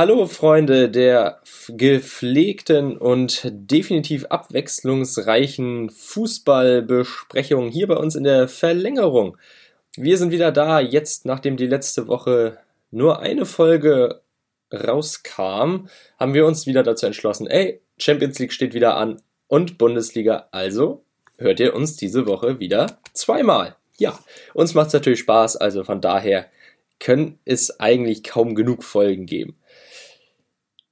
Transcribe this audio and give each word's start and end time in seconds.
Hallo 0.00 0.26
Freunde 0.26 0.88
der 0.88 1.40
gepflegten 1.70 2.96
und 2.96 3.42
definitiv 3.50 4.26
abwechslungsreichen 4.26 5.90
Fußballbesprechung 5.90 7.68
hier 7.68 7.88
bei 7.88 7.96
uns 7.96 8.14
in 8.14 8.22
der 8.22 8.46
Verlängerung. 8.46 9.36
Wir 9.96 10.16
sind 10.16 10.30
wieder 10.30 10.52
da, 10.52 10.78
jetzt 10.78 11.26
nachdem 11.26 11.56
die 11.56 11.66
letzte 11.66 12.06
Woche 12.06 12.58
nur 12.92 13.18
eine 13.18 13.44
Folge 13.44 14.20
rauskam, 14.72 15.88
haben 16.16 16.32
wir 16.32 16.46
uns 16.46 16.68
wieder 16.68 16.84
dazu 16.84 17.06
entschlossen, 17.06 17.48
ey, 17.48 17.80
Champions 17.98 18.38
League 18.38 18.52
steht 18.52 18.74
wieder 18.74 18.96
an 18.96 19.20
und 19.48 19.78
Bundesliga, 19.78 20.46
also 20.52 21.02
hört 21.38 21.58
ihr 21.58 21.74
uns 21.74 21.96
diese 21.96 22.28
Woche 22.28 22.60
wieder 22.60 23.00
zweimal. 23.14 23.74
Ja, 23.96 24.16
uns 24.54 24.74
macht 24.74 24.86
es 24.86 24.92
natürlich 24.92 25.18
Spaß, 25.18 25.56
also 25.56 25.82
von 25.82 26.00
daher 26.00 26.46
können 27.00 27.40
es 27.44 27.80
eigentlich 27.80 28.22
kaum 28.22 28.54
genug 28.54 28.84
Folgen 28.84 29.26
geben 29.26 29.56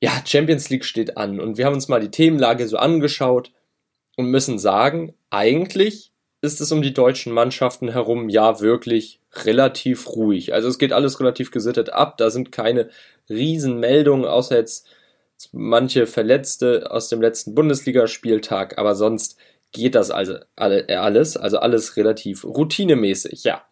ja, 0.00 0.12
Champions 0.24 0.68
League 0.68 0.84
steht 0.84 1.16
an 1.16 1.40
und 1.40 1.58
wir 1.58 1.66
haben 1.66 1.74
uns 1.74 1.88
mal 1.88 2.00
die 2.00 2.10
Themenlage 2.10 2.66
so 2.68 2.76
angeschaut 2.76 3.52
und 4.16 4.26
müssen 4.26 4.58
sagen, 4.58 5.14
eigentlich 5.30 6.12
ist 6.42 6.60
es 6.60 6.70
um 6.70 6.82
die 6.82 6.94
deutschen 6.94 7.32
Mannschaften 7.32 7.88
herum 7.90 8.28
ja 8.28 8.60
wirklich 8.60 9.20
relativ 9.32 10.08
ruhig. 10.08 10.52
Also 10.54 10.68
es 10.68 10.78
geht 10.78 10.92
alles 10.92 11.18
relativ 11.18 11.50
gesittet 11.50 11.90
ab, 11.90 12.18
da 12.18 12.30
sind 12.30 12.52
keine 12.52 12.90
Riesenmeldungen, 13.28 14.26
außer 14.26 14.56
jetzt 14.56 14.86
manche 15.52 16.06
Verletzte 16.06 16.90
aus 16.90 17.08
dem 17.08 17.20
letzten 17.20 17.54
Bundesligaspieltag, 17.54 18.78
aber 18.78 18.94
sonst 18.94 19.36
geht 19.72 19.94
das 19.94 20.10
also 20.10 20.36
alles, 20.56 21.36
also 21.36 21.58
alles 21.58 21.96
relativ 21.96 22.44
routinemäßig, 22.44 23.44
ja. 23.44 23.66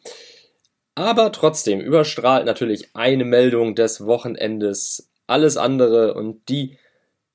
Aber 0.94 1.32
trotzdem 1.32 1.80
überstrahlt 1.80 2.46
natürlich 2.46 2.94
eine 2.94 3.24
Meldung 3.24 3.74
des 3.74 4.04
Wochenendes 4.04 5.10
alles 5.26 5.56
andere 5.56 6.14
und 6.14 6.48
die 6.48 6.78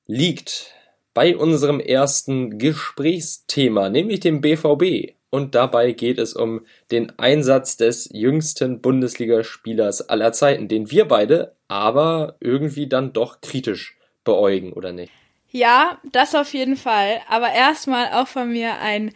liegt 0.06 0.74
bei 1.14 1.36
unserem 1.36 1.80
ersten 1.80 2.58
Gesprächsthema, 2.58 3.88
nämlich 3.88 4.20
dem 4.20 4.40
BVB. 4.40 5.14
Und 5.30 5.54
dabei 5.54 5.92
geht 5.92 6.18
es 6.18 6.34
um 6.34 6.66
den 6.90 7.16
Einsatz 7.18 7.76
des 7.76 8.10
jüngsten 8.12 8.80
Bundesligaspielers 8.80 10.08
aller 10.08 10.32
Zeiten, 10.32 10.66
den 10.66 10.90
wir 10.90 11.06
beide 11.06 11.54
aber 11.68 12.36
irgendwie 12.40 12.88
dann 12.88 13.12
doch 13.12 13.40
kritisch 13.40 13.96
beäugen, 14.24 14.72
oder 14.72 14.92
nicht? 14.92 15.12
Ja, 15.50 15.98
das 16.10 16.34
auf 16.34 16.52
jeden 16.52 16.76
Fall. 16.76 17.20
Aber 17.28 17.52
erstmal 17.52 18.12
auch 18.12 18.26
von 18.26 18.50
mir 18.50 18.78
ein 18.80 19.14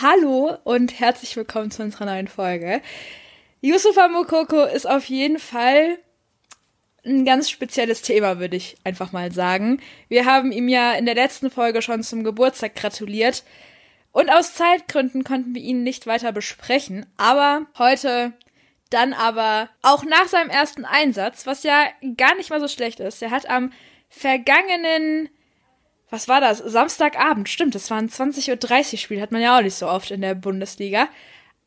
Hallo 0.00 0.56
und 0.64 0.98
herzlich 0.98 1.36
willkommen 1.36 1.70
zu 1.70 1.82
unserer 1.82 2.06
neuen 2.06 2.28
Folge. 2.28 2.80
Yusufa 3.60 4.08
Mokoko 4.08 4.64
ist 4.64 4.88
auf 4.88 5.06
jeden 5.06 5.38
Fall 5.38 5.98
ein 7.06 7.24
ganz 7.24 7.48
spezielles 7.48 8.02
Thema, 8.02 8.38
würde 8.38 8.56
ich 8.56 8.76
einfach 8.84 9.12
mal 9.12 9.32
sagen. 9.32 9.80
Wir 10.08 10.26
haben 10.26 10.52
ihm 10.52 10.68
ja 10.68 10.92
in 10.92 11.06
der 11.06 11.14
letzten 11.14 11.50
Folge 11.50 11.80
schon 11.80 12.02
zum 12.02 12.24
Geburtstag 12.24 12.74
gratuliert. 12.74 13.44
Und 14.12 14.30
aus 14.30 14.54
Zeitgründen 14.54 15.24
konnten 15.24 15.54
wir 15.54 15.62
ihn 15.62 15.82
nicht 15.82 16.06
weiter 16.06 16.32
besprechen. 16.32 17.06
Aber 17.16 17.66
heute 17.78 18.32
dann 18.90 19.12
aber 19.12 19.68
auch 19.82 20.04
nach 20.04 20.26
seinem 20.26 20.50
ersten 20.50 20.84
Einsatz, 20.84 21.46
was 21.46 21.62
ja 21.62 21.86
gar 22.16 22.34
nicht 22.36 22.50
mal 22.50 22.60
so 22.60 22.68
schlecht 22.68 23.00
ist. 23.00 23.22
Er 23.22 23.30
hat 23.30 23.48
am 23.48 23.72
vergangenen, 24.08 25.28
was 26.08 26.28
war 26.28 26.40
das? 26.40 26.58
Samstagabend, 26.58 27.48
stimmt, 27.48 27.74
das 27.74 27.90
war 27.90 27.98
ein 27.98 28.08
20.30 28.08 28.92
Uhr 28.92 28.98
Spiel, 28.98 29.20
hat 29.20 29.32
man 29.32 29.42
ja 29.42 29.58
auch 29.58 29.62
nicht 29.62 29.74
so 29.74 29.88
oft 29.88 30.10
in 30.10 30.20
der 30.20 30.34
Bundesliga. 30.34 31.08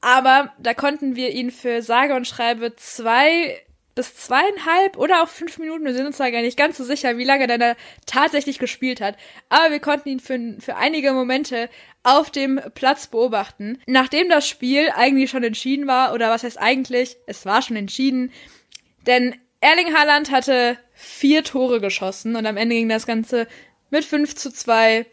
Aber 0.01 0.53
da 0.59 0.73
konnten 0.73 1.15
wir 1.15 1.31
ihn 1.31 1.51
für 1.51 1.81
sage 1.81 2.15
und 2.15 2.25
schreibe 2.25 2.75
zwei 2.77 3.61
bis 3.95 4.15
zweieinhalb 4.15 4.97
oder 4.97 5.23
auch 5.23 5.27
fünf 5.27 5.57
Minuten. 5.57 5.85
Wir 5.85 5.93
sind 5.93 6.05
uns 6.05 6.17
da 6.17 6.29
gar 6.29 6.41
nicht 6.41 6.57
ganz 6.57 6.77
so 6.77 6.83
sicher, 6.83 7.17
wie 7.17 7.25
lange 7.25 7.47
der 7.47 7.57
da 7.57 7.75
tatsächlich 8.05 8.59
gespielt 8.59 9.01
hat. 9.01 9.17
Aber 9.49 9.71
wir 9.71 9.79
konnten 9.79 10.09
ihn 10.09 10.19
für, 10.19 10.55
für 10.59 10.75
einige 10.75 11.11
Momente 11.11 11.69
auf 12.03 12.31
dem 12.31 12.61
Platz 12.75 13.07
beobachten. 13.07 13.79
Nachdem 13.87 14.29
das 14.29 14.47
Spiel 14.47 14.89
eigentlich 14.95 15.30
schon 15.30 15.43
entschieden 15.43 15.87
war, 15.87 16.14
oder 16.14 16.30
was 16.30 16.43
heißt 16.43 16.59
eigentlich, 16.59 17.17
es 17.27 17.45
war 17.45 17.61
schon 17.61 17.75
entschieden, 17.75 18.31
denn 19.05 19.36
Erling 19.61 19.93
Haaland 19.93 20.31
hatte 20.31 20.77
vier 20.93 21.43
Tore 21.43 21.81
geschossen 21.81 22.35
und 22.35 22.45
am 22.45 22.58
Ende 22.58 22.75
ging 22.75 22.89
das 22.89 23.05
Ganze 23.05 23.47
mit 23.89 24.05
5 24.05 24.35
zu 24.35 24.52
2 24.52 25.05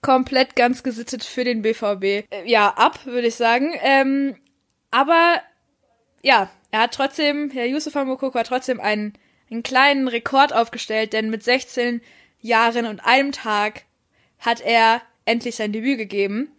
komplett 0.00 0.56
ganz 0.56 0.82
gesittet 0.82 1.24
für 1.24 1.44
den 1.44 1.62
BVB. 1.62 2.04
Äh, 2.04 2.24
ja, 2.44 2.68
ab, 2.68 3.06
würde 3.06 3.28
ich 3.28 3.36
sagen. 3.36 3.72
Ähm, 3.82 4.36
aber 4.90 5.40
ja, 6.22 6.50
er 6.70 6.80
hat 6.80 6.94
trotzdem, 6.94 7.50
Herr 7.50 7.66
Yusufa 7.66 8.04
Mokoko 8.04 8.38
hat 8.38 8.46
trotzdem 8.46 8.80
einen, 8.80 9.14
einen 9.50 9.62
kleinen 9.62 10.08
Rekord 10.08 10.52
aufgestellt, 10.52 11.12
denn 11.12 11.30
mit 11.30 11.42
16 11.42 12.00
Jahren 12.40 12.86
und 12.86 13.00
einem 13.00 13.32
Tag 13.32 13.84
hat 14.38 14.60
er 14.60 15.02
endlich 15.24 15.56
sein 15.56 15.72
Debüt 15.72 15.98
gegeben. 15.98 16.50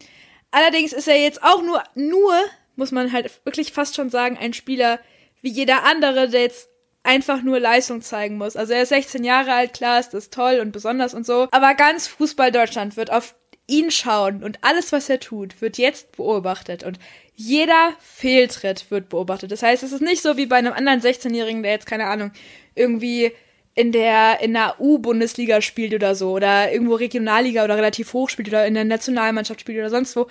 Allerdings 0.52 0.94
ist 0.94 1.08
er 1.08 1.20
jetzt 1.20 1.44
auch 1.44 1.62
nur, 1.64 1.84
nur, 1.96 2.34
muss 2.76 2.92
man 2.92 3.12
halt 3.12 3.42
wirklich 3.46 3.74
fast 3.74 3.96
schon 3.96 4.10
sagen, 4.10 4.38
ein 4.38 4.54
Spieler 4.54 5.00
wie 5.42 5.50
jeder 5.50 5.84
andere, 5.84 6.30
der 6.30 6.42
jetzt 6.42 6.70
einfach 7.04 7.42
nur 7.42 7.60
Leistung 7.60 8.02
zeigen 8.02 8.38
muss. 8.38 8.56
Also 8.56 8.74
er 8.74 8.84
ist 8.84 8.90
16 8.90 9.24
Jahre 9.24 9.54
alt, 9.54 9.74
klar, 9.74 10.00
ist 10.00 10.14
das 10.14 10.30
toll 10.30 10.60
und 10.62 10.72
besonders 10.72 11.14
und 11.14 11.26
so. 11.26 11.48
Aber 11.52 11.74
ganz 11.76 12.08
Fußball 12.08 12.52
Deutschland 12.52 12.96
wird 12.96 13.12
auf 13.12 13.36
ihn 13.68 13.92
schauen 13.92 14.44
und 14.44 14.60
alles, 14.62 14.92
was 14.92 15.10
er 15.10 15.20
tut, 15.20 15.62
wird 15.62 15.78
jetzt 15.78 16.18
beobachtet 16.18 16.84
und 16.84 17.00
jeder 17.36 17.94
Fehltritt 18.00 18.90
wird 18.92 19.10
beobachtet. 19.10 19.52
Das 19.52 19.64
heißt, 19.64 19.84
es 19.84 19.92
ist 19.92 20.02
nicht 20.02 20.22
so 20.22 20.38
wie 20.38 20.46
bei 20.46 20.58
einem 20.58 20.74
anderen 20.74 21.02
16-Jährigen, 21.02 21.64
der 21.64 21.72
jetzt, 21.72 21.88
keine 21.88 22.06
Ahnung, 22.06 22.32
irgendwie 22.76 23.32
in 23.76 23.92
der, 23.92 24.40
in 24.42 24.54
der 24.54 24.80
U-Bundesliga 24.80 25.62
spielt 25.62 25.94
oder 25.94 26.14
so, 26.16 26.32
oder 26.32 26.72
irgendwo 26.72 26.96
Regionalliga 26.96 27.64
oder 27.64 27.78
relativ 27.78 28.14
hoch 28.14 28.30
spielt 28.30 28.50
oder 28.50 28.68
in 28.68 28.76
der 28.76 28.86
Nationalmannschaft 28.86 29.62
spielt 29.62 29.80
oder 29.80 29.90
sonst 29.90 30.16
wo. 30.16 30.28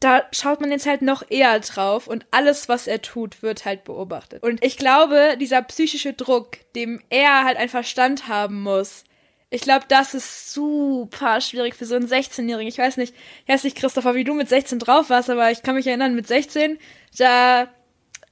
Da 0.00 0.24
schaut 0.32 0.60
man 0.60 0.70
jetzt 0.70 0.86
halt 0.86 1.00
noch 1.00 1.22
eher 1.30 1.58
drauf 1.60 2.06
und 2.06 2.26
alles, 2.30 2.68
was 2.68 2.86
er 2.86 3.00
tut, 3.00 3.42
wird 3.42 3.64
halt 3.64 3.84
beobachtet. 3.84 4.42
Und 4.42 4.62
ich 4.62 4.76
glaube, 4.76 5.38
dieser 5.40 5.62
psychische 5.62 6.12
Druck, 6.12 6.58
dem 6.74 7.00
er 7.08 7.44
halt 7.44 7.56
einfach 7.56 7.84
standhaben 7.84 8.60
muss, 8.60 9.04
ich 9.50 9.60
glaube, 9.60 9.84
das 9.88 10.14
ist 10.14 10.52
super 10.52 11.40
schwierig 11.40 11.74
für 11.74 11.86
so 11.86 11.94
einen 11.94 12.08
16-Jährigen. 12.08 12.68
Ich 12.68 12.78
weiß 12.78 12.96
nicht, 12.96 13.14
ich 13.44 13.52
weiß 13.52 13.64
nicht, 13.64 13.76
Christopher, 13.76 14.14
wie 14.14 14.24
du 14.24 14.34
mit 14.34 14.48
16 14.48 14.78
drauf 14.80 15.08
warst, 15.08 15.30
aber 15.30 15.50
ich 15.50 15.62
kann 15.62 15.76
mich 15.76 15.86
erinnern, 15.86 16.14
mit 16.14 16.26
16, 16.26 16.78
da, 17.16 17.68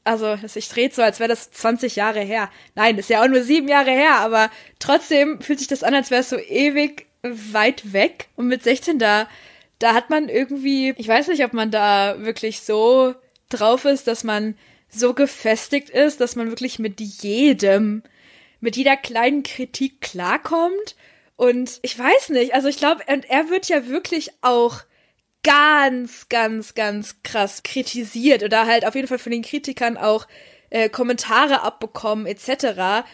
also, 0.02 0.36
ich 0.54 0.68
drehe 0.68 0.90
so, 0.92 1.02
als 1.02 1.20
wäre 1.20 1.28
das 1.28 1.50
20 1.52 1.96
Jahre 1.96 2.20
her. 2.20 2.50
Nein, 2.74 2.98
ist 2.98 3.10
ja 3.10 3.22
auch 3.22 3.28
nur 3.28 3.42
sieben 3.42 3.68
Jahre 3.68 3.92
her, 3.92 4.16
aber 4.16 4.50
trotzdem 4.80 5.40
fühlt 5.40 5.60
sich 5.60 5.68
das 5.68 5.84
an, 5.84 5.94
als 5.94 6.10
wäre 6.10 6.20
es 6.22 6.30
so 6.30 6.38
ewig 6.38 7.06
weit 7.22 7.92
weg. 7.92 8.28
Und 8.34 8.48
mit 8.48 8.64
16 8.64 8.98
da, 8.98 9.28
da 9.78 9.94
hat 9.94 10.10
man 10.10 10.28
irgendwie, 10.28 10.94
ich 10.96 11.08
weiß 11.08 11.28
nicht, 11.28 11.44
ob 11.44 11.52
man 11.52 11.70
da 11.70 12.16
wirklich 12.18 12.60
so 12.60 13.14
drauf 13.48 13.84
ist, 13.84 14.08
dass 14.08 14.24
man 14.24 14.56
so 14.88 15.14
gefestigt 15.14 15.90
ist, 15.90 16.20
dass 16.20 16.36
man 16.36 16.48
wirklich 16.48 16.78
mit 16.78 17.00
jedem 17.00 18.02
mit 18.60 18.76
jeder 18.76 18.96
kleinen 18.96 19.42
Kritik 19.42 20.00
klarkommt. 20.00 20.96
Und 21.36 21.80
ich 21.82 21.98
weiß 21.98 22.30
nicht, 22.30 22.54
also 22.54 22.68
ich 22.68 22.76
glaube, 22.76 23.02
er 23.06 23.50
wird 23.50 23.68
ja 23.68 23.88
wirklich 23.88 24.30
auch 24.40 24.82
ganz, 25.44 26.28
ganz, 26.28 26.74
ganz 26.74 27.22
krass 27.22 27.62
kritisiert 27.62 28.42
oder 28.42 28.66
halt 28.66 28.86
auf 28.86 28.94
jeden 28.94 29.06
Fall 29.06 29.18
von 29.18 29.32
den 29.32 29.42
Kritikern 29.42 29.96
auch 29.96 30.26
äh, 30.70 30.88
Kommentare 30.88 31.62
abbekommen 31.62 32.26
etc. 32.26 33.06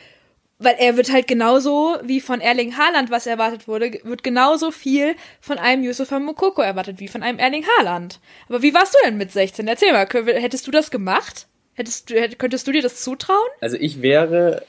Weil 0.58 0.76
er 0.78 0.96
wird 0.96 1.10
halt 1.12 1.26
genauso 1.26 1.98
wie 2.02 2.20
von 2.20 2.40
Erling 2.40 2.76
Haaland, 2.76 3.10
was 3.10 3.26
erwartet 3.26 3.66
wurde, 3.66 3.98
wird 4.04 4.22
genauso 4.22 4.70
viel 4.70 5.16
von 5.40 5.58
einem 5.58 5.82
Yusufa 5.82 6.18
Mokoko 6.20 6.62
erwartet 6.62 7.00
wie 7.00 7.08
von 7.08 7.22
einem 7.22 7.38
Erling 7.38 7.66
Haaland. 7.66 8.20
Aber 8.48 8.62
wie 8.62 8.74
warst 8.74 8.94
du 8.94 8.98
denn 9.04 9.16
mit 9.16 9.32
16? 9.32 9.66
Erzähl 9.66 9.92
mal, 9.92 10.06
hättest 10.06 10.66
du 10.66 10.70
das 10.70 10.90
gemacht? 10.90 11.48
Hättest 11.74 12.10
du, 12.10 12.28
könntest 12.36 12.66
du 12.66 12.72
dir 12.72 12.82
das 12.82 13.02
zutrauen? 13.02 13.48
Also 13.60 13.76
ich 13.76 14.02
wäre 14.02 14.66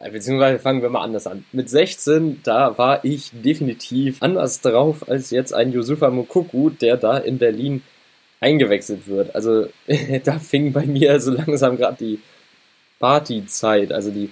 beziehungsweise 0.00 0.58
fangen 0.58 0.82
wir 0.82 0.90
mal 0.90 1.02
anders 1.02 1.26
an. 1.26 1.44
Mit 1.52 1.68
16, 1.68 2.42
da 2.44 2.78
war 2.78 3.04
ich 3.04 3.30
definitiv 3.32 4.22
anders 4.22 4.60
drauf 4.60 5.08
als 5.08 5.30
jetzt 5.30 5.52
ein 5.52 5.72
Yusufa 5.72 6.10
Mukuku, 6.10 6.70
der 6.70 6.96
da 6.96 7.18
in 7.18 7.38
Berlin 7.38 7.82
eingewechselt 8.40 9.08
wird. 9.08 9.34
Also 9.34 9.68
da 10.24 10.38
fing 10.38 10.72
bei 10.72 10.86
mir 10.86 11.20
so 11.20 11.32
langsam 11.32 11.76
gerade 11.76 11.96
die 11.98 12.20
Partyzeit, 13.00 13.92
also 13.92 14.10
die, 14.10 14.30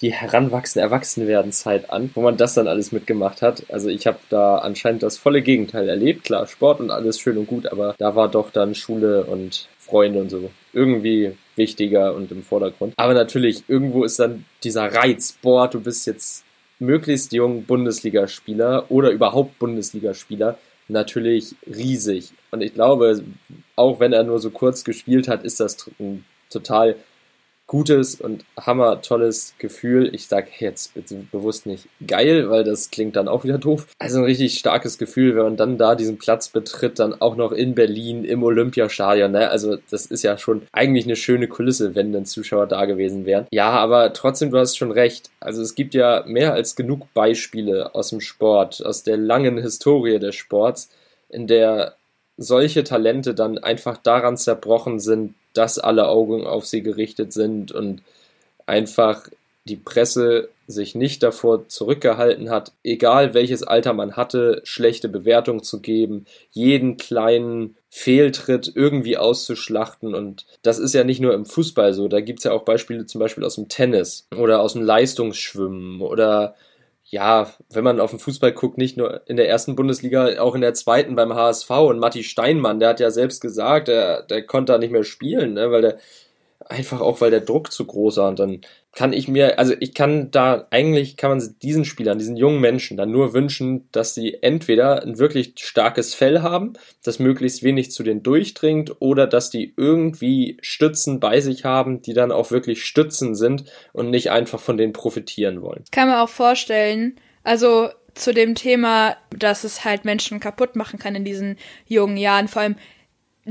die 0.00 0.12
heranwachsende 0.12 0.84
Erwachsenwerdenzeit 0.84 1.90
an, 1.90 2.10
wo 2.14 2.20
man 2.20 2.36
das 2.36 2.54
dann 2.54 2.68
alles 2.68 2.92
mitgemacht 2.92 3.42
hat. 3.42 3.64
Also 3.70 3.88
ich 3.88 4.06
habe 4.06 4.18
da 4.28 4.58
anscheinend 4.58 5.02
das 5.02 5.18
volle 5.18 5.42
Gegenteil 5.42 5.88
erlebt. 5.88 6.24
Klar, 6.24 6.46
Sport 6.46 6.80
und 6.80 6.90
alles 6.90 7.18
schön 7.20 7.38
und 7.38 7.46
gut, 7.46 7.66
aber 7.66 7.94
da 7.98 8.16
war 8.16 8.28
doch 8.28 8.50
dann 8.50 8.74
Schule 8.74 9.24
und 9.24 9.68
Freunde 9.78 10.20
und 10.20 10.30
so 10.30 10.50
irgendwie 10.72 11.36
wichtiger 11.60 12.14
und 12.14 12.32
im 12.32 12.42
Vordergrund. 12.42 12.94
Aber 12.96 13.12
natürlich, 13.12 13.64
irgendwo 13.68 14.04
ist 14.04 14.18
dann 14.18 14.46
dieser 14.64 14.86
Reiz, 14.92 15.36
boah, 15.42 15.68
du 15.68 15.78
bist 15.80 16.06
jetzt 16.06 16.42
möglichst 16.78 17.34
jung 17.34 17.64
Bundesligaspieler 17.64 18.90
oder 18.90 19.10
überhaupt 19.10 19.58
Bundesligaspieler 19.58 20.58
natürlich 20.88 21.54
riesig. 21.66 22.32
Und 22.50 22.62
ich 22.62 22.72
glaube, 22.72 23.22
auch 23.76 24.00
wenn 24.00 24.14
er 24.14 24.24
nur 24.24 24.40
so 24.40 24.50
kurz 24.50 24.84
gespielt 24.84 25.28
hat, 25.28 25.44
ist 25.44 25.60
das 25.60 25.76
ein 26.00 26.24
total 26.48 26.96
gutes 27.70 28.20
und 28.20 28.44
hammer 28.58 29.00
tolles 29.00 29.54
Gefühl. 29.58 30.12
Ich 30.12 30.26
sage 30.26 30.48
jetzt 30.58 30.92
bewusst 31.30 31.66
nicht 31.66 31.86
geil, 32.04 32.50
weil 32.50 32.64
das 32.64 32.90
klingt 32.90 33.14
dann 33.14 33.28
auch 33.28 33.44
wieder 33.44 33.58
doof. 33.58 33.86
Also 34.00 34.18
ein 34.18 34.24
richtig 34.24 34.58
starkes 34.58 34.98
Gefühl, 34.98 35.36
wenn 35.36 35.44
man 35.44 35.56
dann 35.56 35.78
da 35.78 35.94
diesen 35.94 36.18
Platz 36.18 36.48
betritt, 36.48 36.98
dann 36.98 37.14
auch 37.22 37.36
noch 37.36 37.52
in 37.52 37.76
Berlin 37.76 38.24
im 38.24 38.42
Olympiastadion. 38.42 39.30
Ne? 39.30 39.50
Also 39.50 39.78
das 39.88 40.06
ist 40.06 40.24
ja 40.24 40.36
schon 40.36 40.62
eigentlich 40.72 41.04
eine 41.04 41.14
schöne 41.14 41.46
Kulisse, 41.46 41.94
wenn 41.94 42.12
dann 42.12 42.26
Zuschauer 42.26 42.66
da 42.66 42.86
gewesen 42.86 43.24
wären. 43.24 43.46
Ja, 43.52 43.70
aber 43.70 44.12
trotzdem, 44.14 44.50
du 44.50 44.58
hast 44.58 44.76
schon 44.76 44.90
recht. 44.90 45.30
Also 45.38 45.62
es 45.62 45.76
gibt 45.76 45.94
ja 45.94 46.24
mehr 46.26 46.54
als 46.54 46.74
genug 46.74 47.14
Beispiele 47.14 47.94
aus 47.94 48.10
dem 48.10 48.20
Sport, 48.20 48.84
aus 48.84 49.04
der 49.04 49.16
langen 49.16 49.58
Historie 49.58 50.18
des 50.18 50.34
Sports, 50.34 50.90
in 51.28 51.46
der 51.46 51.94
solche 52.36 52.82
Talente 52.82 53.32
dann 53.34 53.58
einfach 53.58 53.96
daran 53.96 54.36
zerbrochen 54.36 54.98
sind, 54.98 55.34
dass 55.52 55.78
alle 55.78 56.08
Augen 56.08 56.46
auf 56.46 56.66
sie 56.66 56.82
gerichtet 56.82 57.32
sind 57.32 57.72
und 57.72 58.02
einfach 58.66 59.28
die 59.64 59.76
Presse 59.76 60.48
sich 60.66 60.94
nicht 60.94 61.22
davor 61.22 61.68
zurückgehalten 61.68 62.50
hat, 62.50 62.72
egal 62.84 63.34
welches 63.34 63.62
Alter 63.62 63.92
man 63.92 64.16
hatte, 64.16 64.60
schlechte 64.64 65.08
Bewertung 65.08 65.62
zu 65.62 65.80
geben, 65.80 66.26
jeden 66.52 66.96
kleinen 66.96 67.76
Fehltritt 67.88 68.72
irgendwie 68.74 69.16
auszuschlachten. 69.16 70.14
Und 70.14 70.46
das 70.62 70.78
ist 70.78 70.94
ja 70.94 71.04
nicht 71.04 71.20
nur 71.20 71.34
im 71.34 71.44
Fußball 71.44 71.92
so, 71.92 72.08
da 72.08 72.20
gibt 72.20 72.38
es 72.40 72.44
ja 72.44 72.52
auch 72.52 72.62
Beispiele 72.62 73.06
zum 73.06 73.18
Beispiel 73.18 73.44
aus 73.44 73.56
dem 73.56 73.68
Tennis 73.68 74.28
oder 74.36 74.60
aus 74.60 74.74
dem 74.74 74.82
Leistungsschwimmen 74.82 76.00
oder 76.00 76.54
ja, 77.10 77.52
wenn 77.70 77.82
man 77.82 78.00
auf 78.00 78.10
den 78.10 78.20
Fußball 78.20 78.52
guckt, 78.52 78.78
nicht 78.78 78.96
nur 78.96 79.22
in 79.26 79.36
der 79.36 79.48
ersten 79.48 79.74
Bundesliga, 79.74 80.40
auch 80.40 80.54
in 80.54 80.60
der 80.60 80.74
zweiten 80.74 81.16
beim 81.16 81.34
HSV 81.34 81.68
und 81.70 81.98
Matti 81.98 82.22
Steinmann, 82.22 82.78
der 82.78 82.90
hat 82.90 83.00
ja 83.00 83.10
selbst 83.10 83.40
gesagt, 83.40 83.88
der, 83.88 84.22
der 84.22 84.46
konnte 84.46 84.72
da 84.72 84.78
nicht 84.78 84.92
mehr 84.92 85.02
spielen, 85.02 85.54
ne, 85.54 85.72
weil 85.72 85.82
der 85.82 85.98
einfach 86.60 87.00
auch, 87.00 87.20
weil 87.20 87.32
der 87.32 87.40
Druck 87.40 87.72
zu 87.72 87.84
groß 87.84 88.18
war. 88.18 88.28
Und 88.28 88.38
dann 88.38 88.60
kann 88.92 89.12
ich 89.12 89.28
mir, 89.28 89.58
also 89.58 89.74
ich 89.78 89.94
kann 89.94 90.30
da, 90.30 90.66
eigentlich 90.70 91.16
kann 91.16 91.30
man 91.30 91.54
diesen 91.62 91.84
Spielern, 91.84 92.18
diesen 92.18 92.36
jungen 92.36 92.60
Menschen 92.60 92.96
dann 92.96 93.10
nur 93.10 93.32
wünschen, 93.32 93.88
dass 93.92 94.14
sie 94.14 94.42
entweder 94.42 95.02
ein 95.02 95.18
wirklich 95.18 95.54
starkes 95.58 96.14
Fell 96.14 96.42
haben, 96.42 96.72
das 97.04 97.18
möglichst 97.18 97.62
wenig 97.62 97.92
zu 97.92 98.02
denen 98.02 98.22
durchdringt, 98.22 98.96
oder 99.00 99.26
dass 99.26 99.50
die 99.50 99.74
irgendwie 99.76 100.58
Stützen 100.60 101.20
bei 101.20 101.40
sich 101.40 101.64
haben, 101.64 102.02
die 102.02 102.14
dann 102.14 102.32
auch 102.32 102.50
wirklich 102.50 102.84
Stützen 102.84 103.34
sind 103.34 103.64
und 103.92 104.10
nicht 104.10 104.30
einfach 104.30 104.60
von 104.60 104.76
denen 104.76 104.92
profitieren 104.92 105.62
wollen. 105.62 105.84
Kann 105.92 106.08
man 106.08 106.18
auch 106.18 106.28
vorstellen, 106.28 107.16
also 107.44 107.90
zu 108.14 108.34
dem 108.34 108.56
Thema, 108.56 109.16
dass 109.30 109.62
es 109.62 109.84
halt 109.84 110.04
Menschen 110.04 110.40
kaputt 110.40 110.74
machen 110.74 110.98
kann 110.98 111.14
in 111.14 111.24
diesen 111.24 111.56
jungen 111.86 112.16
Jahren, 112.16 112.48
vor 112.48 112.62
allem 112.62 112.76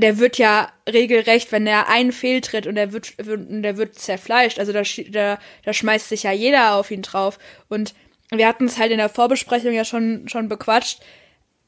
der 0.00 0.18
wird 0.18 0.38
ja 0.38 0.70
regelrecht, 0.88 1.52
wenn 1.52 1.66
er 1.66 1.88
einen 1.88 2.12
fehltritt 2.12 2.66
und 2.66 2.74
der 2.74 2.92
wird, 2.92 3.14
der 3.18 3.76
wird 3.76 3.94
zerfleischt. 3.96 4.58
Also 4.58 4.72
da, 4.72 4.82
da, 5.10 5.38
da 5.64 5.72
schmeißt 5.72 6.08
sich 6.08 6.24
ja 6.24 6.32
jeder 6.32 6.74
auf 6.74 6.90
ihn 6.90 7.02
drauf. 7.02 7.38
Und 7.68 7.94
wir 8.30 8.46
hatten 8.46 8.66
es 8.66 8.78
halt 8.78 8.92
in 8.92 8.98
der 8.98 9.08
Vorbesprechung 9.08 9.72
ja 9.72 9.84
schon, 9.84 10.28
schon 10.28 10.48
bequatscht. 10.48 11.00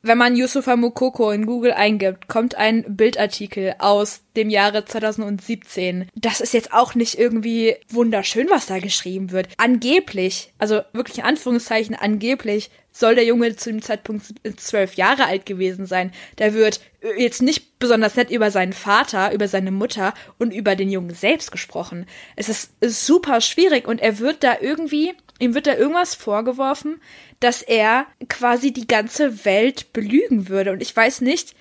Wenn 0.05 0.19
man 0.19 0.35
Yusufa 0.35 0.75
Mukoko 0.75 1.31
in 1.31 1.47
Google 1.47 1.73
eingibt, 1.73 2.27
kommt 2.27 2.57
ein 2.57 2.97
Bildartikel 2.97 3.77
aus 3.79 4.23
dem 4.35 4.51
Jahre 4.51 4.85
2017. 4.85 6.09
Das 6.17 6.41
ist 6.41 6.55
jetzt 6.55 6.73
auch 6.73 6.97
nicht 6.97 7.17
irgendwie 7.17 7.77
wunderschön, 7.89 8.51
was 8.51 8.67
da 8.67 8.81
geschrieben 8.81 9.31
wird. 9.31 9.49
Angeblich, 9.59 10.53
also 10.59 10.81
wirklich 10.93 11.19
in 11.19 11.25
Anführungszeichen 11.25 11.95
angeblich, 11.95 12.71
soll 12.93 13.15
der 13.15 13.25
Junge 13.25 13.57
zu 13.57 13.71
dem 13.71 13.83
Zeitpunkt 13.83 14.27
zwölf 14.57 14.95
Jahre 14.95 15.25
alt 15.25 15.47
gewesen 15.47 15.87
sein. 15.87 16.13
Der 16.39 16.53
wird 16.55 16.81
jetzt 17.17 17.43
nicht 17.43 17.79
besonders 17.79 18.15
nett 18.17 18.31
über 18.31 18.51
seinen 18.51 18.75
Vater, 18.75 19.33
über 19.33 19.49
seine 19.49 19.71
Mutter 19.71 20.15
und 20.39 20.53
über 20.53 20.77
den 20.77 20.91
Jungen 20.91 21.15
selbst 21.15 21.51
gesprochen. 21.51 22.07
Es 22.37 22.49
ist 22.49 22.71
super 22.81 23.41
schwierig 23.41 23.89
und 23.89 24.01
er 24.01 24.19
wird 24.19 24.45
da 24.45 24.59
irgendwie, 24.61 25.15
ihm 25.39 25.55
wird 25.55 25.67
da 25.67 25.75
irgendwas 25.75 26.15
vorgeworfen, 26.15 27.01
dass 27.41 27.63
er 27.63 28.07
quasi 28.29 28.73
die 28.73 28.87
ganze 28.87 29.45
Welt 29.45 29.93
belügen 29.93 30.49
würde. 30.49 30.73
Und 30.73 30.83
ich 30.83 30.95
weiß 30.95 31.23
nicht, 31.23 31.57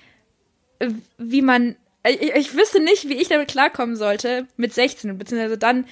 wie 1.16 1.42
man, 1.42 1.76
ich, 2.06 2.20
ich 2.20 2.54
wüsste 2.54 2.80
nicht, 2.80 3.08
wie 3.08 3.20
ich 3.20 3.28
damit 3.28 3.48
klarkommen 3.48 3.96
sollte 3.96 4.46
mit 4.56 4.74
16, 4.74 5.16
beziehungsweise 5.16 5.58
dann 5.58 5.86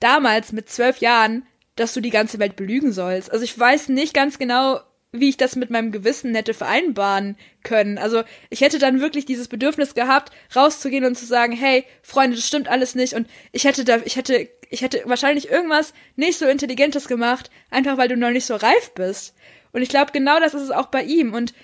damals 0.00 0.52
mit 0.52 0.68
12 0.68 0.98
Jahren, 0.98 1.46
dass 1.76 1.94
du 1.94 2.00
die 2.00 2.10
ganze 2.10 2.38
Welt 2.38 2.56
belügen 2.56 2.92
sollst. 2.92 3.30
Also 3.30 3.44
ich 3.44 3.58
weiß 3.58 3.88
nicht 3.88 4.14
ganz 4.14 4.38
genau, 4.38 4.80
wie 5.12 5.28
ich 5.28 5.36
das 5.36 5.56
mit 5.56 5.70
meinem 5.70 5.90
Gewissen 5.90 6.34
hätte 6.34 6.54
vereinbaren 6.54 7.36
können. 7.64 7.98
Also 7.98 8.22
ich 8.48 8.60
hätte 8.60 8.78
dann 8.78 9.00
wirklich 9.00 9.24
dieses 9.24 9.48
Bedürfnis 9.48 9.94
gehabt, 9.94 10.32
rauszugehen 10.54 11.04
und 11.04 11.16
zu 11.16 11.26
sagen, 11.26 11.52
hey, 11.52 11.84
Freunde, 12.02 12.36
das 12.36 12.46
stimmt 12.46 12.68
alles 12.68 12.94
nicht 12.94 13.14
und 13.14 13.26
ich 13.50 13.64
hätte 13.64 13.84
da, 13.84 13.98
ich 14.04 14.16
hätte, 14.16 14.48
ich 14.68 14.82
hätte 14.82 15.02
wahrscheinlich 15.06 15.50
irgendwas 15.50 15.94
nicht 16.14 16.38
so 16.38 16.46
Intelligentes 16.46 17.08
gemacht, 17.08 17.50
einfach 17.70 17.98
weil 17.98 18.08
du 18.08 18.16
noch 18.16 18.30
nicht 18.30 18.46
so 18.46 18.54
reif 18.54 18.92
bist. 18.94 19.34
Und 19.72 19.82
ich 19.82 19.88
glaube, 19.88 20.12
genau 20.12 20.38
das 20.38 20.54
ist 20.54 20.62
es 20.62 20.70
auch 20.70 20.86
bei 20.86 21.02
ihm. 21.02 21.32
Und 21.34 21.54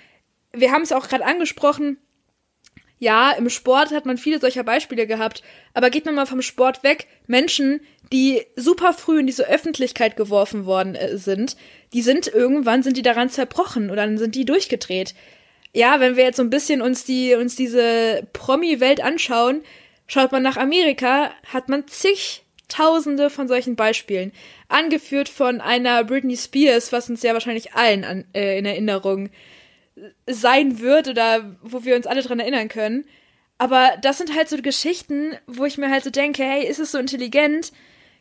wir 0.53 0.71
haben 0.71 0.81
es 0.81 0.91
auch 0.91 1.07
gerade 1.07 1.25
angesprochen, 1.25 1.97
ja, 2.99 3.31
im 3.31 3.49
Sport 3.49 3.91
hat 3.91 4.05
man 4.05 4.17
viele 4.17 4.39
solcher 4.39 4.63
Beispiele 4.63 5.05
gehabt, 5.05 5.43
aber 5.73 5.89
geht 5.89 6.05
man 6.05 6.15
mal 6.15 6.25
vom 6.25 6.41
Sport 6.41 6.83
weg, 6.83 7.07
Menschen, 7.27 7.81
die 8.11 8.43
super 8.55 8.93
früh 8.93 9.19
in 9.19 9.27
diese 9.27 9.47
Öffentlichkeit 9.47 10.15
geworfen 10.15 10.65
worden 10.65 10.95
äh, 10.95 11.17
sind, 11.17 11.57
die 11.93 12.01
sind 12.01 12.27
irgendwann 12.27 12.83
sind 12.83 12.97
die 12.97 13.01
daran 13.03 13.29
zerbrochen 13.29 13.89
oder 13.91 14.05
dann 14.05 14.17
sind 14.17 14.35
die 14.35 14.45
durchgedreht. 14.45 15.13
Ja, 15.73 15.99
wenn 15.99 16.15
wir 16.15 16.23
jetzt 16.23 16.37
so 16.37 16.43
ein 16.43 16.49
bisschen 16.49 16.81
uns 16.81 17.03
die 17.03 17.35
uns 17.35 17.55
diese 17.55 18.25
Promi-Welt 18.33 19.03
anschauen, 19.03 19.61
schaut 20.07 20.31
man 20.31 20.41
nach 20.41 20.57
Amerika, 20.57 21.31
hat 21.51 21.69
man 21.69 21.85
zigtausende 21.87 23.29
von 23.29 23.47
solchen 23.47 23.75
Beispielen, 23.75 24.31
angeführt 24.69 25.29
von 25.29 25.61
einer 25.61 26.03
Britney 26.03 26.37
Spears, 26.37 26.91
was 26.91 27.09
uns 27.09 27.21
ja 27.21 27.33
wahrscheinlich 27.33 27.73
allen 27.73 28.03
an, 28.03 28.25
äh, 28.33 28.57
in 28.57 28.65
Erinnerung 28.65 29.29
sein 30.27 30.79
wird 30.79 31.07
oder 31.07 31.55
wo 31.61 31.83
wir 31.83 31.95
uns 31.95 32.07
alle 32.07 32.21
dran 32.21 32.39
erinnern 32.39 32.69
können. 32.69 33.05
Aber 33.57 33.97
das 34.01 34.17
sind 34.17 34.35
halt 34.35 34.49
so 34.49 34.57
Geschichten, 34.57 35.35
wo 35.47 35.65
ich 35.65 35.77
mir 35.77 35.89
halt 35.89 36.03
so 36.03 36.09
denke, 36.09 36.43
hey, 36.43 36.65
ist 36.65 36.79
es 36.79 36.91
so 36.91 36.99
intelligent? 36.99 37.71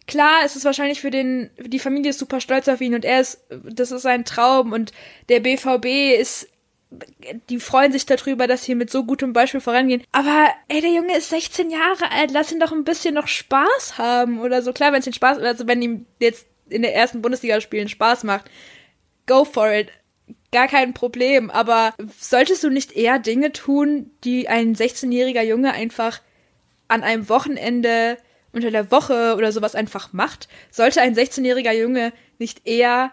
Klar, 0.06 0.42
es 0.44 0.56
ist 0.56 0.64
wahrscheinlich 0.64 1.00
für 1.00 1.10
den, 1.10 1.50
die 1.58 1.78
Familie 1.78 2.10
ist 2.10 2.18
super 2.18 2.40
stolz 2.40 2.68
auf 2.68 2.80
ihn 2.80 2.94
und 2.94 3.04
er 3.04 3.20
ist, 3.20 3.40
das 3.50 3.90
ist 3.90 4.02
sein 4.02 4.24
Traum 4.24 4.72
und 4.72 4.92
der 5.28 5.40
BVB 5.40 6.18
ist, 6.18 6.48
die 7.50 7.58
freuen 7.58 7.92
sich 7.92 8.06
darüber, 8.06 8.46
dass 8.46 8.64
sie 8.64 8.76
mit 8.76 8.90
so 8.90 9.04
gutem 9.04 9.32
Beispiel 9.32 9.60
vorangehen. 9.60 10.04
Aber, 10.12 10.48
ey, 10.68 10.80
der 10.80 10.92
Junge 10.92 11.16
ist 11.16 11.30
16 11.30 11.70
Jahre 11.70 12.10
alt, 12.12 12.30
lass 12.30 12.52
ihn 12.52 12.60
doch 12.60 12.72
ein 12.72 12.84
bisschen 12.84 13.14
noch 13.14 13.26
Spaß 13.26 13.98
haben 13.98 14.40
oder 14.40 14.62
so. 14.62 14.72
Klar, 14.72 14.92
wenn 14.92 15.00
es 15.00 15.06
ihn 15.06 15.12
Spaß, 15.12 15.38
also 15.38 15.66
wenn 15.66 15.82
ihm 15.82 16.06
jetzt 16.20 16.46
in 16.68 16.82
der 16.82 16.94
ersten 16.94 17.20
Bundesliga 17.20 17.60
spielen 17.60 17.88
Spaß 17.88 18.24
macht, 18.24 18.48
go 19.26 19.44
for 19.44 19.70
it 19.70 19.90
gar 20.52 20.68
kein 20.68 20.94
Problem. 20.94 21.50
Aber 21.50 21.94
solltest 22.18 22.64
du 22.64 22.70
nicht 22.70 22.92
eher 22.92 23.18
Dinge 23.18 23.52
tun, 23.52 24.10
die 24.24 24.48
ein 24.48 24.74
16-jähriger 24.74 25.42
Junge 25.42 25.72
einfach 25.72 26.20
an 26.88 27.02
einem 27.02 27.28
Wochenende 27.28 28.16
unter 28.52 28.70
der 28.70 28.90
Woche 28.90 29.34
oder 29.36 29.52
sowas 29.52 29.74
einfach 29.74 30.12
macht? 30.12 30.48
Sollte 30.70 31.00
ein 31.00 31.14
16-jähriger 31.14 31.72
Junge 31.72 32.12
nicht 32.38 32.66
eher, 32.66 33.12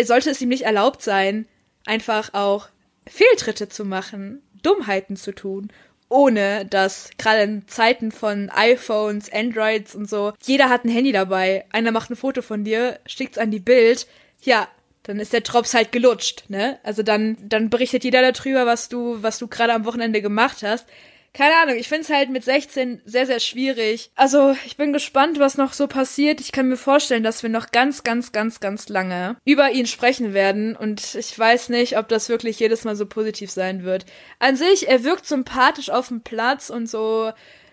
sollte 0.00 0.30
es 0.30 0.40
ihm 0.40 0.48
nicht 0.48 0.62
erlaubt 0.62 1.02
sein, 1.02 1.46
einfach 1.86 2.34
auch 2.34 2.68
Fehltritte 3.06 3.68
zu 3.68 3.84
machen, 3.84 4.42
Dummheiten 4.62 5.16
zu 5.16 5.32
tun 5.34 5.70
ohne 6.08 6.64
dass 6.66 7.10
gerade 7.18 7.42
in 7.42 7.66
Zeiten 7.66 8.12
von 8.12 8.50
iPhones, 8.50 9.32
Androids 9.32 9.94
und 9.94 10.08
so, 10.08 10.32
jeder 10.42 10.68
hat 10.68 10.84
ein 10.84 10.90
Handy 10.90 11.10
dabei. 11.12 11.64
Einer 11.72 11.90
macht 11.90 12.10
ein 12.10 12.16
Foto 12.16 12.40
von 12.40 12.62
dir, 12.62 13.00
schickt's 13.06 13.36
an 13.36 13.50
die 13.50 13.58
Bild. 13.58 14.06
Ja, 14.42 14.68
dann 15.04 15.20
ist 15.20 15.32
der 15.32 15.42
Drops 15.42 15.74
halt 15.74 15.92
gelutscht, 15.92 16.44
ne? 16.48 16.78
Also 16.82 17.02
dann, 17.02 17.36
dann 17.40 17.70
berichtet 17.70 18.04
jeder 18.04 18.32
darüber, 18.32 18.66
was 18.66 18.88
du, 18.88 19.22
was 19.22 19.38
du 19.38 19.48
gerade 19.48 19.72
am 19.72 19.84
Wochenende 19.84 20.20
gemacht 20.20 20.62
hast. 20.62 20.86
Keine 21.34 21.56
Ahnung, 21.56 21.76
ich 21.76 21.88
find's 21.88 22.10
halt 22.10 22.30
mit 22.30 22.44
16 22.44 23.02
sehr, 23.04 23.26
sehr 23.26 23.40
schwierig. 23.40 24.12
Also, 24.14 24.56
ich 24.66 24.76
bin 24.76 24.92
gespannt, 24.92 25.40
was 25.40 25.56
noch 25.56 25.72
so 25.72 25.88
passiert. 25.88 26.40
Ich 26.40 26.52
kann 26.52 26.68
mir 26.68 26.76
vorstellen, 26.76 27.24
dass 27.24 27.42
wir 27.42 27.50
noch 27.50 27.72
ganz, 27.72 28.04
ganz, 28.04 28.30
ganz, 28.30 28.60
ganz 28.60 28.88
lange 28.88 29.36
über 29.44 29.72
ihn 29.72 29.86
sprechen 29.86 30.32
werden. 30.32 30.76
Und 30.76 31.16
ich 31.16 31.36
weiß 31.36 31.70
nicht, 31.70 31.98
ob 31.98 32.08
das 32.08 32.28
wirklich 32.28 32.60
jedes 32.60 32.84
Mal 32.84 32.94
so 32.94 33.06
positiv 33.06 33.50
sein 33.50 33.82
wird. 33.82 34.06
An 34.38 34.54
sich, 34.54 34.86
er 34.88 35.02
wirkt 35.02 35.26
sympathisch 35.26 35.90
auf 35.90 36.06
dem 36.06 36.20
Platz 36.20 36.70
und 36.70 36.88
so, 36.88 37.32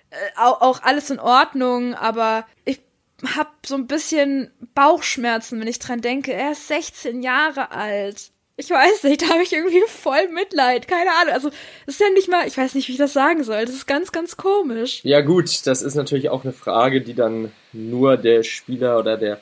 äh, 0.10 0.16
auch, 0.38 0.62
auch 0.62 0.82
alles 0.82 1.12
in 1.12 1.20
Ordnung, 1.20 1.94
aber 1.94 2.48
ich 2.66 2.80
hab 3.36 3.66
so 3.66 3.76
ein 3.76 3.88
bisschen 3.88 4.52
Bauchschmerzen, 4.74 5.60
wenn 5.60 5.68
ich 5.68 5.80
dran 5.80 6.02
denke. 6.02 6.34
Er 6.34 6.54
ist 6.54 6.68
16 6.68 7.22
Jahre 7.22 7.72
alt. 7.72 8.32
Ich 8.58 8.70
weiß 8.70 9.04
nicht, 9.04 9.22
da 9.22 9.30
habe 9.30 9.44
ich 9.44 9.54
irgendwie 9.54 9.82
voll 9.88 10.28
Mitleid. 10.30 10.88
Keine 10.88 11.12
Ahnung. 11.12 11.34
Also, 11.34 11.50
das 11.86 11.96
ist 11.96 12.02
ja 12.02 12.10
nicht 12.10 12.30
mal, 12.30 12.48
ich 12.48 12.58
weiß 12.58 12.76
nicht, 12.76 12.88
wie 12.88 12.92
ich 12.92 12.98
das 12.98 13.14
sagen 13.14 13.44
soll. 13.44 13.66
Das 13.66 13.74
ist 13.74 13.88
ganz, 13.88 14.12
ganz 14.12 14.38
komisch. 14.38 15.02
Ja, 15.04 15.22
gut, 15.22 15.66
das 15.66 15.82
ist 15.82 15.96
natürlich 15.96 16.30
auch 16.30 16.44
eine 16.44 16.54
Frage, 16.54 17.02
die 17.02 17.14
dann 17.14 17.52
nur 17.74 18.18
der 18.18 18.44
Spieler 18.44 19.00
oder 19.00 19.18
der 19.18 19.40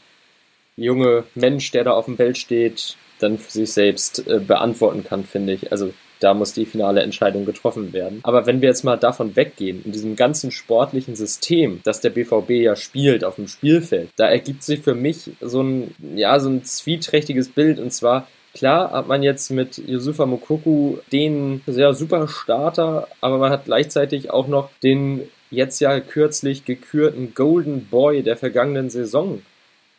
junge 0.77 1.25
Mensch, 1.36 1.71
der 1.71 1.83
da 1.83 1.91
auf 1.91 2.05
dem 2.05 2.15
Feld 2.15 2.38
steht, 2.38 2.95
dann 3.19 3.38
für 3.38 3.51
sich 3.51 3.74
selbst 3.74 4.25
äh, 4.27 4.39
beantworten 4.39 5.03
kann, 5.03 5.25
finde 5.25 5.53
ich. 5.53 5.71
Also, 5.71 5.93
da 6.19 6.33
muss 6.33 6.53
die 6.53 6.65
finale 6.65 7.01
Entscheidung 7.01 7.45
getroffen 7.45 7.93
werden. 7.93 8.19
Aber 8.23 8.45
wenn 8.45 8.61
wir 8.61 8.69
jetzt 8.69 8.83
mal 8.83 8.97
davon 8.97 9.35
weggehen, 9.35 9.83
in 9.85 9.91
diesem 9.91 10.15
ganzen 10.15 10.51
sportlichen 10.51 11.15
System, 11.15 11.81
das 11.83 12.01
der 12.01 12.09
BVB 12.09 12.49
ja 12.51 12.75
spielt 12.75 13.23
auf 13.23 13.35
dem 13.35 13.47
Spielfeld, 13.47 14.09
da 14.15 14.27
ergibt 14.27 14.63
sich 14.63 14.81
für 14.81 14.95
mich 14.95 15.31
so 15.41 15.61
ein, 15.61 15.95
ja, 16.15 16.39
so 16.39 16.49
ein 16.49 16.63
zwieträchtiges 16.63 17.49
Bild 17.49 17.79
und 17.79 17.91
zwar 17.91 18.27
Klar 18.53 18.91
hat 18.91 19.07
man 19.07 19.21
jetzt 19.21 19.51
mit 19.51 19.77
Yusufa 19.77 20.25
Mokoku 20.25 20.97
den 21.11 21.61
sehr 21.67 21.93
super 21.93 22.27
Starter, 22.27 23.07
aber 23.21 23.38
man 23.38 23.51
hat 23.51 23.65
gleichzeitig 23.65 24.31
auch 24.31 24.47
noch 24.47 24.71
den 24.81 25.29
jetzt 25.51 25.79
ja 25.79 25.99
kürzlich 25.99 26.65
gekürten 26.65 27.33
Golden 27.35 27.85
Boy 27.85 28.23
der 28.23 28.38
vergangenen 28.38 28.89
Saison 28.89 29.41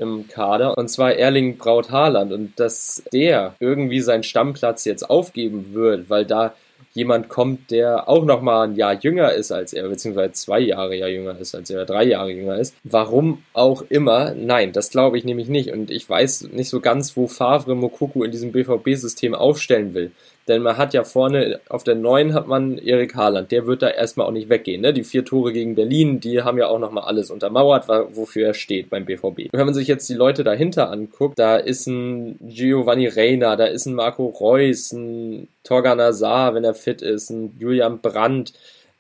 im 0.01 0.27
Kader, 0.29 0.77
und 0.77 0.89
zwar 0.89 1.15
Erling 1.15 1.59
Braut 1.59 1.91
Haaland. 1.91 2.33
Und 2.33 2.59
dass 2.59 3.03
der 3.13 3.55
irgendwie 3.61 4.01
seinen 4.01 4.23
Stammplatz 4.23 4.85
jetzt 4.85 5.09
aufgeben 5.09 5.75
wird, 5.75 6.11
weil 6.11 6.25
da 6.25 6.55
jemand 6.93 7.29
kommt, 7.29 7.71
der 7.71 8.09
auch 8.09 8.25
noch 8.25 8.41
mal 8.41 8.69
ein 8.69 8.75
Jahr 8.75 8.95
jünger 8.95 9.33
ist 9.33 9.53
als 9.53 9.73
er, 9.73 9.89
beziehungsweise 9.89 10.33
zwei 10.33 10.59
Jahre 10.59 10.97
ja 10.97 11.07
jünger 11.07 11.39
ist 11.39 11.55
als 11.55 11.71
er, 11.71 11.85
drei 11.85 12.05
Jahre 12.05 12.33
jünger 12.33 12.57
ist. 12.57 12.75
Warum 12.83 13.43
auch 13.53 13.83
immer, 13.89 14.35
nein, 14.35 14.73
das 14.73 14.91
glaube 14.91 15.19
ich 15.19 15.25
nämlich 15.25 15.49
nicht. 15.49 15.71
Und 15.71 15.91
ich 15.91 16.09
weiß 16.09 16.49
nicht 16.53 16.69
so 16.69 16.81
ganz, 16.81 17.17
wo 17.17 17.29
Favre 17.29 17.77
Mokuku 17.77 18.25
in 18.25 18.31
diesem 18.33 18.53
BVB-System 18.53 19.35
aufstellen 19.35 19.95
will. 19.95 20.11
Denn 20.49 20.63
man 20.63 20.77
hat 20.77 20.95
ja 20.95 21.05
vorne 21.05 21.61
auf 21.69 21.85
der 21.85 21.95
neuen 21.95 22.35
hat 22.35 22.49
man 22.49 22.79
Erik 22.79 23.15
Haaland, 23.15 23.53
der 23.53 23.67
wird 23.67 23.83
da 23.83 23.89
erstmal 23.89 24.27
auch 24.27 24.33
nicht 24.33 24.49
weggehen. 24.49 24.81
Ne? 24.81 24.93
Die 24.93 25.05
vier 25.05 25.25
Tore 25.25 25.53
gegen 25.53 25.75
Berlin, 25.75 26.19
die 26.19 26.43
haben 26.43 26.59
ja 26.59 26.69
auch 26.69 26.79
nochmal 26.79 27.05
alles 27.05 27.31
untermauert, 27.31 27.89
wofür 27.89 28.49
er 28.49 28.55
steht 28.55 28.91
beim 28.91 29.05
BVB. 29.05 29.53
Wenn 29.53 29.67
man 29.67 29.75
sich 29.75 29.87
jetzt 29.87 30.09
die 30.09 30.15
Leute 30.15 30.43
dahinter 30.43 30.91
anguckt, 30.91 31.39
da 31.39 31.57
ist 31.57 31.87
ein 31.87 32.39
Giovanni 32.41 33.07
Reina, 33.07 33.57
da 33.57 33.67
ist 33.67 33.87
ein 33.87 33.95
Marco 33.95 34.27
Reus, 34.27 34.93
ein 34.93 35.49
Torgan 35.63 36.01
Azar, 36.01 36.55
wenn 36.55 36.65
er 36.65 36.75
fit 36.75 37.03
ist, 37.03 37.31
ein 37.31 37.55
Julian 37.59 38.01
Brandt, 38.01 38.53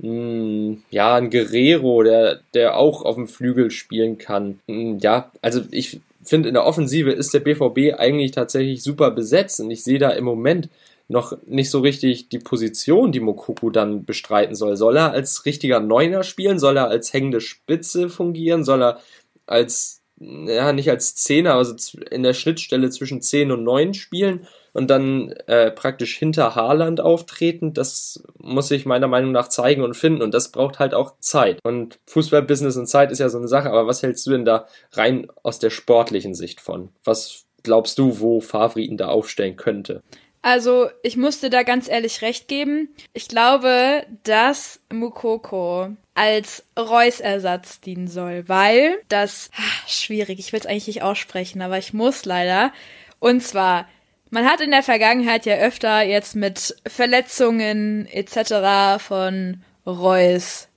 ein, 0.02 0.82
ja, 0.90 1.16
ein 1.16 1.30
Guerrero, 1.30 2.02
der, 2.02 2.40
der 2.54 2.76
auch 2.76 3.02
auf 3.02 3.16
dem 3.16 3.28
Flügel 3.28 3.70
spielen 3.70 4.18
kann. 4.18 4.60
Ja, 4.66 5.30
also 5.42 5.62
ich 5.70 6.00
finde, 6.22 6.48
in 6.48 6.54
der 6.54 6.66
Offensive 6.66 7.10
ist 7.10 7.34
der 7.34 7.40
BVB 7.40 7.98
eigentlich 7.98 8.32
tatsächlich 8.32 8.82
super 8.82 9.10
besetzt 9.10 9.60
und 9.60 9.70
ich 9.70 9.82
sehe 9.82 9.98
da 9.98 10.10
im 10.10 10.24
Moment 10.24 10.68
noch 11.10 11.36
nicht 11.44 11.70
so 11.70 11.80
richtig 11.80 12.28
die 12.28 12.38
Position, 12.38 13.10
die 13.10 13.18
Mokuku 13.18 13.70
dann 13.70 14.04
bestreiten 14.04 14.54
soll. 14.54 14.76
Soll 14.76 14.96
er 14.96 15.10
als 15.10 15.44
richtiger 15.44 15.80
Neuner 15.80 16.22
spielen? 16.22 16.60
Soll 16.60 16.76
er 16.76 16.86
als 16.86 17.12
hängende 17.12 17.40
Spitze 17.40 18.08
fungieren? 18.08 18.62
Soll 18.62 18.80
er 18.80 19.00
als, 19.44 20.02
ja, 20.20 20.72
nicht 20.72 20.88
als 20.88 21.16
Zehner, 21.16 21.54
also 21.54 21.74
in 22.12 22.22
der 22.22 22.32
Schnittstelle 22.32 22.90
zwischen 22.90 23.22
10 23.22 23.50
und 23.50 23.64
9 23.64 23.92
spielen 23.94 24.46
und 24.72 24.88
dann 24.88 25.32
äh, 25.48 25.72
praktisch 25.72 26.16
hinter 26.16 26.54
Haaland 26.54 27.00
auftreten? 27.00 27.74
Das 27.74 28.22
muss 28.38 28.68
sich 28.68 28.86
meiner 28.86 29.08
Meinung 29.08 29.32
nach 29.32 29.48
zeigen 29.48 29.82
und 29.82 29.96
finden 29.96 30.22
und 30.22 30.32
das 30.32 30.52
braucht 30.52 30.78
halt 30.78 30.94
auch 30.94 31.18
Zeit. 31.18 31.58
Und 31.64 31.98
Fußballbusiness 32.06 32.76
und 32.76 32.86
Zeit 32.86 33.10
ist 33.10 33.18
ja 33.18 33.28
so 33.28 33.38
eine 33.38 33.48
Sache, 33.48 33.70
aber 33.70 33.88
was 33.88 34.04
hältst 34.04 34.28
du 34.28 34.30
denn 34.30 34.44
da 34.44 34.68
rein 34.92 35.26
aus 35.42 35.58
der 35.58 35.70
sportlichen 35.70 36.34
Sicht 36.34 36.60
von? 36.60 36.90
Was 37.02 37.46
glaubst 37.64 37.98
du, 37.98 38.20
wo 38.20 38.40
Favre 38.40 38.80
ihn 38.80 38.96
da 38.96 39.08
aufstellen 39.08 39.56
könnte? 39.56 40.04
Also, 40.42 40.88
ich 41.02 41.16
musste 41.16 41.50
da 41.50 41.62
ganz 41.62 41.86
ehrlich 41.88 42.22
recht 42.22 42.48
geben. 42.48 42.88
Ich 43.12 43.28
glaube, 43.28 44.06
dass 44.22 44.80
Mukoko 44.90 45.90
als 46.14 46.64
Reus-Ersatz 46.78 47.80
dienen 47.80 48.08
soll, 48.08 48.48
weil 48.48 48.98
das 49.08 49.50
ach, 49.54 49.88
schwierig, 49.88 50.38
ich 50.38 50.52
will 50.52 50.60
es 50.60 50.66
eigentlich 50.66 50.86
nicht 50.86 51.02
aussprechen, 51.02 51.60
aber 51.60 51.78
ich 51.78 51.92
muss 51.92 52.24
leider. 52.24 52.72
Und 53.18 53.42
zwar, 53.42 53.86
man 54.30 54.46
hat 54.46 54.60
in 54.60 54.70
der 54.70 54.82
Vergangenheit 54.82 55.44
ja 55.44 55.56
öfter 55.56 56.02
jetzt 56.02 56.36
mit 56.36 56.74
Verletzungen 56.86 58.06
etc. 58.06 59.02
von 59.02 59.62
Reus 59.86 60.68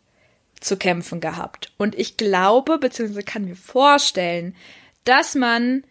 zu 0.59 0.77
kämpfen 0.77 1.19
gehabt. 1.19 1.71
Und 1.77 1.95
ich 1.95 2.17
glaube, 2.17 2.79
beziehungsweise 2.79 3.23
kann 3.23 3.45
mir 3.45 3.55
vorstellen, 3.55 4.55
dass 5.03 5.35
man 5.35 5.83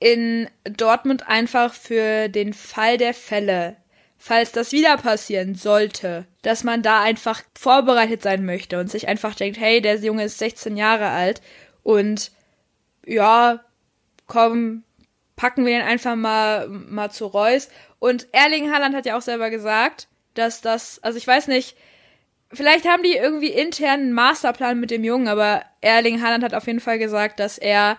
in 0.00 0.48
Dortmund 0.64 1.28
einfach 1.28 1.74
für 1.74 2.28
den 2.28 2.52
Fall 2.52 2.98
der 2.98 3.14
Fälle, 3.14 3.76
falls 4.16 4.52
das 4.52 4.72
wieder 4.72 4.96
passieren 4.96 5.54
sollte, 5.54 6.26
dass 6.42 6.64
man 6.64 6.82
da 6.82 7.02
einfach 7.02 7.42
vorbereitet 7.58 8.22
sein 8.22 8.44
möchte 8.44 8.78
und 8.78 8.90
sich 8.90 9.08
einfach 9.08 9.34
denkt, 9.34 9.58
hey, 9.58 9.80
der 9.80 9.96
Junge 9.96 10.24
ist 10.24 10.38
16 10.38 10.76
Jahre 10.76 11.08
alt 11.08 11.40
und 11.82 12.30
ja, 13.06 13.64
komm, 14.26 14.84
packen 15.36 15.64
wir 15.64 15.78
den 15.78 15.86
einfach 15.86 16.16
mal, 16.16 16.68
mal 16.68 17.10
zu 17.10 17.26
Reus. 17.26 17.68
Und 17.98 18.28
Erling 18.32 18.70
Haaland 18.70 18.94
hat 18.94 19.06
ja 19.06 19.16
auch 19.16 19.22
selber 19.22 19.50
gesagt, 19.50 20.08
dass 20.34 20.60
das, 20.60 21.02
also 21.02 21.16
ich 21.16 21.26
weiß 21.26 21.48
nicht, 21.48 21.76
vielleicht 22.52 22.86
haben 22.86 23.02
die 23.02 23.14
irgendwie 23.14 23.52
intern 23.52 24.00
einen 24.00 24.12
Masterplan 24.12 24.78
mit 24.78 24.90
dem 24.90 25.04
Jungen, 25.04 25.28
aber 25.28 25.62
Erling 25.80 26.22
Haaland 26.22 26.44
hat 26.44 26.54
auf 26.54 26.66
jeden 26.66 26.80
Fall 26.80 26.98
gesagt, 26.98 27.40
dass 27.40 27.56
er 27.56 27.98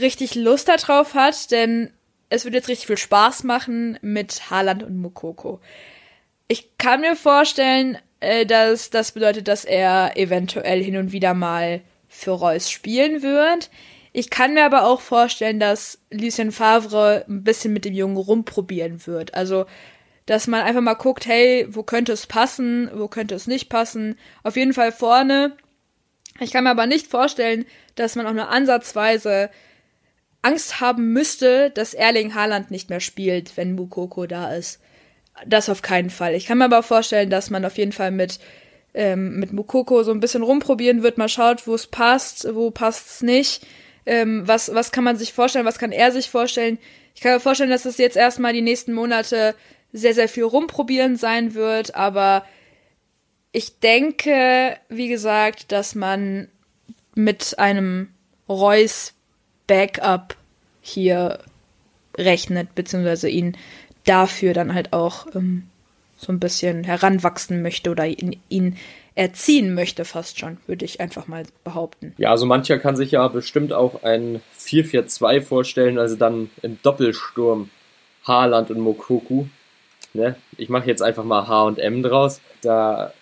richtig 0.00 0.34
Lust 0.34 0.68
darauf 0.68 1.14
hat, 1.14 1.50
denn 1.50 1.90
es 2.28 2.44
wird 2.44 2.54
jetzt 2.54 2.68
richtig 2.68 2.86
viel 2.86 2.96
Spaß 2.96 3.44
machen 3.44 3.98
mit 4.02 4.50
Haaland 4.50 4.82
und 4.82 4.98
Mukoko. 4.98 5.60
Ich 6.48 6.76
kann 6.78 7.00
mir 7.00 7.16
vorstellen, 7.16 7.98
äh, 8.20 8.46
dass 8.46 8.90
das 8.90 9.12
bedeutet, 9.12 9.48
dass 9.48 9.64
er 9.64 10.16
eventuell 10.16 10.82
hin 10.82 10.96
und 10.96 11.12
wieder 11.12 11.34
mal 11.34 11.82
für 12.08 12.32
Reus 12.32 12.70
spielen 12.70 13.22
wird. 13.22 13.70
Ich 14.12 14.30
kann 14.30 14.54
mir 14.54 14.64
aber 14.64 14.84
auch 14.86 15.00
vorstellen, 15.00 15.60
dass 15.60 16.00
Lucien 16.10 16.50
Favre 16.50 17.24
ein 17.28 17.44
bisschen 17.44 17.72
mit 17.72 17.84
dem 17.84 17.92
Jungen 17.92 18.16
rumprobieren 18.16 19.06
wird. 19.06 19.34
Also, 19.34 19.66
dass 20.24 20.46
man 20.46 20.62
einfach 20.62 20.80
mal 20.80 20.94
guckt, 20.94 21.26
hey, 21.26 21.66
wo 21.68 21.82
könnte 21.82 22.12
es 22.12 22.26
passen, 22.26 22.90
wo 22.94 23.08
könnte 23.08 23.34
es 23.34 23.46
nicht 23.46 23.68
passen. 23.68 24.16
Auf 24.42 24.56
jeden 24.56 24.72
Fall 24.72 24.90
vorne. 24.90 25.56
Ich 26.40 26.50
kann 26.50 26.64
mir 26.64 26.70
aber 26.70 26.86
nicht 26.86 27.06
vorstellen, 27.06 27.66
dass 27.94 28.16
man 28.16 28.26
auch 28.26 28.32
nur 28.32 28.48
ansatzweise 28.48 29.50
Angst 30.46 30.80
haben 30.80 31.12
müsste, 31.12 31.70
dass 31.70 31.92
Erling 31.92 32.36
Haaland 32.36 32.70
nicht 32.70 32.88
mehr 32.88 33.00
spielt, 33.00 33.56
wenn 33.56 33.74
Mukoko 33.74 34.26
da 34.26 34.54
ist. 34.54 34.80
Das 35.44 35.68
auf 35.68 35.82
keinen 35.82 36.08
Fall. 36.08 36.34
Ich 36.34 36.46
kann 36.46 36.58
mir 36.58 36.66
aber 36.66 36.84
vorstellen, 36.84 37.30
dass 37.30 37.50
man 37.50 37.64
auf 37.64 37.76
jeden 37.76 37.90
Fall 37.90 38.12
mit, 38.12 38.38
ähm, 38.94 39.40
mit 39.40 39.52
Mukoko 39.52 40.04
so 40.04 40.12
ein 40.12 40.20
bisschen 40.20 40.44
rumprobieren 40.44 41.02
wird, 41.02 41.18
mal 41.18 41.28
schaut, 41.28 41.66
wo 41.66 41.74
es 41.74 41.88
passt, 41.88 42.46
wo 42.54 42.70
passt 42.70 43.10
es 43.10 43.22
nicht. 43.22 43.66
Ähm, 44.06 44.46
was, 44.46 44.72
was 44.72 44.92
kann 44.92 45.02
man 45.02 45.16
sich 45.16 45.32
vorstellen, 45.32 45.66
was 45.66 45.80
kann 45.80 45.90
er 45.90 46.12
sich 46.12 46.30
vorstellen? 46.30 46.78
Ich 47.16 47.22
kann 47.22 47.32
mir 47.32 47.40
vorstellen, 47.40 47.70
dass 47.70 47.84
es 47.84 47.98
jetzt 47.98 48.16
erstmal 48.16 48.52
die 48.52 48.62
nächsten 48.62 48.92
Monate 48.92 49.56
sehr, 49.92 50.14
sehr 50.14 50.28
viel 50.28 50.44
rumprobieren 50.44 51.16
sein 51.16 51.54
wird, 51.54 51.96
aber 51.96 52.46
ich 53.50 53.80
denke, 53.80 54.76
wie 54.88 55.08
gesagt, 55.08 55.72
dass 55.72 55.96
man 55.96 56.48
mit 57.16 57.58
einem 57.58 58.10
Reus 58.48 59.15
Backup 59.66 60.36
hier 60.80 61.40
rechnet, 62.16 62.74
beziehungsweise 62.74 63.28
ihn 63.28 63.56
dafür 64.04 64.54
dann 64.54 64.74
halt 64.74 64.92
auch 64.92 65.26
ähm, 65.34 65.64
so 66.16 66.32
ein 66.32 66.40
bisschen 66.40 66.84
heranwachsen 66.84 67.62
möchte 67.62 67.90
oder 67.90 68.06
ihn, 68.06 68.40
ihn 68.48 68.76
erziehen 69.14 69.74
möchte, 69.74 70.04
fast 70.04 70.38
schon, 70.38 70.58
würde 70.66 70.84
ich 70.84 71.00
einfach 71.00 71.26
mal 71.26 71.44
behaupten. 71.64 72.14
Ja, 72.18 72.30
also 72.30 72.46
mancher 72.46 72.78
kann 72.78 72.96
sich 72.96 73.10
ja 73.10 73.26
bestimmt 73.28 73.72
auch 73.72 74.02
ein 74.02 74.40
4-4-2 74.58 75.42
vorstellen, 75.42 75.98
also 75.98 76.16
dann 76.16 76.50
im 76.62 76.78
Doppelsturm 76.82 77.70
Haaland 78.24 78.70
und 78.70 78.80
Mokoku. 78.80 79.46
Ne? 80.12 80.36
Ich 80.56 80.68
mache 80.68 80.86
jetzt 80.86 81.02
einfach 81.02 81.24
mal 81.24 81.46
H 81.48 81.62
und 81.64 81.78
M 81.78 82.02
draus. 82.02 82.40
Da 82.62 83.12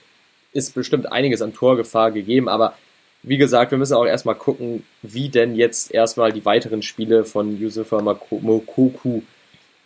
ist 0.52 0.74
bestimmt 0.74 1.10
einiges 1.10 1.42
an 1.42 1.52
Torgefahr 1.52 2.10
gegeben, 2.10 2.48
aber 2.48 2.74
wie 3.26 3.38
gesagt, 3.38 3.70
wir 3.70 3.78
müssen 3.78 3.94
auch 3.94 4.04
erstmal 4.04 4.34
gucken, 4.34 4.84
wie 5.02 5.30
denn 5.30 5.54
jetzt 5.54 5.92
erstmal 5.92 6.32
die 6.32 6.44
weiteren 6.44 6.82
Spiele 6.82 7.24
von 7.24 7.58
Yusufa 7.58 8.00
Mokoku 8.00 9.22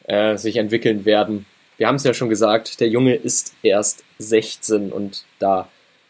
äh, 0.04 0.36
sich 0.36 0.56
entwickeln 0.56 1.04
werden. 1.04 1.46
Wir 1.76 1.86
haben 1.86 1.94
es 1.94 2.04
ja 2.04 2.14
schon 2.14 2.28
gesagt, 2.28 2.80
der 2.80 2.88
Junge 2.88 3.14
ist 3.14 3.54
erst 3.62 4.02
16 4.18 4.90
und 4.90 5.24
da 5.38 5.68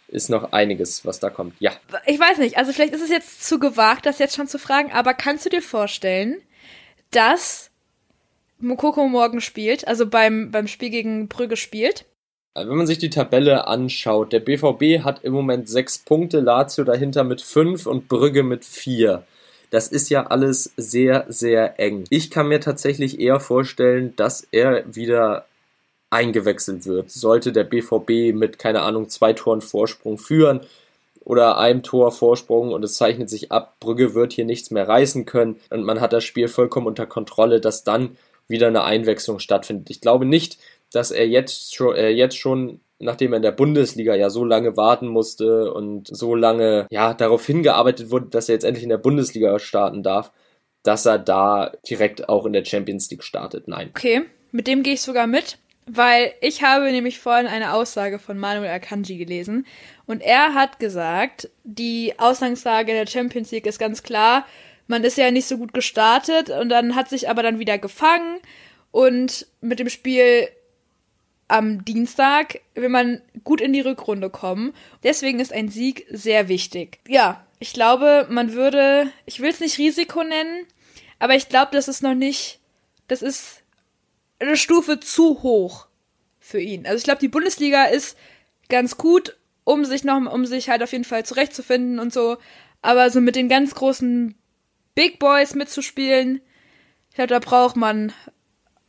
ist 0.08 0.30
noch 0.30 0.52
einiges, 0.52 1.04
was 1.04 1.20
da 1.20 1.28
kommt. 1.28 1.54
Ja. 1.58 1.72
Ich 2.06 2.18
weiß 2.18 2.38
nicht, 2.38 2.56
also 2.56 2.72
vielleicht 2.72 2.94
ist 2.94 3.02
es 3.02 3.10
jetzt 3.10 3.44
zu 3.46 3.58
gewagt, 3.58 4.06
das 4.06 4.18
jetzt 4.18 4.34
schon 4.34 4.48
zu 4.48 4.58
fragen, 4.58 4.90
aber 4.92 5.12
kannst 5.12 5.44
du 5.44 5.50
dir 5.50 5.60
vorstellen, 5.60 6.40
dass 7.10 7.70
Mokoko 8.58 9.06
morgen 9.06 9.42
spielt, 9.42 9.86
also 9.86 10.08
beim, 10.08 10.50
beim 10.50 10.66
Spiel 10.66 10.88
gegen 10.88 11.28
Brügge 11.28 11.56
spielt? 11.56 12.06
Wenn 12.66 12.76
man 12.76 12.86
sich 12.86 12.98
die 12.98 13.10
Tabelle 13.10 13.66
anschaut, 13.66 14.32
der 14.32 14.40
BVB 14.40 15.04
hat 15.04 15.24
im 15.24 15.32
Moment 15.32 15.68
sechs 15.68 15.98
Punkte, 15.98 16.40
Lazio 16.40 16.84
dahinter 16.84 17.24
mit 17.24 17.40
fünf 17.42 17.86
und 17.86 18.08
Brügge 18.08 18.42
mit 18.42 18.64
vier. 18.64 19.24
Das 19.70 19.88
ist 19.88 20.08
ja 20.08 20.26
alles 20.26 20.72
sehr, 20.76 21.26
sehr 21.28 21.78
eng. 21.78 22.04
Ich 22.10 22.30
kann 22.30 22.48
mir 22.48 22.60
tatsächlich 22.60 23.20
eher 23.20 23.38
vorstellen, 23.38 24.14
dass 24.16 24.46
er 24.50 24.84
wieder 24.94 25.44
eingewechselt 26.10 26.86
wird. 26.86 27.10
Sollte 27.10 27.52
der 27.52 27.64
BVB 27.64 28.34
mit, 28.34 28.58
keine 28.58 28.82
Ahnung, 28.82 29.08
zwei 29.08 29.34
Toren 29.34 29.60
Vorsprung 29.60 30.16
führen 30.16 30.60
oder 31.24 31.58
einem 31.58 31.82
Tor 31.82 32.12
Vorsprung 32.12 32.72
und 32.72 32.82
es 32.82 32.94
zeichnet 32.94 33.28
sich 33.28 33.52
ab, 33.52 33.76
Brügge 33.80 34.14
wird 34.14 34.32
hier 34.32 34.46
nichts 34.46 34.70
mehr 34.70 34.88
reißen 34.88 35.26
können 35.26 35.60
und 35.68 35.84
man 35.84 36.00
hat 36.00 36.14
das 36.14 36.24
Spiel 36.24 36.48
vollkommen 36.48 36.86
unter 36.86 37.04
Kontrolle, 37.04 37.60
dass 37.60 37.84
dann 37.84 38.16
wieder 38.48 38.68
eine 38.68 38.84
Einwechslung 38.84 39.38
stattfindet. 39.38 39.90
Ich 39.90 40.00
glaube 40.00 40.24
nicht, 40.24 40.58
dass 40.92 41.10
er 41.10 41.26
jetzt 41.26 41.74
schon, 41.74 41.94
äh, 41.96 42.10
jetzt 42.10 42.36
schon 42.36 42.80
nachdem 42.98 43.32
er 43.32 43.36
in 43.36 43.42
der 43.42 43.52
Bundesliga 43.52 44.14
ja 44.14 44.30
so 44.30 44.44
lange 44.44 44.76
warten 44.76 45.08
musste 45.08 45.72
und 45.72 46.08
so 46.08 46.34
lange 46.34 46.86
ja 46.90 47.14
darauf 47.14 47.46
hingearbeitet 47.46 48.10
wurde, 48.10 48.26
dass 48.26 48.48
er 48.48 48.54
jetzt 48.54 48.64
endlich 48.64 48.82
in 48.82 48.90
der 48.90 48.98
Bundesliga 48.98 49.58
starten 49.58 50.02
darf, 50.02 50.32
dass 50.82 51.06
er 51.06 51.18
da 51.18 51.72
direkt 51.88 52.28
auch 52.28 52.46
in 52.46 52.52
der 52.52 52.64
Champions 52.64 53.10
League 53.10 53.22
startet. 53.22 53.68
Nein. 53.68 53.90
Okay, 53.90 54.22
mit 54.50 54.66
dem 54.66 54.82
gehe 54.82 54.94
ich 54.94 55.02
sogar 55.02 55.26
mit, 55.26 55.58
weil 55.86 56.32
ich 56.40 56.62
habe 56.62 56.90
nämlich 56.90 57.18
vorhin 57.18 57.46
eine 57.46 57.74
Aussage 57.74 58.18
von 58.18 58.38
Manuel 58.38 58.70
Akanji 58.70 59.16
gelesen 59.16 59.66
und 60.06 60.20
er 60.20 60.54
hat 60.54 60.78
gesagt, 60.78 61.50
die 61.64 62.14
Ausgangslage 62.18 62.92
der 62.92 63.06
Champions 63.06 63.50
League 63.50 63.66
ist 63.66 63.78
ganz 63.78 64.02
klar. 64.02 64.46
Man 64.86 65.04
ist 65.04 65.18
ja 65.18 65.30
nicht 65.30 65.46
so 65.46 65.58
gut 65.58 65.74
gestartet 65.74 66.48
und 66.48 66.70
dann 66.70 66.96
hat 66.96 67.10
sich 67.10 67.28
aber 67.28 67.42
dann 67.42 67.58
wieder 67.58 67.76
gefangen 67.76 68.38
und 68.90 69.46
mit 69.60 69.78
dem 69.80 69.90
Spiel 69.90 70.48
am 71.48 71.84
Dienstag 71.84 72.60
will 72.74 72.90
man 72.90 73.22
gut 73.42 73.60
in 73.60 73.72
die 73.72 73.80
Rückrunde 73.80 74.30
kommen. 74.30 74.74
Deswegen 75.02 75.40
ist 75.40 75.52
ein 75.52 75.68
Sieg 75.68 76.06
sehr 76.10 76.48
wichtig. 76.48 77.00
Ja, 77.08 77.44
ich 77.58 77.72
glaube, 77.72 78.26
man 78.30 78.52
würde, 78.52 79.10
ich 79.26 79.40
will 79.40 79.50
es 79.50 79.60
nicht 79.60 79.78
Risiko 79.78 80.22
nennen, 80.22 80.66
aber 81.18 81.34
ich 81.34 81.48
glaube, 81.48 81.70
das 81.72 81.88
ist 81.88 82.02
noch 82.02 82.14
nicht, 82.14 82.60
das 83.08 83.22
ist 83.22 83.62
eine 84.38 84.56
Stufe 84.56 85.00
zu 85.00 85.42
hoch 85.42 85.86
für 86.38 86.60
ihn. 86.60 86.86
Also 86.86 86.98
ich 86.98 87.04
glaube, 87.04 87.20
die 87.20 87.28
Bundesliga 87.28 87.86
ist 87.86 88.16
ganz 88.68 88.96
gut, 88.96 89.36
um 89.64 89.84
sich 89.84 90.04
noch, 90.04 90.32
um 90.32 90.46
sich 90.46 90.68
halt 90.68 90.82
auf 90.82 90.92
jeden 90.92 91.04
Fall 91.04 91.24
zurechtzufinden 91.24 91.98
und 91.98 92.12
so. 92.12 92.36
Aber 92.80 93.10
so 93.10 93.20
mit 93.20 93.36
den 93.36 93.48
ganz 93.48 93.74
großen 93.74 94.34
Big 94.94 95.18
Boys 95.18 95.54
mitzuspielen, 95.54 96.40
ich 97.10 97.16
glaube, 97.16 97.28
da 97.28 97.38
braucht 97.40 97.76
man 97.76 98.12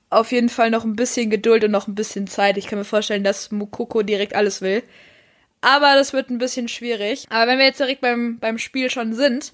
auf 0.10 0.32
jeden 0.32 0.50
Fall 0.50 0.70
noch 0.70 0.86
ein 0.86 0.96
bisschen 0.96 1.30
Geduld 1.30 1.64
und 1.64 1.72
noch 1.72 1.88
ein 1.88 1.96
bisschen 1.96 2.28
Zeit. 2.28 2.58
Ich 2.58 2.68
kann 2.68 2.80
mir 2.80 2.86
vorstellen, 2.86 3.24
dass 3.24 3.52
Mukoko 3.52 4.02
direkt 4.02 4.36
alles 4.36 4.62
will. 4.62 4.84
Aber 5.62 5.96
das 5.96 6.14
wird 6.14 6.30
ein 6.30 6.38
bisschen 6.38 6.68
schwierig. 6.68 7.26
Aber 7.30 7.52
wenn 7.52 7.60
wir 7.60 7.66
jetzt 7.66 7.80
direkt 7.80 8.02
beim, 8.02 8.40
beim 8.40 8.58
Spiel 8.58 8.90
schon 8.90 9.14
sind, 9.14 9.54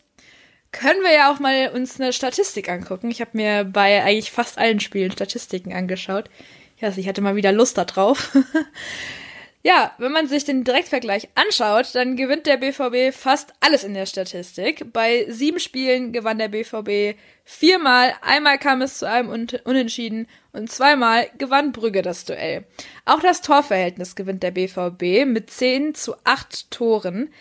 können 0.71 1.01
wir 1.01 1.13
ja 1.13 1.31
auch 1.31 1.39
mal 1.39 1.71
uns 1.73 1.99
eine 1.99 2.13
Statistik 2.13 2.69
angucken. 2.69 3.09
Ich 3.09 3.21
habe 3.21 3.31
mir 3.33 3.63
bei 3.63 4.03
eigentlich 4.03 4.31
fast 4.31 4.57
allen 4.57 4.79
Spielen 4.79 5.11
Statistiken 5.11 5.73
angeschaut. 5.73 6.29
Ich 6.77 6.83
weiß, 6.83 6.97
ich 6.97 7.07
hatte 7.07 7.21
mal 7.21 7.35
wieder 7.35 7.51
Lust 7.51 7.77
da 7.77 7.85
drauf. 7.85 8.35
Ja, 9.65 9.95
wenn 9.97 10.11
man 10.11 10.27
sich 10.27 10.43
den 10.45 10.63
Direktvergleich 10.63 11.29
anschaut, 11.33 11.95
dann 11.95 12.15
gewinnt 12.15 12.45
der 12.45 12.57
BVB 12.57 13.11
fast 13.11 13.51
alles 13.61 13.83
in 13.83 13.95
der 13.95 14.05
Statistik. 14.05 14.93
Bei 14.93 15.25
sieben 15.27 15.59
Spielen 15.59 16.13
gewann 16.13 16.37
der 16.37 16.49
BVB 16.49 17.17
viermal, 17.43 18.13
einmal 18.21 18.59
kam 18.59 18.83
es 18.83 18.99
zu 18.99 19.09
einem 19.09 19.27
Unentschieden 19.63 20.27
und 20.51 20.71
zweimal 20.71 21.31
gewann 21.39 21.71
Brügge 21.71 22.03
das 22.03 22.25
Duell. 22.25 22.67
Auch 23.05 23.21
das 23.21 23.41
Torverhältnis 23.41 24.15
gewinnt 24.15 24.43
der 24.43 24.51
BVB 24.51 25.25
mit 25.25 25.49
10 25.49 25.95
zu 25.95 26.13
8 26.25 26.69
Toren. 26.69 27.33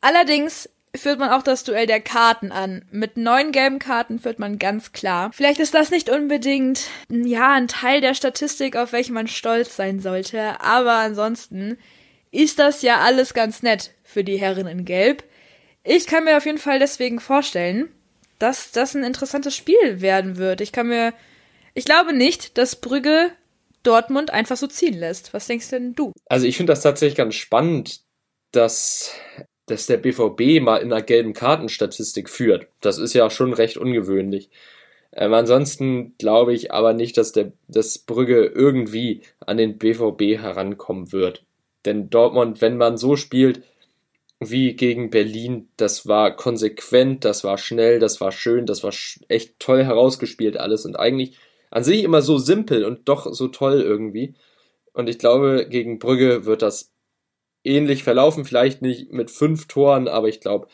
Allerdings 0.00 0.68
führt 0.98 1.18
man 1.18 1.30
auch 1.30 1.42
das 1.42 1.64
Duell 1.64 1.86
der 1.86 2.00
Karten 2.00 2.52
an. 2.52 2.84
Mit 2.90 3.16
neun 3.16 3.52
gelben 3.52 3.78
Karten 3.78 4.18
führt 4.18 4.38
man 4.38 4.58
ganz 4.58 4.92
klar. 4.92 5.30
Vielleicht 5.32 5.60
ist 5.60 5.74
das 5.74 5.90
nicht 5.90 6.10
unbedingt, 6.10 6.82
ja, 7.08 7.52
ein 7.54 7.68
Teil 7.68 8.00
der 8.00 8.14
Statistik, 8.14 8.76
auf 8.76 8.92
welchen 8.92 9.14
man 9.14 9.28
stolz 9.28 9.76
sein 9.76 10.00
sollte, 10.00 10.60
aber 10.60 10.94
ansonsten 10.94 11.78
ist 12.30 12.58
das 12.58 12.82
ja 12.82 13.00
alles 13.00 13.34
ganz 13.34 13.62
nett 13.62 13.92
für 14.04 14.24
die 14.24 14.36
Herren 14.36 14.66
in 14.66 14.84
Gelb. 14.84 15.24
Ich 15.84 16.06
kann 16.06 16.24
mir 16.24 16.36
auf 16.36 16.46
jeden 16.46 16.58
Fall 16.58 16.78
deswegen 16.78 17.20
vorstellen, 17.20 17.88
dass 18.38 18.72
das 18.72 18.94
ein 18.94 19.04
interessantes 19.04 19.54
Spiel 19.54 20.00
werden 20.00 20.36
wird. 20.36 20.60
Ich 20.60 20.72
kann 20.72 20.88
mir, 20.88 21.14
ich 21.74 21.84
glaube 21.84 22.12
nicht, 22.12 22.58
dass 22.58 22.76
Brügge 22.76 23.30
Dortmund 23.82 24.30
einfach 24.30 24.56
so 24.56 24.66
ziehen 24.66 24.98
lässt. 24.98 25.32
Was 25.32 25.46
denkst 25.46 25.70
denn 25.70 25.94
du? 25.94 26.12
Also 26.26 26.46
ich 26.46 26.56
finde 26.56 26.72
das 26.72 26.82
tatsächlich 26.82 27.16
ganz 27.16 27.36
spannend, 27.36 28.00
dass 28.50 29.12
dass 29.66 29.86
der 29.86 29.96
BVB 29.98 30.62
mal 30.62 30.78
in 30.78 30.92
einer 30.92 31.02
gelben 31.02 31.32
Kartenstatistik 31.32 32.30
führt. 32.30 32.68
Das 32.80 32.98
ist 32.98 33.14
ja 33.14 33.28
schon 33.30 33.52
recht 33.52 33.76
ungewöhnlich. 33.76 34.50
Ähm, 35.12 35.34
ansonsten 35.34 36.14
glaube 36.18 36.54
ich 36.54 36.72
aber 36.72 36.92
nicht, 36.92 37.16
dass 37.16 37.32
der 37.32 37.52
dass 37.68 37.98
Brügge 37.98 38.46
irgendwie 38.46 39.22
an 39.40 39.56
den 39.56 39.78
BVB 39.78 40.40
herankommen 40.40 41.12
wird. 41.12 41.44
Denn 41.84 42.10
Dortmund, 42.10 42.60
wenn 42.60 42.76
man 42.76 42.96
so 42.96 43.16
spielt 43.16 43.62
wie 44.40 44.74
gegen 44.74 45.10
Berlin, 45.10 45.68
das 45.76 46.06
war 46.06 46.36
konsequent, 46.36 47.24
das 47.24 47.44
war 47.44 47.58
schnell, 47.58 47.98
das 47.98 48.20
war 48.20 48.32
schön, 48.32 48.66
das 48.66 48.82
war 48.82 48.92
echt 49.28 49.58
toll 49.58 49.84
herausgespielt 49.84 50.58
alles 50.58 50.84
und 50.84 50.98
eigentlich 50.98 51.38
an 51.70 51.84
sich 51.84 52.04
immer 52.04 52.22
so 52.22 52.38
simpel 52.38 52.84
und 52.84 53.08
doch 53.08 53.32
so 53.32 53.48
toll 53.48 53.80
irgendwie. 53.80 54.34
Und 54.92 55.08
ich 55.08 55.18
glaube, 55.18 55.66
gegen 55.68 55.98
Brügge 55.98 56.44
wird 56.44 56.62
das 56.62 56.92
ähnlich 57.66 58.04
verlaufen, 58.04 58.44
vielleicht 58.44 58.82
nicht 58.82 59.12
mit 59.12 59.30
fünf 59.30 59.66
Toren, 59.66 60.08
aber 60.08 60.28
ich 60.28 60.40
glaube, 60.40 60.68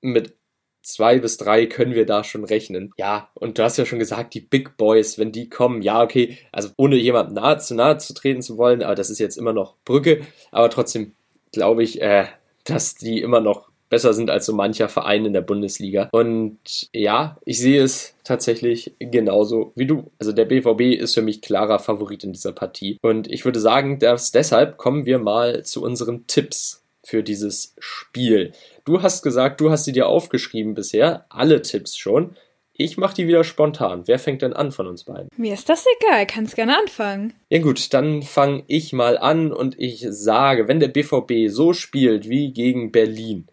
mit 0.00 0.34
zwei 0.82 1.18
bis 1.18 1.36
drei 1.36 1.66
können 1.66 1.94
wir 1.94 2.06
da 2.06 2.24
schon 2.24 2.44
rechnen. 2.44 2.92
Ja, 2.98 3.30
und 3.34 3.58
du 3.58 3.62
hast 3.62 3.78
ja 3.78 3.86
schon 3.86 3.98
gesagt, 3.98 4.34
die 4.34 4.40
Big 4.40 4.76
Boys, 4.76 5.18
wenn 5.18 5.32
die 5.32 5.48
kommen, 5.48 5.82
ja, 5.82 6.02
okay, 6.02 6.38
also 6.50 6.70
ohne 6.76 6.96
jemand 6.96 7.32
nahe 7.32 7.58
zu 7.58 7.74
nahe 7.74 7.98
zu 7.98 8.14
treten 8.14 8.42
zu 8.42 8.58
wollen, 8.58 8.82
aber 8.82 8.94
das 8.94 9.10
ist 9.10 9.20
jetzt 9.20 9.36
immer 9.36 9.52
noch 9.52 9.76
Brücke, 9.84 10.26
aber 10.50 10.70
trotzdem 10.70 11.14
glaube 11.52 11.82
ich, 11.82 12.00
äh, 12.00 12.26
dass 12.64 12.94
die 12.94 13.20
immer 13.20 13.40
noch 13.40 13.71
besser 13.92 14.14
sind 14.14 14.30
als 14.30 14.46
so 14.46 14.54
mancher 14.54 14.88
Verein 14.88 15.26
in 15.26 15.34
der 15.34 15.42
Bundesliga. 15.42 16.08
Und 16.12 16.88
ja, 16.94 17.36
ich 17.44 17.58
sehe 17.58 17.82
es 17.82 18.14
tatsächlich 18.24 18.94
genauso 18.98 19.72
wie 19.76 19.84
du. 19.84 20.10
Also 20.18 20.32
der 20.32 20.46
BVB 20.46 20.98
ist 20.98 21.12
für 21.12 21.20
mich 21.20 21.42
klarer 21.42 21.78
Favorit 21.78 22.24
in 22.24 22.32
dieser 22.32 22.52
Partie. 22.52 22.96
Und 23.02 23.30
ich 23.30 23.44
würde 23.44 23.60
sagen, 23.60 23.98
dass 23.98 24.32
deshalb 24.32 24.78
kommen 24.78 25.04
wir 25.04 25.18
mal 25.18 25.62
zu 25.64 25.82
unseren 25.82 26.26
Tipps 26.26 26.82
für 27.04 27.22
dieses 27.22 27.74
Spiel. 27.78 28.52
Du 28.86 29.02
hast 29.02 29.22
gesagt, 29.22 29.60
du 29.60 29.70
hast 29.70 29.84
sie 29.84 29.92
dir 29.92 30.06
aufgeschrieben 30.06 30.72
bisher, 30.72 31.26
alle 31.28 31.60
Tipps 31.60 31.94
schon. 31.94 32.34
Ich 32.72 32.96
mache 32.96 33.16
die 33.16 33.28
wieder 33.28 33.44
spontan. 33.44 34.04
Wer 34.06 34.18
fängt 34.18 34.40
denn 34.40 34.54
an 34.54 34.72
von 34.72 34.86
uns 34.86 35.04
beiden? 35.04 35.28
Mir 35.36 35.52
ist 35.52 35.68
das 35.68 35.84
egal, 36.00 36.26
kannst 36.26 36.56
gerne 36.56 36.78
anfangen. 36.78 37.34
Ja 37.50 37.60
gut, 37.60 37.92
dann 37.92 38.22
fange 38.22 38.64
ich 38.68 38.94
mal 38.94 39.18
an 39.18 39.52
und 39.52 39.78
ich 39.78 40.06
sage, 40.08 40.66
wenn 40.66 40.80
der 40.80 40.88
BVB 40.88 41.50
so 41.52 41.74
spielt 41.74 42.30
wie 42.30 42.54
gegen 42.54 42.90
Berlin, 42.90 43.46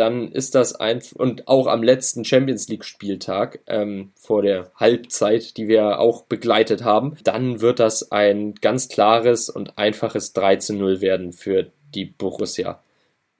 dann 0.00 0.32
ist 0.32 0.54
das 0.54 0.74
ein 0.74 1.02
und 1.14 1.46
auch 1.46 1.66
am 1.66 1.82
letzten 1.82 2.24
Champions 2.24 2.68
League 2.68 2.84
Spieltag 2.84 3.60
ähm, 3.66 4.12
vor 4.16 4.42
der 4.42 4.72
Halbzeit, 4.74 5.58
die 5.58 5.68
wir 5.68 6.00
auch 6.00 6.24
begleitet 6.24 6.82
haben, 6.82 7.16
dann 7.22 7.60
wird 7.60 7.80
das 7.80 8.10
ein 8.10 8.54
ganz 8.54 8.88
klares 8.88 9.50
und 9.50 9.76
einfaches 9.76 10.32
3 10.32 10.56
zu 10.56 10.74
0 10.74 11.02
werden 11.02 11.32
für 11.32 11.70
die 11.94 12.06
Borussia. 12.06 12.82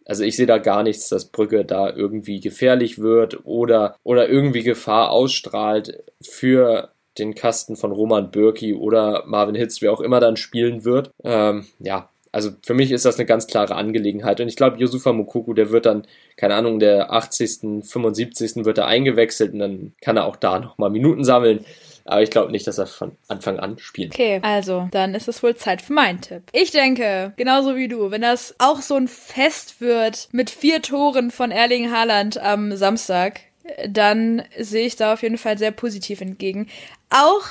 Also 0.05 0.25
ich 0.25 0.37
sehe 0.37 0.46
da 0.46 0.59
gar 0.59 0.83
nichts, 0.83 1.09
dass 1.09 1.27
Brügge 1.27 1.64
da 1.64 1.88
irgendwie 1.88 2.40
gefährlich 2.40 2.99
wird 2.99 3.46
oder, 3.46 3.96
oder 4.03 4.29
irgendwie 4.29 4.62
Gefahr 4.62 5.11
ausstrahlt 5.11 6.03
für 6.20 6.90
den 7.18 7.35
Kasten 7.35 7.77
von 7.77 7.92
Roman 7.92 8.31
Bürki 8.31 8.75
oder 8.75 9.25
Marvin 9.27 9.55
Hitz, 9.55 9.81
wer 9.81 9.92
auch 9.92 10.01
immer 10.01 10.20
dann 10.20 10.37
spielen 10.37 10.85
wird. 10.85 11.11
Ähm, 11.25 11.66
ja, 11.79 12.11
also 12.33 12.51
für 12.64 12.75
mich 12.75 12.93
ist 12.93 13.05
das 13.05 13.19
eine 13.19 13.27
ganz 13.27 13.47
klare 13.47 13.75
Angelegenheit. 13.75 14.40
Und 14.40 14.49
ich 14.49 14.57
glaube, 14.57 14.79
Yusufa 14.79 15.12
Mukuku, 15.12 15.53
der 15.53 15.71
wird 15.71 15.87
dann, 15.87 16.07
keine 16.37 16.55
Ahnung, 16.55 16.79
der 16.79 17.12
80., 17.12 17.85
75. 17.85 18.64
wird 18.64 18.79
er 18.79 18.87
eingewechselt 18.87 19.53
und 19.53 19.59
dann 19.59 19.93
kann 20.01 20.16
er 20.16 20.27
auch 20.27 20.37
da 20.37 20.61
nochmal 20.61 20.90
Minuten 20.90 21.25
sammeln. 21.25 21.64
Aber 22.05 22.23
ich 22.23 22.31
glaube 22.31 22.51
nicht, 22.51 22.66
dass 22.66 22.79
er 22.79 22.87
von 22.87 23.12
Anfang 23.29 23.59
an 23.59 23.79
spielt. 23.79 24.14
Okay, 24.14 24.40
also 24.43 24.88
dann 24.90 25.14
ist 25.14 25.29
es 25.29 25.43
wohl 25.43 25.55
Zeit 25.57 25.83
für 25.83 25.93
meinen 25.93 26.21
Tipp. 26.21 26.43
Ich 26.53 26.71
denke, 26.71 27.33
genauso 27.37 27.77
wie 27.77 27.88
du, 27.88 28.11
wenn 28.11 28.23
das 28.23 28.55
auch 28.59 28.81
so 28.81 28.97
ein 28.97 29.09
Fest 29.09 29.81
wird 29.81 30.29
mit 30.33 30.51
vier 30.51 30.83
Toren 30.83 31.31
von 31.31 31.51
Erling 31.51 31.90
Haaland 31.93 32.38
am 32.38 32.75
Samstag, 32.77 33.40
dann 33.88 34.43
sehe 34.59 34.87
ich 34.87 34.97
da 34.97 35.12
auf 35.12 35.23
jeden 35.23 35.38
Fall 35.38 35.59
sehr 35.59 35.71
positiv 35.71 36.21
entgegen. 36.21 36.69
Auch 37.11 37.43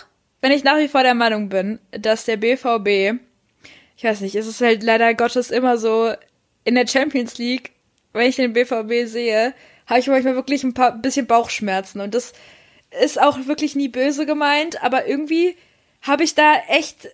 wenn 0.42 0.52
ich 0.52 0.64
nach 0.64 0.78
wie 0.78 0.88
vor 0.88 1.04
der 1.04 1.14
Meinung 1.14 1.50
bin, 1.50 1.80
dass 1.92 2.26
der 2.26 2.38
BVB 2.38 3.20
ich 4.00 4.06
weiß 4.06 4.22
nicht, 4.22 4.36
es 4.36 4.48
ist 4.48 4.62
halt 4.62 4.82
leider 4.82 5.14
Gottes 5.14 5.52
immer 5.52 5.78
so 5.78 6.14
in 6.64 6.76
der 6.76 6.88
Champions 6.88 7.38
League, 7.38 7.74
wenn 8.14 8.30
ich 8.30 8.38
den 8.38 8.54
BVB 8.54 9.06
sehe, 9.06 9.54
habe 9.88 10.00
ich 10.00 10.08
manchmal 10.08 10.36
wirklich 10.36 10.64
ein 10.64 10.74
paar 10.74 10.94
bisschen 10.94 11.28
Bauchschmerzen 11.28 12.00
und 12.00 12.16
das 12.16 12.32
ist 13.04 13.22
auch 13.22 13.46
wirklich 13.46 13.76
nie 13.76 13.90
böse 13.90 14.26
gemeint, 14.26 14.82
aber 14.82 15.06
irgendwie 15.06 15.58
habe 16.02 16.24
ich 16.24 16.34
da 16.34 16.54
echt 16.70 17.10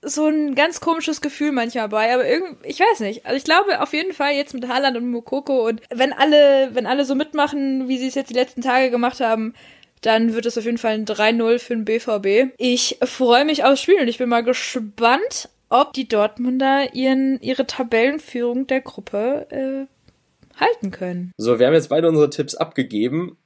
so 0.00 0.26
ein 0.26 0.54
ganz 0.54 0.80
komisches 0.80 1.20
Gefühl 1.20 1.52
manchmal 1.52 1.90
bei, 1.90 2.14
aber 2.14 2.26
irgendwie, 2.26 2.56
ich 2.68 2.80
weiß 2.80 3.00
nicht. 3.00 3.26
Also 3.26 3.36
ich 3.36 3.44
glaube 3.44 3.82
auf 3.82 3.92
jeden 3.92 4.14
Fall 4.14 4.32
jetzt 4.32 4.54
mit 4.54 4.66
Haaland 4.66 4.96
und 4.96 5.10
Mokoko 5.10 5.68
und 5.68 5.82
wenn 5.90 6.14
alle, 6.14 6.70
wenn 6.72 6.86
alle 6.86 7.04
so 7.04 7.14
mitmachen, 7.14 7.86
wie 7.86 7.98
sie 7.98 8.06
es 8.06 8.14
jetzt 8.14 8.30
die 8.30 8.34
letzten 8.34 8.62
Tage 8.62 8.90
gemacht 8.90 9.20
haben, 9.20 9.52
dann 10.00 10.32
wird 10.32 10.46
es 10.46 10.56
auf 10.56 10.64
jeden 10.64 10.78
Fall 10.78 10.94
ein 10.94 11.04
3-0 11.04 11.58
für 11.58 11.76
den 11.76 11.84
BVB. 11.84 12.54
Ich 12.56 12.98
freue 13.02 13.44
mich 13.44 13.64
aufs 13.64 13.82
Spiel 13.82 14.00
und 14.00 14.08
ich 14.08 14.16
bin 14.16 14.30
mal 14.30 14.42
gespannt, 14.42 15.50
ob 15.68 15.92
die 15.92 16.08
Dortmunder 16.08 16.94
ihren, 16.94 17.40
ihre 17.40 17.66
Tabellenführung 17.66 18.66
der 18.66 18.80
Gruppe 18.80 19.46
äh, 19.50 20.60
halten 20.60 20.90
können. 20.90 21.32
So, 21.36 21.58
wir 21.58 21.66
haben 21.66 21.74
jetzt 21.74 21.88
beide 21.88 22.08
unsere 22.08 22.30
Tipps 22.30 22.54
abgegeben 22.54 23.36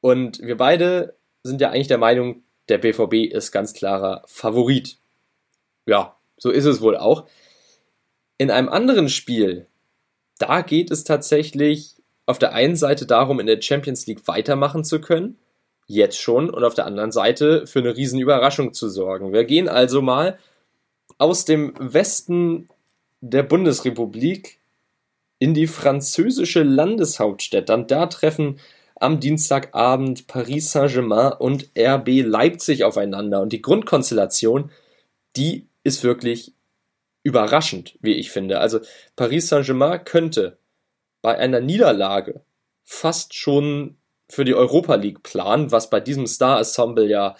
und 0.00 0.40
wir 0.40 0.56
beide 0.56 1.16
sind 1.42 1.60
ja 1.60 1.70
eigentlich 1.70 1.88
der 1.88 1.98
Meinung, 1.98 2.42
der 2.68 2.78
BVB 2.78 3.32
ist 3.32 3.52
ganz 3.52 3.74
klarer 3.74 4.22
Favorit. 4.26 4.98
ja, 5.86 6.16
so 6.38 6.50
ist 6.50 6.64
es 6.64 6.80
wohl 6.80 6.96
auch. 6.96 7.26
In 8.38 8.50
einem 8.50 8.68
anderen 8.68 9.08
Spiel, 9.08 9.66
da 10.38 10.60
geht 10.60 10.90
es 10.90 11.04
tatsächlich 11.04 11.94
auf 12.26 12.38
der 12.38 12.52
einen 12.52 12.76
Seite 12.76 13.06
darum, 13.06 13.40
in 13.40 13.46
der 13.46 13.62
Champions 13.62 14.06
League 14.06 14.26
weitermachen 14.26 14.84
zu 14.84 15.00
können, 15.00 15.38
jetzt 15.86 16.20
schon, 16.20 16.50
und 16.50 16.64
auf 16.64 16.74
der 16.74 16.86
anderen 16.86 17.12
Seite 17.12 17.66
für 17.66 17.78
eine 17.78 17.96
riesen 17.96 18.18
Überraschung 18.18 18.74
zu 18.74 18.88
sorgen. 18.88 19.32
Wir 19.32 19.44
gehen 19.44 19.68
also 19.68 20.02
mal 20.02 20.38
aus 21.18 21.44
dem 21.44 21.74
Westen 21.78 22.68
der 23.20 23.42
Bundesrepublik 23.42 24.60
in 25.38 25.54
die 25.54 25.66
französische 25.66 26.62
Landeshauptstadt. 26.62 27.68
Dann 27.68 27.86
da 27.86 28.06
treffen 28.06 28.58
am 28.98 29.20
Dienstagabend 29.20 30.26
Paris 30.26 30.72
Saint-Germain 30.72 31.32
und 31.32 31.70
RB 31.78 32.22
Leipzig 32.22 32.84
aufeinander. 32.84 33.42
Und 33.42 33.52
die 33.52 33.62
Grundkonstellation, 33.62 34.70
die 35.36 35.66
ist 35.84 36.02
wirklich 36.02 36.54
überraschend, 37.22 37.98
wie 38.00 38.14
ich 38.14 38.30
finde. 38.30 38.60
Also 38.60 38.80
Paris 39.16 39.48
Saint-Germain 39.48 40.04
könnte 40.04 40.58
bei 41.20 41.36
einer 41.36 41.60
Niederlage 41.60 42.40
fast 42.84 43.34
schon 43.34 43.96
für 44.28 44.44
die 44.44 44.54
Europa 44.54 44.94
League 44.94 45.22
planen, 45.22 45.72
was 45.72 45.90
bei 45.90 46.00
diesem 46.00 46.26
Star-Ensemble 46.26 47.06
ja 47.06 47.36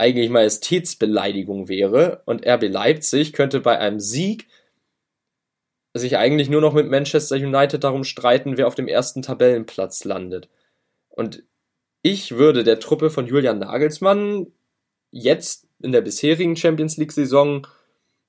eigentlich 0.00 0.30
Majestätsbeleidigung 0.30 1.68
wäre. 1.68 2.22
Und 2.26 2.46
RB 2.46 2.68
Leipzig 2.68 3.32
könnte 3.32 3.60
bei 3.60 3.78
einem 3.78 4.00
Sieg 4.00 4.48
sich 5.94 6.16
eigentlich 6.16 6.48
nur 6.48 6.60
noch 6.60 6.72
mit 6.72 6.88
Manchester 6.88 7.36
United 7.36 7.84
darum 7.84 8.04
streiten, 8.04 8.56
wer 8.56 8.66
auf 8.66 8.74
dem 8.74 8.88
ersten 8.88 9.22
Tabellenplatz 9.22 10.04
landet. 10.04 10.48
Und 11.08 11.42
ich 12.02 12.32
würde 12.32 12.64
der 12.64 12.80
Truppe 12.80 13.10
von 13.10 13.26
Julian 13.26 13.58
Nagelsmann 13.58 14.46
jetzt 15.10 15.66
in 15.82 15.92
der 15.92 16.00
bisherigen 16.00 16.56
Champions 16.56 16.96
League 16.96 17.12
Saison 17.12 17.66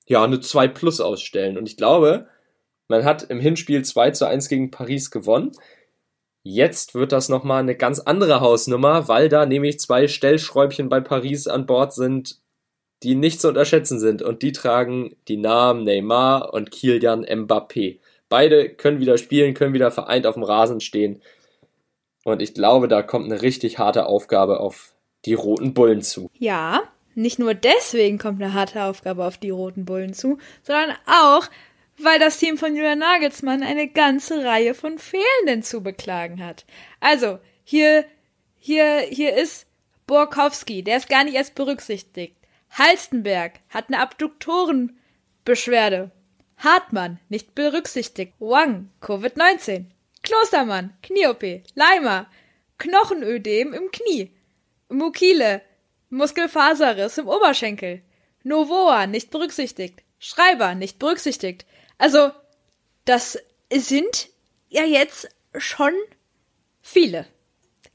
ja 0.06 0.22
eine 0.24 0.40
2 0.40 0.68
plus 0.68 1.00
ausstellen. 1.00 1.56
Und 1.56 1.68
ich 1.68 1.76
glaube, 1.76 2.28
man 2.88 3.04
hat 3.04 3.22
im 3.24 3.40
Hinspiel 3.40 3.84
2 3.84 4.10
zu 4.10 4.26
1 4.26 4.48
gegen 4.48 4.70
Paris 4.70 5.10
gewonnen. 5.10 5.52
Jetzt 6.42 6.94
wird 6.94 7.12
das 7.12 7.28
nochmal 7.28 7.60
eine 7.60 7.76
ganz 7.76 8.00
andere 8.00 8.40
Hausnummer, 8.40 9.06
weil 9.08 9.28
da 9.28 9.46
nämlich 9.46 9.78
zwei 9.78 10.08
Stellschräubchen 10.08 10.88
bei 10.88 11.00
Paris 11.00 11.46
an 11.46 11.66
Bord 11.66 11.92
sind, 11.92 12.40
die 13.02 13.14
nicht 13.14 13.40
zu 13.40 13.48
unterschätzen 13.48 14.00
sind. 14.00 14.22
Und 14.22 14.42
die 14.42 14.52
tragen 14.52 15.16
die 15.28 15.36
Namen 15.36 15.84
Neymar 15.84 16.52
und 16.52 16.70
Kilian 16.70 17.24
Mbappé. 17.24 17.98
Beide 18.28 18.70
können 18.70 18.98
wieder 18.98 19.18
spielen, 19.18 19.54
können 19.54 19.74
wieder 19.74 19.90
vereint 19.90 20.26
auf 20.26 20.34
dem 20.34 20.42
Rasen 20.42 20.80
stehen. 20.80 21.22
Und 22.24 22.40
ich 22.40 22.54
glaube, 22.54 22.88
da 22.88 23.02
kommt 23.02 23.26
eine 23.26 23.42
richtig 23.42 23.78
harte 23.78 24.06
Aufgabe 24.06 24.60
auf 24.60 24.94
die 25.24 25.34
roten 25.34 25.74
Bullen 25.74 26.02
zu. 26.02 26.30
Ja, 26.38 26.82
nicht 27.14 27.38
nur 27.38 27.54
deswegen 27.54 28.18
kommt 28.18 28.42
eine 28.42 28.54
harte 28.54 28.84
Aufgabe 28.84 29.24
auf 29.24 29.36
die 29.36 29.50
roten 29.50 29.84
Bullen 29.84 30.14
zu, 30.14 30.38
sondern 30.62 30.96
auch, 31.06 31.48
weil 31.98 32.18
das 32.18 32.38
Team 32.38 32.58
von 32.58 32.74
Julian 32.74 32.98
Nagelsmann 32.98 33.62
eine 33.62 33.88
ganze 33.88 34.44
Reihe 34.44 34.74
von 34.74 34.98
Fehlenden 34.98 35.62
zu 35.62 35.82
beklagen 35.82 36.44
hat. 36.44 36.64
Also, 37.00 37.38
hier, 37.64 38.04
hier, 38.58 39.00
hier 39.00 39.36
ist 39.36 39.66
Borkowski, 40.06 40.82
der 40.82 40.98
ist 40.98 41.08
gar 41.08 41.24
nicht 41.24 41.34
erst 41.34 41.54
berücksichtigt. 41.54 42.36
Halstenberg 42.70 43.60
hat 43.68 43.88
eine 43.88 44.00
Abduktorenbeschwerde. 44.00 46.10
Hartmann 46.56 47.18
nicht 47.28 47.54
berücksichtigt. 47.54 48.32
Wang, 48.38 48.90
Covid-19. 49.00 49.86
Klostermann, 50.22 50.94
Knie-OP. 51.02 51.62
Leimer, 51.74 52.26
Knochenödem 52.78 53.74
im 53.74 53.90
Knie. 53.90 54.30
Mukile, 54.88 55.62
Muskelfaserriss 56.10 57.18
im 57.18 57.28
Oberschenkel. 57.28 58.02
Novoa 58.42 59.06
nicht 59.06 59.30
berücksichtigt. 59.30 60.02
Schreiber 60.18 60.74
nicht 60.74 60.98
berücksichtigt. 60.98 61.66
Also, 62.02 62.32
das 63.04 63.38
sind 63.72 64.30
ja 64.68 64.82
jetzt 64.82 65.28
schon 65.56 65.92
viele. 66.80 67.26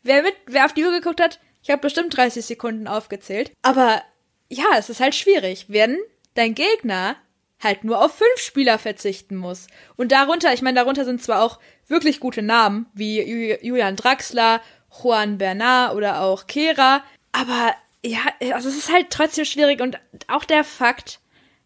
Wer 0.02 0.24
mit, 0.24 0.34
wer 0.46 0.64
auf 0.64 0.72
die 0.72 0.86
Uhr 0.86 0.94
geguckt 0.94 1.20
hat, 1.20 1.42
ich 1.62 1.70
habe 1.70 1.82
bestimmt 1.82 2.16
30 2.16 2.46
Sekunden 2.46 2.88
aufgezählt. 2.88 3.52
Aber 3.64 4.02
ja, 4.48 4.64
es 4.78 4.90
ist 4.90 5.02
halt 5.02 5.14
schwierig, 5.14 5.66
wenn 5.68 5.98
dein 6.36 6.56
Gegner 6.56 7.18
halt 7.62 7.84
nur 7.84 8.02
auf 8.02 8.16
fünf 8.16 8.38
Spieler 8.38 8.80
verzichten 8.80 9.36
muss. 9.36 9.68
Und 9.98 10.14
darunter, 10.14 10.54
ich 10.54 10.62
meine, 10.62 10.80
darunter 10.80 11.04
sind 11.04 11.22
zwar 11.22 11.42
auch 11.42 11.60
wirklich 11.90 12.22
gute 12.22 12.42
Namen, 12.42 12.86
wie 12.94 13.22
Julian 13.62 13.98
Draxler, 13.98 14.62
Juan 15.04 15.38
Bernard 15.38 15.94
oder 15.96 16.22
auch 16.22 16.48
Kera, 16.48 17.04
aber 17.34 17.76
ja, 18.06 18.20
also 18.54 18.70
es 18.70 18.78
ist 18.78 18.90
halt 18.90 19.10
trotzdem 19.10 19.44
schwierig 19.44 19.82
und 19.82 20.00
auch 20.30 20.46
der 20.46 20.64
Fakt, 20.64 21.20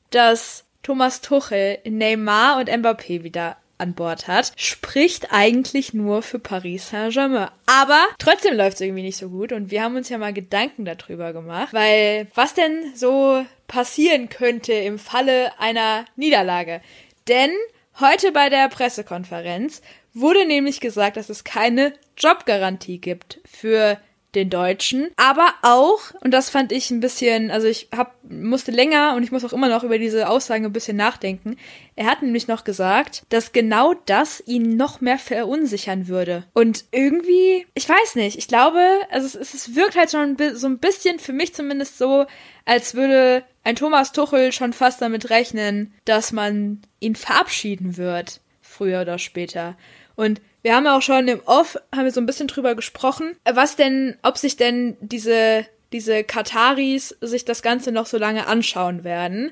dass 0.10 0.66
Thomas 0.84 1.22
Tuchel 1.22 1.80
Neymar 1.86 2.58
und 2.58 2.70
Mbappé 2.70 3.24
wieder 3.24 3.58
an 3.82 3.96
Bord 3.96 4.28
hat, 4.28 4.54
spricht 4.56 5.34
eigentlich 5.34 5.94
nur 5.94 6.22
für 6.22 6.40
Paris 6.40 6.90
Saint-Germain. 6.90 7.50
Aber 7.66 8.06
trotzdem 8.20 8.56
läuft 8.56 8.76
es 8.76 8.82
irgendwie 8.82 9.02
nicht 9.02 9.18
so 9.18 9.30
gut 9.30 9.52
und 9.52 9.72
wir 9.72 9.84
haben 9.84 9.96
uns 9.96 10.10
ja 10.10 10.18
mal 10.18 10.34
Gedanken 10.34 10.86
darüber 10.86 11.34
gemacht, 11.34 11.74
weil 11.74 12.28
was 12.36 12.54
denn 12.54 12.94
so 12.96 13.44
passieren 13.68 14.30
könnte 14.30 14.74
im 14.74 15.00
Falle 15.00 15.52
einer 15.60 16.06
Niederlage? 16.16 16.82
Denn 17.28 17.52
heute 18.00 18.32
bei 18.32 18.50
der 18.50 18.70
Pressekonferenz 18.70 19.82
wurde 20.14 20.46
nämlich 20.46 20.80
gesagt, 20.80 21.18
dass 21.18 21.30
es 21.30 21.44
keine 21.44 21.94
Jobgarantie 22.18 23.00
gibt 23.00 23.40
für 23.46 23.98
den 24.36 24.50
Deutschen, 24.50 25.10
aber 25.18 25.54
auch, 25.62 26.00
und 26.22 26.32
das 26.32 26.50
fand 26.50 26.72
ich 26.72 26.90
ein 26.90 27.02
bisschen, 27.02 27.52
also 27.52 27.68
ich 27.68 27.90
hab, 27.96 28.16
musste 28.24 28.72
länger 28.72 29.16
und 29.16 29.24
ich 29.24 29.32
muss 29.32 29.44
auch 29.44 29.54
immer 29.54 29.68
noch 29.68 29.84
über 29.84 29.98
diese 29.98 30.30
Aussagen 30.30 30.66
ein 30.66 30.74
bisschen 30.74 30.98
nachdenken. 30.98 31.58
Er 31.96 32.06
hat 32.06 32.22
nämlich 32.22 32.48
noch 32.48 32.64
gesagt, 32.64 33.24
dass 33.30 33.52
genau 33.52 33.94
das 34.06 34.42
ihn 34.46 34.78
noch 34.78 35.02
mehr 35.02 35.20
verunsichern 35.20 36.08
würde. 36.08 36.46
Und 36.54 36.86
irgendwie, 36.92 37.66
ich 37.74 37.88
weiß 37.88 38.16
nicht, 38.16 38.38
ich 38.38 38.48
glaube, 38.48 38.82
also 39.10 39.38
es, 39.40 39.54
es 39.54 39.76
wirkt 39.76 39.98
halt 39.98 40.12
schon 40.12 40.38
so 40.54 40.68
ein 40.68 40.80
bisschen 40.80 41.20
für 41.20 41.34
mich 41.34 41.54
zumindest 41.54 41.98
so, 41.98 42.26
als 42.66 42.96
würde 42.96 43.44
ein 43.64 43.76
Thomas 43.76 44.12
Tuchel 44.12 44.52
schon 44.52 44.74
fast 44.74 45.02
damit 45.02 45.30
rechnen, 45.30 45.94
dass 46.06 46.32
man 46.32 46.82
ihn 47.00 47.16
verabschieden 47.16 47.98
wird, 47.98 48.40
früher 48.62 49.02
oder 49.02 49.20
später. 49.20 49.78
Und 50.16 50.42
wir 50.64 50.76
haben 50.76 50.88
auch 50.88 51.02
schon 51.02 51.28
im 51.28 51.42
Off, 51.46 51.78
haben 51.94 52.06
wir 52.06 52.12
so 52.12 52.22
ein 52.22 52.26
bisschen 52.26 52.48
drüber 52.48 52.76
gesprochen, 52.76 53.36
was 53.52 53.76
denn, 53.76 54.18
ob 54.22 54.38
sich 54.38 54.58
denn 54.58 54.98
diese, 55.02 55.66
diese 55.92 56.24
Kataris 56.24 57.16
sich 57.22 57.46
das 57.46 57.62
Ganze 57.62 57.92
noch 57.92 58.06
so 58.06 58.18
lange 58.18 58.48
anschauen 58.48 59.04
werden. 59.04 59.52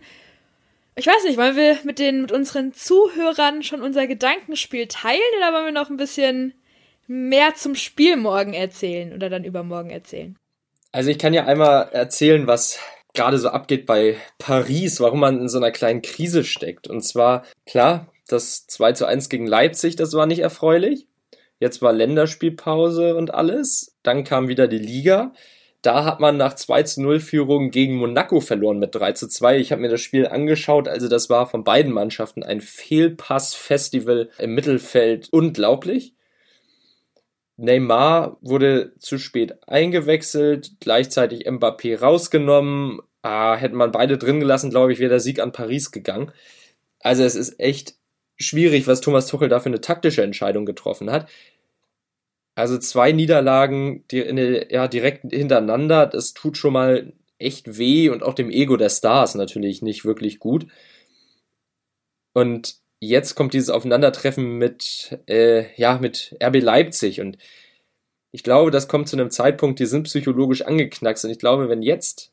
Ich 0.96 1.08
weiß 1.08 1.24
nicht, 1.26 1.38
wollen 1.38 1.56
wir 1.56 1.78
mit 1.84 1.98
den, 1.98 2.22
mit 2.22 2.32
unseren 2.32 2.74
Zuhörern 2.74 3.64
schon 3.64 3.82
unser 3.82 4.06
Gedankenspiel 4.06 4.88
teilen 4.88 5.20
oder 5.38 5.54
wollen 5.54 5.66
wir 5.66 5.72
noch 5.72 5.90
ein 5.90 5.98
bisschen 5.98 6.54
mehr 7.08 7.56
zum 7.56 7.76
Spiel 7.76 8.18
morgen 8.18 8.54
erzählen 8.54 9.14
oder 9.14 9.30
dann 9.30 9.44
übermorgen 9.44 9.90
erzählen? 9.90 10.36
Also 10.92 11.10
ich 11.10 11.18
kann 11.18 11.34
ja 11.34 11.46
einmal 11.46 11.90
erzählen, 11.92 12.48
was 12.48 12.80
gerade 13.14 13.38
so 13.38 13.50
abgeht 13.50 13.86
bei 13.86 14.18
Paris, 14.38 15.00
warum 15.00 15.20
man 15.20 15.40
in 15.40 15.50
so 15.50 15.58
einer 15.58 15.72
kleinen 15.72 16.02
Krise 16.02 16.44
steckt. 16.44 16.88
Und 16.88 17.02
zwar, 17.02 17.44
klar, 17.66 18.08
das 18.32 18.68
2 18.68 18.94
zu 18.94 19.06
1 19.06 19.30
gegen 19.30 19.48
Leipzig, 19.48 19.96
das 19.96 20.14
war 20.14 20.26
nicht 20.26 20.40
erfreulich. 20.40 21.08
Jetzt 21.60 21.82
war 21.82 21.92
Länderspielpause 21.92 23.16
und 23.16 23.34
alles. 23.34 23.98
Dann 24.04 24.24
kam 24.24 24.48
wieder 24.48 24.68
die 24.68 24.78
Liga. 24.78 25.34
Da 25.82 26.04
hat 26.04 26.20
man 26.20 26.38
nach 26.38 26.56
2 26.56 26.84
zu 26.84 27.02
0 27.02 27.20
Führung 27.20 27.72
gegen 27.72 27.96
Monaco 27.96 28.40
verloren 28.42 28.80
mit 28.80 28.96
3 28.96 29.14
zu 29.14 29.28
2. 29.28 29.60
Ich 29.60 29.72
habe 29.72 29.82
mir 29.82 29.90
das 29.90 30.02
Spiel 30.02 30.28
angeschaut. 30.28 30.88
Also 30.88 31.08
das 31.08 31.30
war 31.30 31.48
von 31.48 31.64
beiden 31.64 31.92
Mannschaften 31.92 32.44
ein 32.44 32.62
Fehlpass-Festival 32.62 34.30
im 34.38 34.56
Mittelfeld. 34.56 35.30
Unglaublich. 35.32 36.14
Neymar 37.58 38.38
wurde 38.42 38.94
zu 39.00 39.18
spät 39.18 39.68
eingewechselt, 39.68 40.78
gleichzeitig 40.80 41.46
Mbappé 41.46 42.00
rausgenommen. 42.00 43.02
Ah, 43.22 43.56
hätte 43.56 43.76
man 43.76 43.92
beide 43.92 44.18
drin 44.18 44.40
gelassen, 44.40 44.70
glaube 44.70 44.94
ich, 44.94 45.00
wäre 45.00 45.10
der 45.10 45.20
Sieg 45.20 45.42
an 45.42 45.52
Paris 45.52 45.92
gegangen. 45.92 46.32
Also 47.02 47.24
es 47.24 47.36
ist 47.36 47.60
echt 47.60 47.96
schwierig, 48.40 48.88
was 48.88 49.02
Thomas 49.02 49.28
Tuchel 49.28 49.50
da 49.50 49.60
für 49.60 49.68
eine 49.68 49.82
taktische 49.82 50.24
Entscheidung 50.24 50.66
getroffen 50.66 51.12
hat. 51.12 51.30
Also 52.56 52.78
zwei 52.78 53.12
Niederlagen 53.12 54.06
die 54.12 54.24
der, 54.24 54.72
ja, 54.72 54.88
direkt 54.88 55.32
hintereinander, 55.32 56.08
das 56.08 56.34
tut 56.34 56.58
schon 56.58 56.74
mal 56.74 57.14
echt 57.40 57.78
weh 57.78 58.10
und 58.10 58.24
auch 58.24 58.34
dem 58.34 58.52
Ego 58.52 58.76
der 58.78 58.90
Stars 58.90 59.36
natürlich 59.36 59.82
nicht 59.82 60.04
wirklich 60.06 60.40
gut. 60.40 60.68
Und 62.34 62.76
jetzt 63.00 63.36
kommt 63.36 63.54
dieses 63.54 63.70
Aufeinandertreffen 63.70 64.58
mit, 64.58 65.20
äh, 65.28 65.74
ja, 65.76 65.98
mit 66.00 66.36
RB 66.44 66.62
Leipzig 66.62 67.22
und 67.22 67.38
ich 68.32 68.44
glaube, 68.44 68.72
das 68.72 68.88
kommt 68.88 69.08
zu 69.10 69.16
einem 69.18 69.32
Zeitpunkt, 69.32 69.80
die 69.80 69.86
sind 69.86 70.04
psychologisch 70.04 70.62
angeknackst 70.62 71.26
und 71.26 71.32
ich 71.32 71.40
glaube, 71.40 71.70
wenn 71.70 71.82
jetzt 71.82 72.32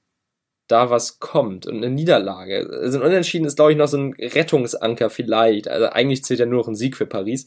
da 0.68 0.90
was 0.90 1.20
kommt 1.20 1.66
und 1.66 1.76
eine 1.76 1.90
Niederlage. 1.90 2.68
Also 2.82 2.98
ein 2.98 3.04
Unentschieden 3.04 3.46
ist, 3.46 3.56
glaube 3.56 3.72
ich, 3.72 3.78
noch 3.78 3.88
so 3.88 3.98
ein 3.98 4.14
Rettungsanker 4.14 5.10
vielleicht. 5.10 5.68
Also 5.68 5.86
eigentlich 5.86 6.24
zählt 6.24 6.40
ja 6.40 6.46
nur 6.46 6.60
noch 6.60 6.68
ein 6.68 6.74
Sieg 6.74 6.96
für 6.96 7.06
Paris. 7.06 7.46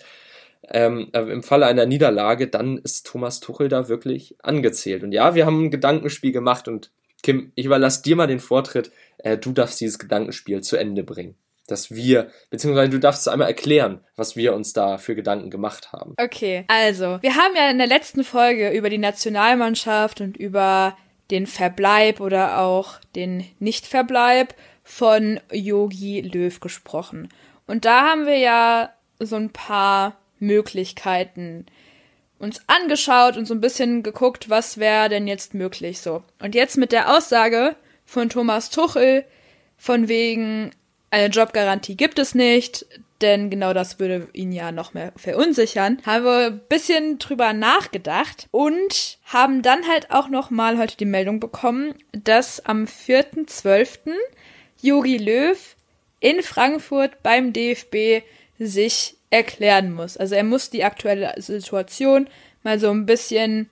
Ähm, 0.68 1.10
aber 1.14 1.32
im 1.32 1.44
Falle 1.44 1.66
einer 1.66 1.86
Niederlage, 1.86 2.48
dann 2.48 2.78
ist 2.78 3.08
Thomas 3.08 3.40
Tuchel 3.40 3.70
da 3.70 3.88
wirklich 3.88 4.36
angezählt. 4.44 5.04
Und 5.04 5.12
ja, 5.12 5.36
wir 5.36 5.46
haben 5.46 5.66
ein 5.66 5.72
Gedankenspiel 5.72 6.32
gemacht 6.32 6.68
und 6.68 6.92
Kim, 7.24 7.52
ich 7.56 7.66
überlasse 7.66 8.04
dir 8.04 8.16
mal 8.16 8.28
den 8.28 8.40
Vortritt. 8.40 8.92
Äh, 9.18 9.38
du 9.38 9.52
darfst 9.52 9.82
dieses 9.82 10.00
Gedankenspiel 10.00 10.62
zu 10.62 10.78
Ende 10.78 11.04
bringen. 11.04 11.36
Dass 11.68 11.94
wir, 11.94 12.30
beziehungsweise 12.50 12.90
du 12.90 13.00
darfst 13.00 13.28
einmal 13.30 13.48
erklären, 13.48 14.04
was 14.16 14.36
wir 14.36 14.54
uns 14.54 14.74
da 14.74 14.98
für 14.98 15.16
Gedanken 15.16 15.50
gemacht 15.52 15.92
haben. 15.92 16.16
Okay, 16.18 16.66
also, 16.68 17.20
wir 17.22 17.36
haben 17.36 17.56
ja 17.56 17.70
in 17.70 17.78
der 17.78 17.88
letzten 17.88 18.24
Folge 18.24 18.72
über 18.72 18.90
die 18.90 18.98
Nationalmannschaft 18.98 20.22
und 20.22 20.36
über 20.36 20.98
den 21.32 21.48
Verbleib 21.48 22.20
oder 22.20 22.60
auch 22.60 23.00
den 23.16 23.46
Nichtverbleib 23.60 24.56
von 24.84 25.40
Yogi 25.52 26.22
Löw 26.22 26.60
gesprochen. 26.60 27.30
Und 27.68 27.86
da 27.86 28.10
haben 28.10 28.26
wir 28.26 28.38
ja 28.38 28.92
so 29.20 29.36
ein 29.36 29.52
paar 29.52 30.18
Möglichkeiten 30.40 31.66
uns 32.40 32.62
angeschaut 32.68 33.38
und 33.38 33.46
so 33.46 33.54
ein 33.54 33.62
bisschen 33.62 34.02
geguckt, 34.02 34.50
was 34.50 34.78
wäre 34.78 35.10
denn 35.10 35.28
jetzt 35.28 35.54
möglich 35.54 36.00
so. 36.00 36.24
Und 36.42 36.56
jetzt 36.56 36.78
mit 36.78 36.92
der 36.92 37.16
Aussage 37.16 37.76
von 38.06 38.30
Thomas 38.30 38.70
Tuchel 38.70 39.26
von 39.78 40.08
wegen 40.08 40.72
eine 41.12 41.28
Jobgarantie 41.28 41.96
gibt 41.96 42.18
es 42.18 42.34
nicht, 42.34 42.86
denn 43.22 43.50
genau 43.50 43.74
das 43.74 44.00
würde 44.00 44.28
ihn 44.34 44.52
ja 44.52 44.72
noch 44.72 44.94
mehr 44.94 45.14
verunsichern. 45.16 46.00
Haben 46.06 46.26
wir 46.26 46.46
ein 46.48 46.62
bisschen 46.70 47.20
drüber 47.20 47.54
nachgedacht 47.54 48.48
und 48.52 49.18
haben 49.26 49.62
dann 49.62 49.88
halt 49.88 50.12
auch 50.12 50.30
noch 50.30 50.50
mal 50.50 50.78
heute 50.78 50.98
die 50.98 51.06
Meldung 51.06 51.40
bekommen, 51.40 51.94
dass 52.12 52.66
am 52.66 52.86
4.12. 52.86 54.14
Jogi 54.82 55.18
Löw 55.18 55.76
in 56.20 56.42
Frankfurt 56.42 57.22
beim 57.24 57.54
DFB 57.54 58.24
sich 58.58 59.16
erklären 59.30 59.94
muss. 59.94 60.18
Also 60.18 60.36
er 60.36 60.44
muss 60.44 60.70
die 60.70 60.84
aktuelle 60.84 61.34
Situation 61.38 62.28
mal 62.64 62.80
so 62.80 62.90
ein 62.90 63.06
bisschen 63.06 63.70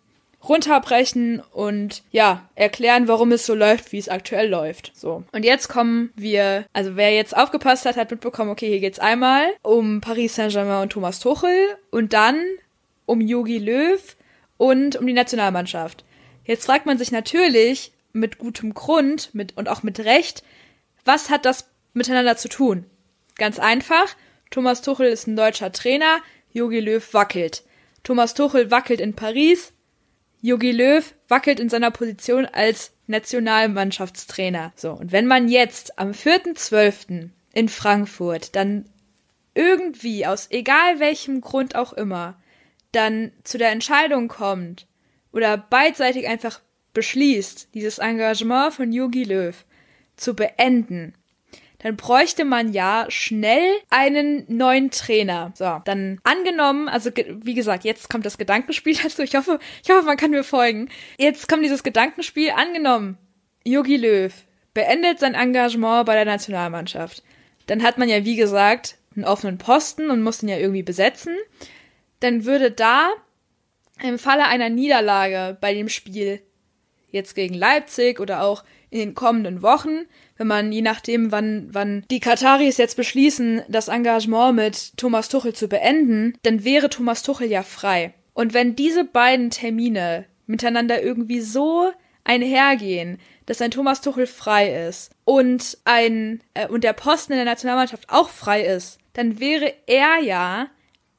runterbrechen 0.48 1.42
und 1.52 2.04
ja, 2.12 2.48
erklären, 2.56 3.08
warum 3.08 3.32
es 3.32 3.46
so 3.46 3.56
läuft, 3.56 3.92
wie 3.92 3.98
es 3.98 4.10
aktuell 4.10 4.50
läuft. 4.50 4.92
So. 4.96 5.24
Und 5.32 5.44
jetzt 5.44 5.68
kommen 5.68 6.12
wir, 6.16 6.66
also 6.74 6.96
wer 6.96 7.14
jetzt 7.14 7.36
aufgepasst 7.36 7.86
hat, 7.86 7.98
hat 7.98 8.12
mitbekommen, 8.12 8.52
okay, 8.52 8.68
hier 8.68 8.80
geht's 8.80 9.00
einmal 9.00 9.46
um 9.62 10.02
Paris 10.02 10.36
Saint-Germain 10.36 10.84
und 10.84 10.92
Thomas 10.92 11.20
Tuchel 11.20 11.78
und 11.92 12.14
dann 12.14 12.40
um 13.06 13.22
Yogi 13.22 13.58
Löw 13.58 14.16
und 14.58 14.96
um 14.96 15.08
die 15.08 15.14
Nationalmannschaft. 15.14 16.04
Jetzt 16.46 16.66
fragt 16.66 16.86
man 16.86 16.98
sich 16.98 17.12
natürlich 17.12 17.92
mit 18.14 18.38
gutem 18.38 18.74
Grund 18.74 19.34
mit, 19.34 19.56
und 19.58 19.70
auch 19.70 19.84
mit 19.84 20.00
Recht, 20.00 20.44
was 21.06 21.30
hat 21.30 21.46
das 21.46 21.70
miteinander 21.94 22.38
zu 22.38 22.50
tun? 22.50 22.86
Ganz 23.36 23.60
einfach, 23.60 24.16
Thomas 24.50 24.82
Tuchel 24.82 25.08
ist 25.08 25.28
ein 25.28 25.36
deutscher 25.36 25.72
Trainer, 25.72 26.20
Jogi 26.52 26.80
Löw 26.80 27.14
wackelt. 27.14 27.64
Thomas 28.04 28.34
Tuchel 28.34 28.72
wackelt 28.72 29.02
in 29.02 29.14
Paris, 29.14 29.74
Jogi 30.42 30.72
Löw 30.72 31.14
wackelt 31.28 31.60
in 31.60 31.70
seiner 31.70 31.92
Position 31.92 32.46
als 32.46 32.94
Nationalmannschaftstrainer. 33.08 34.74
So, 34.76 34.92
und 34.92 35.12
wenn 35.12 35.26
man 35.28 35.48
jetzt 35.48 35.98
am 35.98 36.12
4.12. 36.12 37.30
in 37.54 37.70
Frankfurt 37.70 38.56
dann 38.56 38.86
irgendwie 39.56 40.26
aus 40.28 40.52
egal 40.52 41.00
welchem 41.00 41.42
Grund 41.42 41.76
auch 41.76 41.94
immer 41.94 42.40
dann 42.92 43.32
zu 43.44 43.58
der 43.58 43.72
Entscheidung 43.72 44.28
kommt 44.28 44.88
oder 45.32 45.58
beidseitig 45.58 46.28
einfach 46.28 46.62
beschließt, 46.94 47.74
dieses 47.74 47.98
Engagement 47.98 48.74
von 48.74 48.92
Jogi 48.92 49.24
Löw 49.24 49.66
zu 50.16 50.36
beenden, 50.36 51.14
dann 51.80 51.96
bräuchte 51.96 52.44
man 52.44 52.74
ja 52.74 53.06
schnell 53.10 53.76
einen 53.90 54.46
neuen 54.48 54.90
Trainer. 54.90 55.52
So, 55.56 55.80
dann 55.86 56.20
angenommen, 56.24 56.90
also 56.90 57.12
wie 57.16 57.54
gesagt, 57.54 57.84
jetzt 57.84 58.10
kommt 58.10 58.26
das 58.26 58.38
Gedankenspiel 58.38 58.96
dazu. 59.04 59.22
Ich 59.22 59.36
hoffe, 59.36 59.60
ich 59.84 59.90
hoffe, 59.90 60.06
man 60.06 60.18
kann 60.18 60.32
mir 60.32 60.44
folgen. 60.44 60.90
Jetzt 61.18 61.48
kommt 61.48 61.64
dieses 61.64 61.84
Gedankenspiel. 61.84 62.52
Angenommen, 62.52 63.18
Yogi 63.64 63.98
Löw 63.98 64.34
beendet 64.74 65.20
sein 65.20 65.36
Engagement 65.36 66.06
bei 66.06 66.16
der 66.16 66.26
Nationalmannschaft. 66.26 67.24
Dann 67.68 67.84
hat 67.84 67.98
man 67.98 68.10
ja, 68.10 68.26
wie 68.26 68.36
gesagt, 68.36 68.98
einen 69.16 69.26
offenen 69.26 69.58
Posten 69.58 70.10
und 70.10 70.22
muss 70.24 70.40
den 70.40 70.50
ja 70.50 70.58
irgendwie 70.58 70.84
besetzen. 70.84 71.36
Dann 72.20 72.46
würde 72.46 72.72
da 72.72 73.10
im 74.02 74.18
Falle 74.20 74.46
einer 74.46 74.70
Niederlage 74.70 75.58
bei 75.60 75.74
dem 75.74 75.90
Spiel 75.90 76.42
jetzt 77.10 77.36
gegen 77.36 77.54
Leipzig 77.54 78.20
oder 78.20 78.44
auch 78.44 78.64
in 78.90 79.00
den 79.00 79.16
kommenden 79.16 79.62
Wochen 79.62 80.06
wenn 80.38 80.48
man 80.48 80.72
je 80.72 80.82
nachdem, 80.82 81.32
wann, 81.32 81.68
wann 81.72 82.06
die 82.10 82.20
Kataris 82.20 82.78
jetzt 82.78 82.96
beschließen, 82.96 83.64
das 83.68 83.88
Engagement 83.88 84.56
mit 84.56 84.98
Thomas 84.98 85.30
Tuchel 85.30 85.54
zu 85.54 85.68
beenden, 85.68 86.36
dann 86.44 86.64
wäre 86.64 86.90
Thomas 86.90 87.24
Tuchel 87.24 87.50
ja 87.50 87.64
frei. 87.64 88.14
Und 88.34 88.54
wenn 88.54 88.76
diese 88.76 89.04
beiden 89.04 89.50
Termine 89.50 90.26
miteinander 90.46 91.02
irgendwie 91.02 91.42
so 91.42 91.92
einhergehen, 92.24 93.20
dass 93.46 93.62
ein 93.62 93.72
Thomas 93.72 94.02
Tuchel 94.02 94.28
frei 94.28 94.88
ist 94.88 95.12
und 95.26 95.78
ein 95.86 96.42
äh, 96.54 96.68
und 96.68 96.84
der 96.84 96.94
Posten 96.94 97.34
in 97.34 97.38
der 97.38 97.46
Nationalmannschaft 97.46 98.10
auch 98.10 98.30
frei 98.30 98.64
ist, 98.64 99.00
dann 99.14 99.40
wäre 99.40 99.74
er 99.88 100.20
ja 100.22 100.68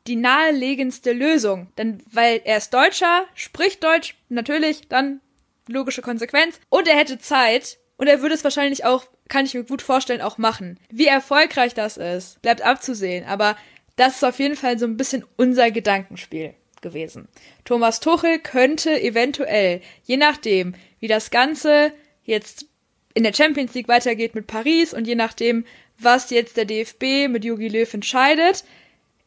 die 0.06 0.16
nahelegendste 0.16 1.12
Lösung. 1.12 1.68
Denn 1.76 2.02
weil 2.12 2.40
er 2.44 2.58
ist 2.58 2.72
Deutscher, 2.72 3.24
spricht 3.34 3.82
Deutsch, 3.82 4.16
natürlich, 4.28 4.88
dann 4.88 5.20
logische 5.68 6.02
Konsequenz. 6.02 6.60
Und 6.68 6.88
er 6.88 6.96
hätte 6.96 7.18
Zeit, 7.18 7.78
und 7.96 8.06
er 8.06 8.22
würde 8.22 8.34
es 8.34 8.44
wahrscheinlich 8.44 8.84
auch, 8.84 9.04
kann 9.28 9.44
ich 9.44 9.54
mir 9.54 9.64
gut 9.64 9.82
vorstellen, 9.82 10.20
auch 10.20 10.38
machen. 10.38 10.78
Wie 10.90 11.06
erfolgreich 11.06 11.74
das 11.74 11.96
ist, 11.96 12.40
bleibt 12.42 12.62
abzusehen. 12.62 13.24
Aber 13.26 13.56
das 13.96 14.16
ist 14.16 14.24
auf 14.24 14.38
jeden 14.38 14.56
Fall 14.56 14.78
so 14.78 14.86
ein 14.86 14.96
bisschen 14.96 15.24
unser 15.36 15.70
Gedankenspiel 15.70 16.54
gewesen. 16.80 17.28
Thomas 17.64 18.00
Tuchel 18.00 18.38
könnte 18.38 19.00
eventuell, 19.00 19.80
je 20.04 20.16
nachdem, 20.16 20.74
wie 21.00 21.08
das 21.08 21.30
Ganze 21.30 21.92
jetzt 22.22 22.66
in 23.14 23.24
der 23.24 23.32
Champions 23.32 23.74
League 23.74 23.88
weitergeht 23.88 24.36
mit 24.36 24.46
Paris 24.46 24.94
und 24.94 25.06
je 25.06 25.16
nachdem, 25.16 25.64
was 25.98 26.30
jetzt 26.30 26.56
der 26.56 26.66
DFB 26.66 27.28
mit 27.28 27.44
Jogi 27.44 27.66
Löw 27.66 27.92
entscheidet, 27.92 28.64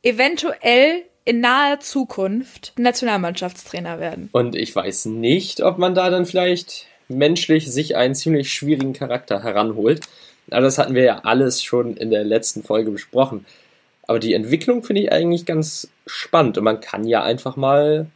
eventuell 0.01 1.04
in 1.25 1.39
naher 1.39 1.79
Zukunft 1.79 2.73
Nationalmannschaftstrainer 2.77 3.99
werden. 3.99 4.29
Und 4.31 4.55
ich 4.55 4.75
weiß 4.75 5.05
nicht, 5.05 5.62
ob 5.62 5.77
man 5.77 5.95
da 5.95 6.10
dann 6.10 6.25
vielleicht 6.25 6.88
menschlich 7.07 7.71
sich 7.71 7.95
einen 7.95 8.15
ziemlich 8.15 8.51
schwierigen 8.51 8.93
Charakter 8.93 9.43
heranholt. 9.43 10.01
Aber 10.49 10.62
das 10.62 10.77
hatten 10.77 10.95
wir 10.95 11.03
ja 11.03 11.19
alles 11.23 11.63
schon 11.63 11.95
in 11.97 12.10
der 12.10 12.23
letzten 12.23 12.63
Folge 12.63 12.91
besprochen. 12.91 13.45
Aber 14.07 14.19
die 14.19 14.34
Entwicklung 14.34 14.84
finde 14.84 15.03
ich 15.03 15.12
eigentlich 15.12 15.45
ganz 15.45 15.89
spannend 16.05 16.57
und 16.57 16.63
man 16.63 16.81
kann 16.81 17.05
ja 17.05 17.23
einfach 17.23 17.55
mal 17.55 18.07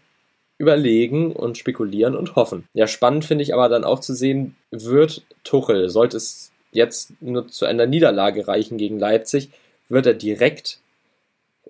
überlegen 0.57 1.31
und 1.31 1.57
spekulieren 1.57 2.15
und 2.15 2.35
hoffen. 2.35 2.67
Ja, 2.73 2.87
spannend 2.87 3.25
finde 3.25 3.43
ich 3.43 3.53
aber 3.53 3.69
dann 3.69 3.83
auch 3.83 3.99
zu 3.99 4.13
sehen, 4.13 4.55
wird 4.71 5.23
Tuchel, 5.43 5.89
sollte 5.89 6.17
es 6.17 6.51
jetzt 6.71 7.13
nur 7.21 7.47
zu 7.47 7.65
einer 7.65 7.85
Niederlage 7.85 8.47
reichen 8.47 8.77
gegen 8.77 8.99
Leipzig, 8.99 9.49
wird 9.89 10.05
er 10.05 10.13
direkt 10.13 10.79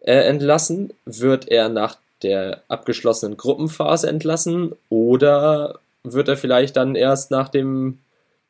äh, 0.05 0.27
entlassen? 0.27 0.93
Wird 1.05 1.49
er 1.49 1.69
nach 1.69 1.97
der 2.23 2.61
abgeschlossenen 2.67 3.37
Gruppenphase 3.37 4.07
entlassen? 4.07 4.73
Oder 4.89 5.79
wird 6.03 6.27
er 6.27 6.37
vielleicht 6.37 6.77
dann 6.77 6.95
erst 6.95 7.31
nach 7.31 7.49
dem, 7.49 7.99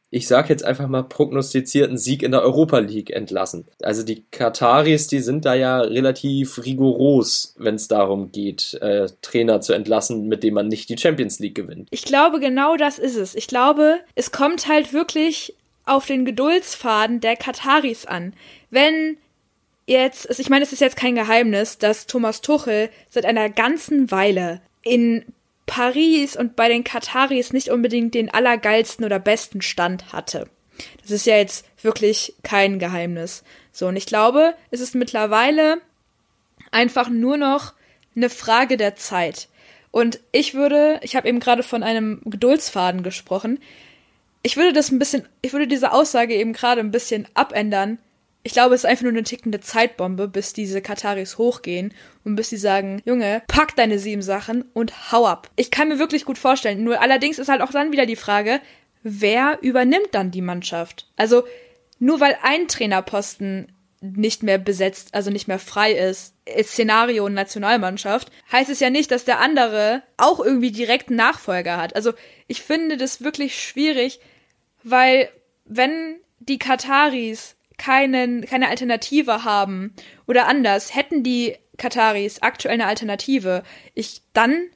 ich 0.10 0.28
sag 0.28 0.50
jetzt 0.50 0.66
einfach 0.66 0.88
mal, 0.88 1.04
prognostizierten 1.04 1.98
Sieg 1.98 2.24
in 2.24 2.32
der 2.32 2.42
Europa 2.42 2.80
League 2.80 3.10
entlassen. 3.10 3.66
Also 3.82 4.04
die 4.04 4.24
Kataris, 4.32 5.08
die 5.08 5.20
sind 5.20 5.46
da 5.46 5.54
ja 5.54 5.80
relativ 5.80 6.64
rigoros, 6.66 7.56
wenn 7.58 7.76
es 7.76 7.88
darum 7.88 8.32
geht, 8.32 8.76
äh, 8.82 9.08
Trainer 9.22 9.62
zu 9.62 9.74
entlassen, 9.74 10.28
mit 10.28 10.44
dem 10.44 10.56
man 10.56 10.68
nicht 10.68 10.90
die 10.90 10.98
Champions 10.98 11.40
League 11.40 11.56
gewinnt. 11.56 11.88
Ich 11.92 12.04
glaube, 12.04 12.40
genau 12.40 12.76
das 12.76 13.00
ist 13.00 13.16
es. 13.16 13.36
Ich 13.36 13.48
glaube, 13.48 14.00
es 14.16 14.32
kommt 14.32 14.68
halt 14.68 14.94
wirklich 14.94 15.56
auf 15.86 16.06
den 16.06 16.26
Geduldsfaden 16.26 17.22
der 17.22 17.36
Kataris 17.36 18.06
an. 18.06 18.34
Wenn 18.72 19.18
jetzt, 19.88 20.40
ich 20.40 20.50
meine, 20.50 20.64
es 20.64 20.74
ist 20.74 20.82
jetzt 20.82 20.98
kein 20.98 21.16
Geheimnis, 21.16 21.78
dass 21.78 22.08
Thomas 22.08 22.42
Tuchel 22.42 22.90
seit 23.10 23.26
einer 23.26 23.50
ganzen 23.50 24.12
Weile 24.12 24.62
in 24.82 25.26
Paris 25.66 26.36
und 26.36 26.56
bei 26.56 26.70
den 26.70 26.84
Kataris 26.84 27.54
nicht 27.54 27.70
unbedingt 27.70 28.14
den 28.14 28.34
allergeilsten 28.34 29.06
oder 29.06 29.20
besten 29.20 29.62
Stand 29.62 30.14
hatte. 30.14 30.48
Das 31.02 31.12
ist 31.12 31.26
ja 31.26 31.38
jetzt 31.38 31.66
wirklich 31.82 32.36
kein 32.44 32.80
Geheimnis. 32.80 33.44
So, 33.72 33.88
und 33.88 33.96
ich 33.96 34.06
glaube, 34.06 34.56
es 34.72 34.80
ist 34.80 34.96
mittlerweile 34.96 35.78
einfach 36.72 37.10
nur 37.10 37.38
noch 37.38 37.74
eine 38.16 38.30
Frage 38.30 38.78
der 38.78 38.96
Zeit. 38.96 39.48
Und 39.92 40.20
ich 40.32 40.54
würde, 40.54 41.00
ich 41.04 41.16
habe 41.16 41.28
eben 41.28 41.40
gerade 41.40 41.64
von 41.64 41.84
einem 41.84 42.22
Geduldsfaden 42.26 43.02
gesprochen. 43.04 43.60
Ich 44.44 44.58
würde 44.58 44.74
das 44.74 44.92
ein 44.92 45.00
bisschen, 45.00 45.28
ich 45.42 45.54
würde 45.54 45.68
diese 45.68 45.92
Aussage 45.92 46.36
eben 46.36 46.54
gerade 46.54 46.82
ein 46.82 46.92
bisschen 46.92 47.28
abändern 47.34 47.98
ich 48.46 48.54
glaube, 48.54 48.76
es 48.76 48.82
ist 48.82 48.86
einfach 48.90 49.02
nur 49.02 49.12
eine 49.12 49.24
tickende 49.24 49.60
Zeitbombe, 49.60 50.28
bis 50.28 50.54
diese 50.54 50.80
Kataris 50.80 51.40
hochgehen 51.40 51.96
und 52.24 52.36
bis 52.36 52.52
sie 52.52 52.58
sagen, 52.58 53.02
Junge, 53.04 53.42
pack 53.48 53.76
deine 53.76 53.98
sieben 53.98 54.22
Sachen 54.22 54.66
und 54.76 55.12
hau 55.12 55.26
ab. 55.26 55.50
Ich 55.56 55.72
kann 55.72 55.88
mir 55.88 55.98
wirklich 55.98 56.26
gut 56.26 56.38
vorstellen. 56.38 56.84
Nur 56.84 57.02
allerdings 57.02 57.40
ist 57.40 57.50
halt 57.50 57.62
auch 57.62 57.72
dann 57.72 57.92
wieder 57.92 58.06
die 58.06 58.16
Frage, 58.16 58.62
wer 59.02 59.58
übernimmt 59.64 60.10
dann 60.12 60.30
die 60.30 60.44
Mannschaft? 60.44 61.08
Also, 61.16 61.44
nur 61.98 62.20
weil 62.20 62.38
ein 62.44 62.68
Trainerposten 62.68 63.72
nicht 64.02 64.44
mehr 64.44 64.60
besetzt, 64.60 65.16
also 65.16 65.32
nicht 65.32 65.48
mehr 65.48 65.58
frei 65.58 65.94
ist, 65.94 66.36
ist 66.46 66.74
Szenario 66.74 67.28
Nationalmannschaft, 67.28 68.32
heißt 68.52 68.70
es 68.70 68.80
ja 68.80 68.92
nicht, 68.92 69.10
dass 69.10 69.26
der 69.26 69.40
andere 69.40 70.04
auch 70.18 70.40
irgendwie 70.40 70.72
direkt 70.72 71.10
Nachfolger 71.10 71.78
hat. 71.78 71.96
Also, 71.96 72.14
ich 72.46 72.62
finde 72.62 72.98
das 72.98 73.24
wirklich 73.24 73.60
schwierig, 73.60 74.20
weil 74.84 75.30
wenn 75.66 76.18
die 76.38 76.60
Kataris 76.60 77.55
keinen, 77.78 78.46
keine 78.46 78.70
Alternative 78.70 79.44
haben 79.44 79.94
oder 80.28 80.48
anders, 80.48 80.96
hätten 80.96 81.24
die 81.24 81.56
Kataris 81.78 82.42
aktuell 82.42 82.76
eine 82.76 82.88
Alternative, 82.88 83.64
ich 83.94 84.22
dann 84.34 84.70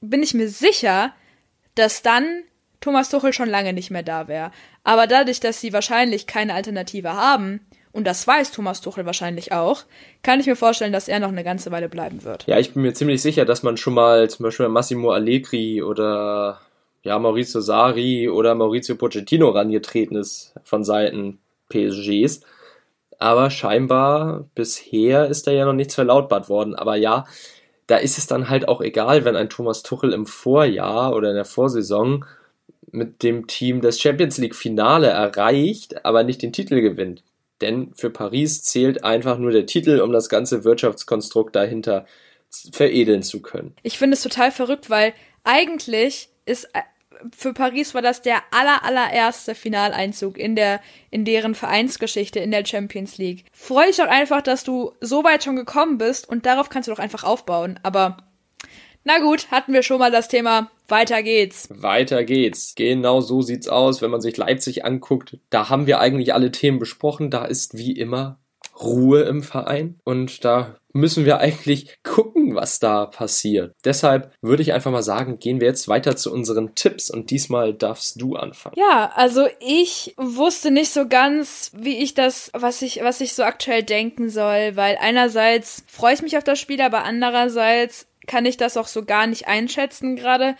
bin 0.00 0.22
ich 0.22 0.34
mir 0.34 0.48
sicher, 0.48 1.12
dass 1.74 2.02
dann 2.02 2.42
Thomas 2.80 3.08
Tuchel 3.08 3.32
schon 3.32 3.48
lange 3.48 3.72
nicht 3.72 3.90
mehr 3.90 4.02
da 4.02 4.28
wäre. 4.28 4.50
Aber 4.84 5.06
dadurch, 5.06 5.40
dass 5.40 5.60
sie 5.60 5.72
wahrscheinlich 5.72 6.26
keine 6.26 6.54
Alternative 6.54 7.14
haben, 7.14 7.60
und 7.92 8.06
das 8.06 8.26
weiß 8.26 8.52
Thomas 8.52 8.82
Tuchel 8.82 9.06
wahrscheinlich 9.06 9.52
auch, 9.52 9.84
kann 10.22 10.38
ich 10.38 10.46
mir 10.46 10.56
vorstellen, 10.56 10.92
dass 10.92 11.08
er 11.08 11.18
noch 11.18 11.30
eine 11.30 11.44
ganze 11.44 11.70
Weile 11.70 11.88
bleiben 11.88 12.24
wird. 12.24 12.46
Ja, 12.46 12.58
ich 12.58 12.74
bin 12.74 12.82
mir 12.82 12.92
ziemlich 12.92 13.22
sicher, 13.22 13.46
dass 13.46 13.62
man 13.62 13.78
schon 13.78 13.94
mal 13.94 14.28
zum 14.28 14.44
Beispiel 14.44 14.68
Massimo 14.68 15.12
Allegri 15.12 15.82
oder 15.82 16.60
ja, 17.02 17.18
Maurizio 17.18 17.62
Sari 17.62 18.28
oder 18.28 18.54
Maurizio 18.54 18.96
Pochettino 18.96 19.48
rangetreten 19.48 20.16
ist 20.16 20.52
von 20.62 20.84
Seiten 20.84 21.38
PSGs. 21.68 22.40
Aber 23.18 23.50
scheinbar 23.50 24.48
bisher 24.54 25.26
ist 25.26 25.46
da 25.46 25.50
ja 25.50 25.64
noch 25.64 25.72
nichts 25.72 25.94
verlautbart 25.94 26.48
worden. 26.48 26.74
Aber 26.74 26.96
ja, 26.96 27.24
da 27.86 27.96
ist 27.96 28.18
es 28.18 28.26
dann 28.26 28.50
halt 28.50 28.68
auch 28.68 28.80
egal, 28.80 29.24
wenn 29.24 29.36
ein 29.36 29.48
Thomas 29.48 29.82
Tuchel 29.82 30.12
im 30.12 30.26
Vorjahr 30.26 31.14
oder 31.14 31.30
in 31.30 31.36
der 31.36 31.44
Vorsaison 31.44 32.24
mit 32.90 33.22
dem 33.22 33.46
Team 33.46 33.80
das 33.80 34.00
Champions 34.00 34.38
League 34.38 34.54
Finale 34.54 35.08
erreicht, 35.08 36.04
aber 36.04 36.24
nicht 36.24 36.42
den 36.42 36.52
Titel 36.52 36.80
gewinnt. 36.80 37.22
Denn 37.60 37.92
für 37.94 38.10
Paris 38.10 38.62
zählt 38.64 39.02
einfach 39.04 39.38
nur 39.38 39.50
der 39.50 39.66
Titel, 39.66 40.00
um 40.00 40.12
das 40.12 40.28
ganze 40.28 40.64
Wirtschaftskonstrukt 40.64 41.56
dahinter 41.56 42.06
veredeln 42.72 43.22
zu 43.22 43.40
können. 43.40 43.74
Ich 43.82 43.98
finde 43.98 44.14
es 44.14 44.22
total 44.22 44.50
verrückt, 44.50 44.90
weil 44.90 45.14
eigentlich 45.44 46.28
ist 46.44 46.68
für 47.36 47.52
Paris 47.52 47.94
war 47.94 48.02
das 48.02 48.22
der 48.22 48.42
aller, 48.50 48.84
allererste 48.84 49.54
Finaleinzug 49.54 50.38
in 50.38 50.56
der, 50.56 50.80
in 51.10 51.24
deren 51.24 51.54
Vereinsgeschichte 51.54 52.38
in 52.38 52.50
der 52.50 52.64
Champions 52.64 53.18
League. 53.18 53.44
Freue 53.52 53.88
dich 53.88 53.96
doch 53.96 54.08
einfach, 54.08 54.42
dass 54.42 54.64
du 54.64 54.92
so 55.00 55.24
weit 55.24 55.44
schon 55.44 55.56
gekommen 55.56 55.98
bist 55.98 56.28
und 56.28 56.46
darauf 56.46 56.68
kannst 56.68 56.88
du 56.88 56.92
doch 56.92 56.98
einfach 56.98 57.24
aufbauen. 57.24 57.80
Aber, 57.82 58.16
na 59.04 59.18
gut, 59.18 59.50
hatten 59.50 59.72
wir 59.72 59.82
schon 59.82 59.98
mal 59.98 60.10
das 60.10 60.28
Thema. 60.28 60.70
Weiter 60.88 61.22
geht's. 61.22 61.68
Weiter 61.70 62.24
geht's. 62.24 62.74
Genau 62.74 63.20
so 63.20 63.42
sieht's 63.42 63.68
aus, 63.68 64.02
wenn 64.02 64.10
man 64.10 64.20
sich 64.20 64.36
Leipzig 64.36 64.84
anguckt. 64.84 65.38
Da 65.50 65.68
haben 65.68 65.86
wir 65.86 66.00
eigentlich 66.00 66.34
alle 66.34 66.50
Themen 66.52 66.78
besprochen. 66.78 67.30
Da 67.30 67.44
ist 67.44 67.76
wie 67.76 67.92
immer 67.92 68.38
Ruhe 68.80 69.22
im 69.22 69.42
Verein 69.42 69.98
und 70.04 70.44
da 70.44 70.76
müssen 70.92 71.24
wir 71.24 71.38
eigentlich 71.38 71.96
gucken, 72.02 72.54
was 72.54 72.78
da 72.78 73.06
passiert. 73.06 73.74
Deshalb 73.84 74.32
würde 74.40 74.62
ich 74.62 74.72
einfach 74.72 74.90
mal 74.90 75.02
sagen, 75.02 75.38
gehen 75.38 75.60
wir 75.60 75.68
jetzt 75.68 75.88
weiter 75.88 76.16
zu 76.16 76.32
unseren 76.32 76.74
Tipps 76.74 77.10
und 77.10 77.30
diesmal 77.30 77.74
darfst 77.74 78.20
du 78.20 78.36
anfangen. 78.36 78.74
Ja, 78.78 79.12
also 79.14 79.46
ich 79.60 80.14
wusste 80.16 80.70
nicht 80.70 80.90
so 80.90 81.06
ganz, 81.06 81.70
wie 81.74 81.98
ich 81.98 82.14
das, 82.14 82.50
was 82.54 82.82
ich, 82.82 83.00
was 83.02 83.20
ich 83.20 83.34
so 83.34 83.42
aktuell 83.42 83.82
denken 83.82 84.30
soll, 84.30 84.76
weil 84.76 84.96
einerseits 85.00 85.84
freue 85.86 86.14
ich 86.14 86.22
mich 86.22 86.36
auf 86.36 86.44
das 86.44 86.58
Spiel, 86.58 86.80
aber 86.80 87.04
andererseits 87.04 88.06
kann 88.26 88.46
ich 88.46 88.56
das 88.56 88.76
auch 88.76 88.88
so 88.88 89.04
gar 89.04 89.26
nicht 89.26 89.46
einschätzen 89.46 90.16
gerade, 90.16 90.56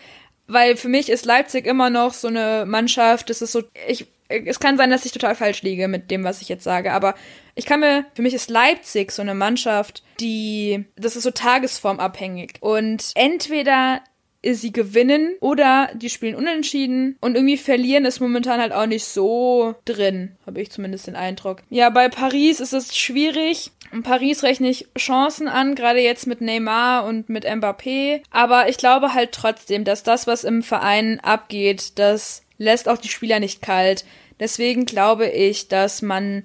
weil 0.47 0.77
für 0.77 0.87
mich 0.87 1.09
ist 1.09 1.25
Leipzig 1.25 1.65
immer 1.65 1.89
noch 1.89 2.13
so 2.13 2.27
eine 2.29 2.65
Mannschaft, 2.65 3.29
das 3.29 3.41
ist 3.41 3.51
so, 3.51 3.63
ich, 3.87 4.07
es 4.29 4.59
kann 4.59 4.77
sein, 4.77 4.89
dass 4.89 5.05
ich 5.05 5.11
total 5.11 5.35
falsch 5.35 5.61
liege 5.61 5.87
mit 5.87 6.11
dem, 6.11 6.23
was 6.23 6.41
ich 6.41 6.49
jetzt 6.49 6.63
sage, 6.63 6.93
aber 6.93 7.15
ich 7.55 7.65
kann 7.65 7.79
mir, 7.79 8.05
für 8.13 8.21
mich 8.21 8.33
ist 8.33 8.49
Leipzig 8.49 9.11
so 9.11 9.21
eine 9.21 9.33
Mannschaft, 9.33 10.03
die, 10.19 10.85
das 10.95 11.15
ist 11.15 11.23
so 11.23 11.31
tagesformabhängig. 11.31 12.57
Und 12.59 13.11
entweder 13.15 14.01
sie 14.43 14.71
gewinnen 14.71 15.35
oder 15.41 15.89
die 15.95 16.09
spielen 16.09 16.35
unentschieden 16.35 17.17
und 17.19 17.35
irgendwie 17.35 17.57
verlieren 17.57 18.05
ist 18.05 18.19
momentan 18.19 18.61
halt 18.61 18.71
auch 18.71 18.85
nicht 18.85 19.05
so 19.05 19.75
drin, 19.85 20.37
habe 20.45 20.61
ich 20.61 20.71
zumindest 20.71 21.07
den 21.07 21.15
Eindruck. 21.15 21.63
Ja, 21.69 21.89
bei 21.89 22.09
Paris 22.09 22.59
ist 22.59 22.73
es 22.73 22.95
schwierig. 22.95 23.71
In 23.91 24.03
Paris 24.03 24.43
rechne 24.43 24.69
ich 24.69 24.87
Chancen 24.97 25.47
an, 25.47 25.75
gerade 25.75 25.99
jetzt 25.99 26.27
mit 26.27 26.41
Neymar 26.41 27.05
und 27.05 27.29
mit 27.29 27.45
Mbappé. 27.45 28.21
Aber 28.31 28.69
ich 28.69 28.77
glaube 28.77 29.13
halt 29.13 29.31
trotzdem, 29.31 29.85
dass 29.85 30.03
das, 30.03 30.27
was 30.27 30.43
im 30.43 30.61
Verein 30.61 31.19
abgeht, 31.21 31.97
das 31.97 32.43
lässt 32.57 32.89
auch 32.89 32.97
die 32.97 33.09
Spieler 33.09 33.39
nicht 33.39 33.61
kalt. 33.61 34.05
Deswegen 34.39 34.85
glaube 34.85 35.27
ich, 35.27 35.67
dass 35.67 36.01
man 36.01 36.43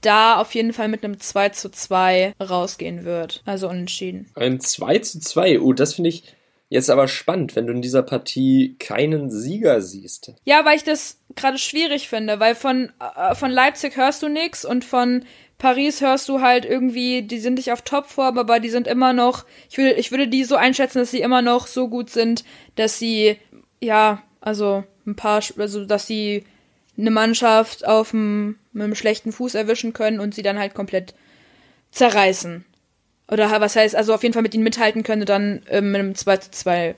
da 0.00 0.38
auf 0.38 0.54
jeden 0.54 0.72
Fall 0.72 0.88
mit 0.88 1.04
einem 1.04 1.18
2 1.18 1.48
zu 1.50 1.70
2 1.70 2.34
rausgehen 2.40 3.04
wird. 3.04 3.42
Also 3.44 3.68
unentschieden. 3.68 4.30
Ein 4.34 4.60
2 4.60 4.98
zu 5.00 5.20
2, 5.20 5.60
oh, 5.60 5.72
das 5.72 5.94
finde 5.94 6.10
ich 6.10 6.34
jetzt 6.68 6.90
aber 6.90 7.08
spannend, 7.08 7.56
wenn 7.56 7.66
du 7.66 7.72
in 7.72 7.82
dieser 7.82 8.02
Partie 8.02 8.76
keinen 8.78 9.30
Sieger 9.30 9.80
siehst. 9.80 10.32
Ja, 10.44 10.64
weil 10.64 10.76
ich 10.76 10.84
das 10.84 11.18
gerade 11.34 11.58
schwierig 11.58 12.08
finde, 12.08 12.40
weil 12.40 12.54
von, 12.54 12.92
äh, 13.16 13.34
von 13.34 13.50
Leipzig 13.50 13.96
hörst 13.96 14.22
du 14.22 14.28
nichts 14.28 14.64
und 14.64 14.84
von 14.84 15.24
Paris 15.58 16.00
hörst 16.00 16.28
du 16.28 16.40
halt 16.40 16.64
irgendwie, 16.64 17.22
die 17.22 17.38
sind 17.38 17.54
nicht 17.54 17.72
auf 17.72 17.82
Topform, 17.82 18.38
aber 18.38 18.60
die 18.60 18.68
sind 18.68 18.86
immer 18.86 19.12
noch, 19.12 19.46
ich 19.70 19.78
würde, 19.78 19.94
ich 19.94 20.10
würde 20.10 20.28
die 20.28 20.44
so 20.44 20.56
einschätzen, 20.56 20.98
dass 20.98 21.10
sie 21.10 21.20
immer 21.20 21.40
noch 21.40 21.66
so 21.66 21.88
gut 21.88 22.10
sind, 22.10 22.44
dass 22.74 22.98
sie, 22.98 23.38
ja, 23.80 24.22
also 24.40 24.84
ein 25.06 25.16
paar, 25.16 25.42
also 25.58 25.84
dass 25.84 26.06
sie 26.06 26.44
eine 26.98 27.10
Mannschaft 27.10 27.86
auf 27.86 28.14
einem, 28.14 28.58
mit 28.72 28.84
einem 28.84 28.94
schlechten 28.94 29.32
Fuß 29.32 29.54
erwischen 29.54 29.92
können 29.92 30.20
und 30.20 30.34
sie 30.34 30.42
dann 30.42 30.58
halt 30.58 30.74
komplett 30.74 31.14
zerreißen. 31.90 32.64
Oder 33.30 33.60
was 33.60 33.76
heißt, 33.76 33.96
also 33.96 34.14
auf 34.14 34.22
jeden 34.22 34.32
Fall 34.32 34.42
mit 34.42 34.54
ihnen 34.54 34.64
mithalten 34.64 35.02
können 35.02 35.22
und 35.22 35.28
dann 35.28 35.62
äh, 35.68 35.80
mit 35.80 36.00
einem 36.00 36.14
2 36.14 36.36
zu 36.38 36.50
2 36.50 36.94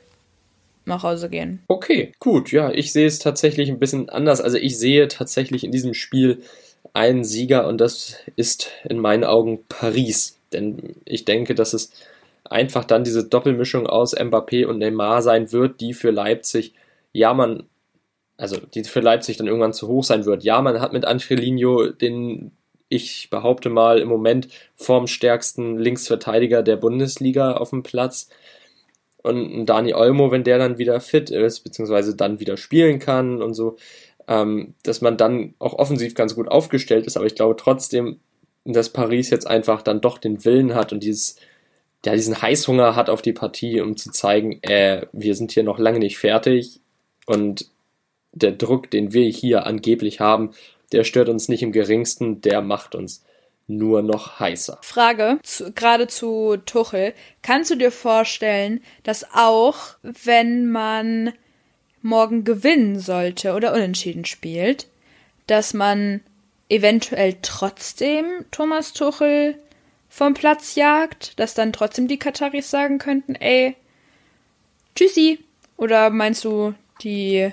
nach 0.85 1.03
Hause 1.03 1.29
gehen. 1.29 1.63
Okay, 1.69 2.13
gut. 2.19 2.53
Ja, 2.53 2.71
ich 2.71 2.93
sehe 2.93 3.07
es 3.07 3.19
tatsächlich 3.19 3.69
ein 3.69 3.79
bisschen 3.79 4.09
anders. 4.09 4.41
Also 4.41 4.57
ich 4.57 4.79
sehe 4.79 5.09
tatsächlich 5.09 5.65
in 5.65 5.73
diesem 5.73 5.95
Spiel 5.95 6.43
einen 6.93 7.25
Sieger 7.25 7.67
und 7.67 7.81
das 7.81 8.17
ist 8.37 8.71
in 8.89 8.99
meinen 8.99 9.25
Augen 9.25 9.65
Paris. 9.69 10.39
Denn 10.53 10.97
ich 11.05 11.25
denke, 11.25 11.55
dass 11.55 11.75
es 11.75 11.93
einfach 12.45 12.85
dann 12.85 13.05
diese 13.05 13.25
Doppelmischung 13.25 13.87
aus 13.87 14.17
Mbappé 14.17 14.67
und 14.67 14.79
Neymar 14.79 15.23
sein 15.23 15.53
wird, 15.53 15.81
die 15.81 15.93
für 15.93 16.11
Leipzig, 16.11 16.75
ja, 17.13 17.35
man 17.35 17.65
also 18.39 18.57
die 18.57 18.85
für 18.85 19.01
Leipzig 19.01 19.37
dann 19.37 19.49
irgendwann 19.49 19.75
zu 19.75 19.89
hoch 19.89 20.05
sein 20.05 20.25
wird. 20.25 20.45
Ja, 20.45 20.63
man 20.63 20.81
hat 20.81 20.93
mit 20.93 21.05
Angelino 21.05 21.89
den, 21.89 22.53
ich 22.89 23.29
behaupte 23.31 23.69
mal, 23.69 23.99
im 23.99 24.09
Moment 24.09 24.49
formstärksten 24.77 25.77
Linksverteidiger 25.77 26.63
der 26.63 26.77
Bundesliga 26.77 27.53
auf 27.55 27.71
dem 27.71 27.83
Platz. 27.83 28.31
Und 29.23 29.67
Dani 29.67 29.93
Olmo, 29.93 30.31
wenn 30.31 30.45
der 30.45 30.59
dann 30.59 30.79
wieder 30.79 31.01
fit 31.01 31.31
ist, 31.31 31.61
beziehungsweise 31.61 32.15
dann 32.15 32.39
wieder 32.39 32.57
spielen 32.57 33.01
kann 33.01 33.43
und 33.43 33.55
so, 33.55 33.77
ähm, 34.29 34.75
dass 34.85 35.01
man 35.01 35.17
dann 35.17 35.55
auch 35.59 35.75
offensiv 35.75 36.15
ganz 36.15 36.37
gut 36.37 36.49
aufgestellt 36.49 37.07
ist. 37.07 37.17
Aber 37.17 37.27
ich 37.27 37.35
glaube 37.35 37.57
trotzdem, 37.57 38.21
dass 38.65 38.91
Paris 38.91 39.31
jetzt 39.31 39.49
einfach 39.49 39.83
dann 39.83 40.01
doch 40.01 40.19
den 40.19 40.45
Willen 40.45 40.77
hat 40.77 40.93
und 40.93 41.03
dieses, 41.03 41.37
ja, 42.07 42.15
diesen 42.15 42.41
Heißhunger 42.41 42.95
hat 42.95 43.11
auf 43.11 43.23
die 43.23 43.33
Partie, 43.33 43.81
um 43.81 43.97
zu 43.97 44.13
zeigen, 44.13 44.63
äh, 44.63 45.07
wir 45.13 45.35
sind 45.35 45.51
hier 45.51 45.65
noch 45.65 45.81
lange 45.81 45.99
nicht 45.99 46.19
fertig 46.19 46.81
und 47.27 47.69
der 48.33 48.53
Druck, 48.53 48.91
den 48.91 49.13
wir 49.13 49.29
hier 49.29 49.67
angeblich 49.67 50.21
haben, 50.21 50.53
der 50.93 51.05
stört 51.05 51.29
uns 51.29 51.49
nicht 51.49 51.63
im 51.63 51.73
geringsten, 51.73 52.41
der 52.41 52.63
macht 52.63 52.95
uns 52.95 53.25
nur 53.67 54.03
noch 54.03 54.41
heißer. 54.41 54.79
Frage, 54.83 55.39
zu, 55.43 55.73
gerade 55.73 56.07
zu 56.07 56.57
Tuchel. 56.65 57.13
Kannst 57.43 57.71
du 57.71 57.75
dir 57.75 57.93
vorstellen, 57.93 58.81
dass 59.03 59.27
auch 59.35 59.77
wenn 60.03 60.71
man 60.71 61.33
morgen 62.01 62.45
gewinnen 62.45 62.99
sollte 62.99 63.55
oder 63.55 63.75
unentschieden 63.75 64.25
spielt, 64.25 64.87
dass 65.47 65.75
man 65.75 66.21
eventuell 66.71 67.37
trotzdem 67.43 68.25
Thomas 68.51 68.95
Tuchel 68.95 69.57
vom 70.09 70.35
Platz 70.35 70.75
jagt, 70.75 71.39
dass 71.39 71.55
dann 71.55 71.73
trotzdem 71.73 72.09
die 72.09 72.19
Kataris 72.19 72.71
sagen 72.71 72.99
könnten, 72.99 73.35
ey, 73.35 73.77
tschüssi. 74.95 75.41
Oder 75.77 76.11
meinst 76.11 76.45
du, 76.45 76.75
die 77.03 77.53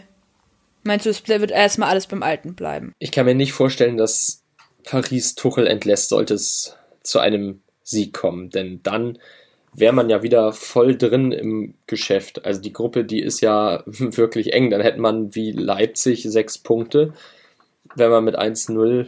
Meinst 0.85 1.05
du, 1.05 1.09
es 1.09 1.27
wird 1.27 1.51
erstmal 1.51 1.89
alles 1.89 2.05
beim 2.05 2.21
Alten 2.21 2.53
bleiben? 2.55 2.93
Ich 2.99 3.11
kann 3.11 3.25
mir 3.25 3.33
nicht 3.33 3.53
vorstellen, 3.53 3.97
dass 3.97 4.43
Paris 4.83 5.33
Tuchel 5.33 5.65
entlässt, 5.65 6.09
sollte 6.09 6.35
es 6.35 6.77
zu 7.01 7.19
einem 7.19 7.61
Sieg 7.81 8.13
kommen. 8.13 8.51
Denn 8.51 8.81
dann 8.83 9.17
wäre 9.73 9.93
man 9.93 10.09
ja 10.09 10.21
wieder 10.21 10.53
voll 10.53 10.95
drin 10.95 11.31
im 11.31 11.73
Geschäft. 11.87 12.45
Also 12.45 12.61
die 12.61 12.71
Gruppe, 12.71 13.03
die 13.03 13.19
ist 13.19 13.41
ja 13.41 13.83
wirklich 13.85 14.53
eng. 14.53 14.69
Dann 14.69 14.81
hätte 14.81 15.01
man 15.01 15.33
wie 15.33 15.51
Leipzig 15.51 16.23
sechs 16.23 16.59
Punkte 16.59 17.13
wenn 17.95 18.09
man 18.09 18.23
mit 18.23 18.37
1-0 18.37 19.07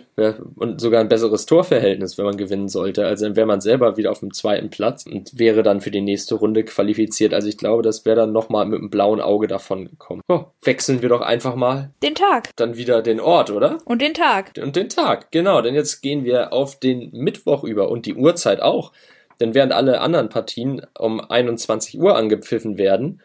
und 0.55 0.79
sogar 0.79 1.01
ein 1.01 1.09
besseres 1.09 1.45
Torverhältnis, 1.45 2.17
wenn 2.17 2.25
man 2.25 2.37
gewinnen 2.37 2.69
sollte. 2.69 3.05
Also 3.05 3.25
dann 3.25 3.35
wäre 3.35 3.47
man 3.47 3.61
selber 3.61 3.97
wieder 3.97 4.11
auf 4.11 4.19
dem 4.19 4.33
zweiten 4.33 4.69
Platz 4.69 5.05
und 5.05 5.37
wäre 5.37 5.63
dann 5.63 5.81
für 5.81 5.91
die 5.91 6.01
nächste 6.01 6.35
Runde 6.35 6.63
qualifiziert. 6.63 7.33
Also 7.33 7.47
ich 7.47 7.57
glaube, 7.57 7.81
das 7.81 8.05
wäre 8.05 8.17
dann 8.17 8.31
nochmal 8.31 8.65
mit 8.65 8.79
einem 8.79 8.89
blauen 8.89 9.19
Auge 9.19 9.47
davon 9.47 9.85
gekommen. 9.85 10.21
Oh, 10.27 10.45
wechseln 10.61 11.01
wir 11.01 11.09
doch 11.09 11.21
einfach 11.21 11.55
mal. 11.55 11.91
Den 12.03 12.15
Tag. 12.15 12.51
Dann 12.55 12.77
wieder 12.77 13.01
den 13.01 13.19
Ort, 13.19 13.49
oder? 13.49 13.79
Und 13.85 14.01
den 14.01 14.13
Tag. 14.13 14.51
Und 14.61 14.75
den 14.75 14.89
Tag, 14.89 15.31
genau. 15.31 15.61
Denn 15.61 15.75
jetzt 15.75 16.01
gehen 16.01 16.23
wir 16.23 16.53
auf 16.53 16.79
den 16.79 17.09
Mittwoch 17.13 17.63
über 17.63 17.89
und 17.89 18.05
die 18.05 18.15
Uhrzeit 18.15 18.61
auch. 18.61 18.91
Denn 19.39 19.53
während 19.53 19.73
alle 19.73 20.01
anderen 20.01 20.29
Partien 20.29 20.85
um 20.97 21.19
21 21.19 21.99
Uhr 21.99 22.15
angepfiffen 22.15 22.77
werden, 22.77 23.21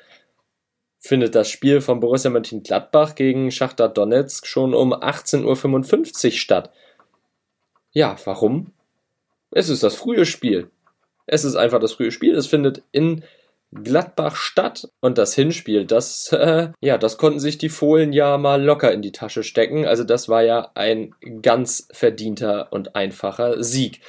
findet 1.02 1.34
das 1.34 1.50
Spiel 1.50 1.80
von 1.80 2.00
Borussia 2.00 2.30
Mönchengladbach 2.30 3.16
gegen 3.16 3.50
Schachter 3.50 3.88
Donetsk 3.88 4.46
schon 4.46 4.72
um 4.72 4.94
18.55 4.94 6.24
Uhr 6.24 6.30
statt. 6.30 6.70
Ja, 7.90 8.16
warum? 8.24 8.72
Es 9.50 9.68
ist 9.68 9.82
das 9.82 9.96
frühe 9.96 10.24
Spiel. 10.24 10.70
Es 11.26 11.44
ist 11.44 11.56
einfach 11.56 11.80
das 11.80 11.92
frühe 11.92 12.12
Spiel. 12.12 12.34
Es 12.34 12.46
findet 12.46 12.82
in 12.92 13.24
Gladbach 13.72 14.36
statt 14.36 14.88
und 15.00 15.18
das 15.18 15.34
Hinspiel, 15.34 15.86
das 15.86 16.30
äh, 16.32 16.68
ja, 16.80 16.98
das 16.98 17.18
konnten 17.18 17.40
sich 17.40 17.58
die 17.58 17.68
Fohlen 17.68 18.12
ja 18.12 18.38
mal 18.38 18.62
locker 18.62 18.92
in 18.92 19.02
die 19.02 19.12
Tasche 19.12 19.42
stecken. 19.42 19.86
Also 19.86 20.04
das 20.04 20.28
war 20.28 20.42
ja 20.42 20.70
ein 20.74 21.14
ganz 21.42 21.88
verdienter 21.90 22.68
und 22.70 22.94
einfacher 22.94 23.62
Sieg 23.62 24.00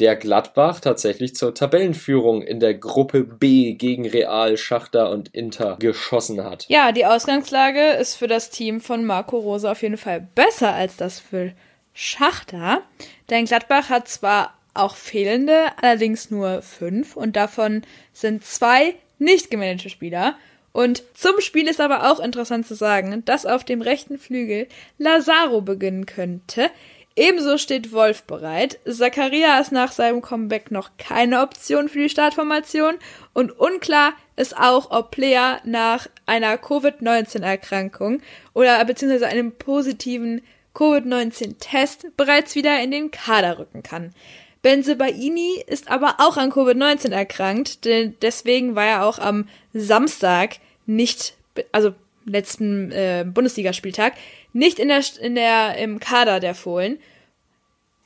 der 0.00 0.16
Gladbach 0.16 0.80
tatsächlich 0.80 1.34
zur 1.34 1.54
Tabellenführung 1.54 2.42
in 2.42 2.58
der 2.58 2.74
Gruppe 2.74 3.24
B 3.24 3.74
gegen 3.74 4.08
Real, 4.08 4.56
Schachter 4.56 5.10
und 5.10 5.28
Inter 5.28 5.76
geschossen 5.78 6.42
hat. 6.42 6.66
Ja, 6.68 6.92
die 6.92 7.06
Ausgangslage 7.06 7.90
ist 7.92 8.16
für 8.16 8.26
das 8.26 8.50
Team 8.50 8.80
von 8.80 9.04
Marco 9.04 9.38
Rosa 9.38 9.72
auf 9.72 9.82
jeden 9.82 9.98
Fall 9.98 10.26
besser 10.34 10.72
als 10.72 10.96
das 10.96 11.20
für 11.20 11.52
Schachter. 11.92 12.82
Denn 13.28 13.44
Gladbach 13.44 13.90
hat 13.90 14.08
zwar 14.08 14.54
auch 14.74 14.96
fehlende, 14.96 15.66
allerdings 15.80 16.30
nur 16.30 16.62
fünf 16.62 17.16
und 17.16 17.36
davon 17.36 17.82
sind 18.12 18.44
zwei 18.44 18.94
nicht 19.18 19.50
gemanagte 19.50 19.90
Spieler. 19.90 20.36
Und 20.72 21.02
zum 21.14 21.40
Spiel 21.40 21.66
ist 21.68 21.80
aber 21.80 22.10
auch 22.10 22.20
interessant 22.20 22.66
zu 22.66 22.74
sagen, 22.74 23.24
dass 23.24 23.44
auf 23.44 23.64
dem 23.64 23.82
rechten 23.82 24.18
Flügel 24.18 24.68
Lazaro 24.98 25.62
beginnen 25.62 26.06
könnte. 26.06 26.70
Ebenso 27.16 27.58
steht 27.58 27.92
Wolf 27.92 28.22
bereit. 28.22 28.78
Zakaria 28.88 29.58
ist 29.58 29.72
nach 29.72 29.92
seinem 29.92 30.22
Comeback 30.22 30.70
noch 30.70 30.90
keine 30.96 31.42
Option 31.42 31.88
für 31.88 31.98
die 31.98 32.08
Startformation 32.08 32.94
und 33.34 33.58
unklar 33.58 34.12
ist 34.36 34.56
auch, 34.56 34.90
ob 34.90 35.10
Player 35.10 35.60
nach 35.64 36.06
einer 36.26 36.56
Covid-19-Erkrankung 36.56 38.22
oder 38.54 38.82
beziehungsweise 38.84 39.26
einem 39.26 39.52
positiven 39.52 40.42
Covid-19-Test 40.74 42.16
bereits 42.16 42.54
wieder 42.54 42.80
in 42.82 42.90
den 42.90 43.10
Kader 43.10 43.58
rücken 43.58 43.82
kann. 43.82 44.14
Benzebaini 44.62 45.62
ist 45.66 45.90
aber 45.90 46.16
auch 46.18 46.36
an 46.36 46.52
Covid-19 46.52 47.12
erkrankt, 47.12 47.84
denn 47.84 48.14
deswegen 48.22 48.76
war 48.76 48.86
er 48.86 49.04
auch 49.06 49.18
am 49.18 49.48
Samstag 49.72 50.56
nicht, 50.86 51.34
also 51.72 51.94
letzten 52.24 52.92
äh, 52.92 53.24
Bundesligaspieltag, 53.26 54.14
nicht 54.52 54.78
in 54.78 54.88
der, 54.88 55.02
in 55.20 55.34
der, 55.34 55.76
im 55.78 56.00
Kader 56.00 56.40
der 56.40 56.54
Fohlen. 56.54 56.98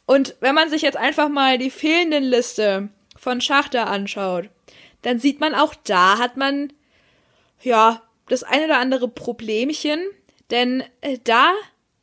Und 0.07 0.36
wenn 0.40 0.55
man 0.55 0.68
sich 0.70 0.82
jetzt 0.82 0.97
einfach 0.97 1.28
mal 1.28 1.59
die 1.59 1.70
fehlenden 1.70 2.24
Liste 2.24 2.88
von 3.16 3.40
Schachter 3.40 3.86
anschaut, 3.86 4.51
dann 5.03 5.18
sieht 5.18 5.40
man 5.40 5.55
auch 5.55 5.74
da 5.74 6.18
hat 6.18 6.36
man, 6.36 6.72
ja, 7.62 8.03
das 8.28 8.42
eine 8.42 8.64
oder 8.66 8.78
andere 8.78 9.09
Problemchen, 9.09 10.01
denn 10.51 10.82
äh, 11.01 11.18
da 11.24 11.53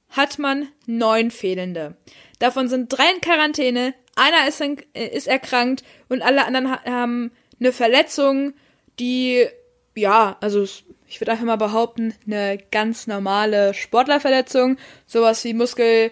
hat 0.09 0.39
man 0.39 0.67
neun 0.85 1.31
Fehlende. 1.31 1.95
Davon 2.39 2.67
sind 2.67 2.89
drei 2.89 3.11
in 3.15 3.21
Quarantäne, 3.21 3.93
einer 4.15 4.47
ist, 4.47 4.61
in, 4.61 4.77
äh, 4.93 5.07
ist 5.07 5.27
erkrankt 5.27 5.83
und 6.09 6.21
alle 6.21 6.45
anderen 6.45 6.71
haben 6.85 7.31
eine 7.59 7.71
Verletzung, 7.71 8.53
die, 8.99 9.47
ja, 9.95 10.37
also 10.41 10.65
ich 11.11 11.19
würde 11.19 11.33
einfach 11.33 11.45
mal 11.45 11.57
behaupten, 11.57 12.13
eine 12.25 12.57
ganz 12.71 13.05
normale 13.05 13.73
Sportlerverletzung, 13.73 14.77
sowas 15.05 15.43
wie 15.43 15.53
Muskel, 15.53 16.09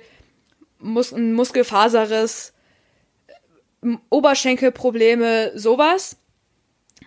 Mus 0.78 1.14
ein 1.14 1.34
Muskelfaserriss, 1.34 2.54
Oberschenkelprobleme, 4.10 5.58
sowas. 5.58 6.18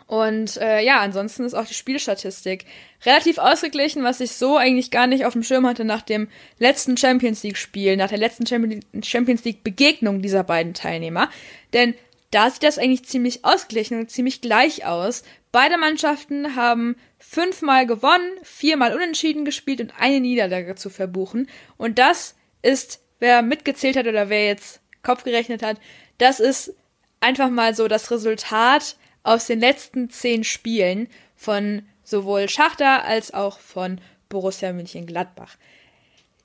Und 0.07 0.57
äh, 0.57 0.83
ja, 0.83 1.01
ansonsten 1.01 1.45
ist 1.45 1.53
auch 1.53 1.67
die 1.67 1.75
Spielstatistik 1.75 2.65
relativ 3.05 3.37
ausgeglichen, 3.37 4.03
was 4.05 4.21
ich 4.21 4.33
so 4.33 4.57
eigentlich 4.57 4.91
gar 4.91 5.07
nicht 5.07 5.27
auf 5.27 5.35
dem 5.35 5.43
Schirm 5.43 5.67
hatte 5.67 5.85
nach 5.85 6.03
dem 6.03 6.29
letzten 6.59 6.97
Champions 6.97 7.43
League-Spiel, 7.43 7.99
nach 7.99 8.09
der 8.09 8.19
letzten 8.19 8.47
Champions 8.47 9.45
League-Begegnung 9.45 10.23
dieser 10.23 10.45
beiden 10.45 10.73
Teilnehmer. 10.73 11.29
Denn 11.75 11.95
da 12.31 12.49
sieht 12.49 12.63
das 12.63 12.79
eigentlich 12.79 13.05
ziemlich 13.05 13.45
ausgeglichen 13.45 14.01
und 14.01 14.11
ziemlich 14.11 14.41
gleich 14.41 14.87
aus. 14.87 15.25
Beide 15.53 15.77
Mannschaften 15.77 16.57
haben 16.57 16.97
fünfmal 17.19 17.87
gewonnen, 17.87 18.39
viermal 18.43 18.95
unentschieden 18.95 19.45
gespielt 19.45 19.83
und 19.83 19.93
eine 19.99 20.19
Niederlage 20.19 20.75
zu 20.75 20.89
verbuchen. 20.89 21.49
Und 21.77 21.99
das 21.99 22.35
ist, 22.63 23.01
wer 23.19 23.43
mitgezählt 23.43 23.97
hat 23.97 24.07
oder 24.07 24.31
wer 24.31 24.47
jetzt 24.47 24.81
Kopf 25.03 25.25
gerechnet 25.25 25.63
hat, 25.63 25.79
das 26.17 26.41
ist 26.41 26.75
einfach 27.21 27.51
mal 27.51 27.75
so 27.75 27.87
das 27.87 28.11
Resultat 28.11 28.97
aus 29.23 29.47
den 29.47 29.61
letzten 29.61 30.09
zehn 30.09 30.43
Spielen 30.43 31.09
von 31.37 31.83
sowohl 32.03 32.49
Schachter 32.49 33.05
als 33.05 33.35
auch 33.35 33.59
von 33.59 34.01
Borussia 34.31 34.73
München-Gladbach. 34.73 35.57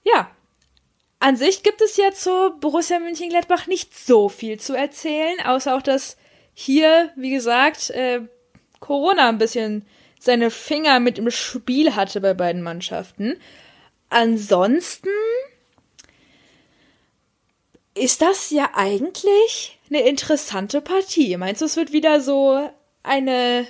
Ja, 0.04 0.30
an 1.20 1.38
sich 1.38 1.64
gibt 1.64 1.82
es 1.82 1.96
ja 1.96 2.12
zu 2.12 2.58
Borussia 2.60 3.00
München-Gladbach 3.00 3.68
nicht 3.68 3.98
so 3.98 4.28
viel 4.28 4.60
zu 4.60 4.74
erzählen, 4.74 5.40
außer 5.46 5.76
auch, 5.76 5.82
dass 5.82 6.18
hier, 6.54 7.12
wie 7.16 7.32
gesagt, 7.32 7.90
äh, 7.92 8.22
Corona 8.80 9.30
ein 9.30 9.38
bisschen 9.38 9.86
seine 10.20 10.52
Finger 10.52 11.00
mit 11.00 11.18
im 11.18 11.30
Spiel 11.32 11.96
hatte 11.96 12.22
bei 12.22 12.34
beiden 12.34 12.62
Mannschaften. 12.62 13.38
Ansonsten 14.10 15.10
ist 17.94 18.22
das 18.22 18.52
ja 18.52 18.70
eigentlich 18.74 19.78
eine 19.90 20.08
interessante 20.08 20.82
Partie. 20.82 21.36
Meinst 21.38 21.62
du, 21.62 21.66
es 21.66 21.78
wird 21.78 21.94
wieder 21.94 22.22
so 22.22 22.70
eine, 23.04 23.66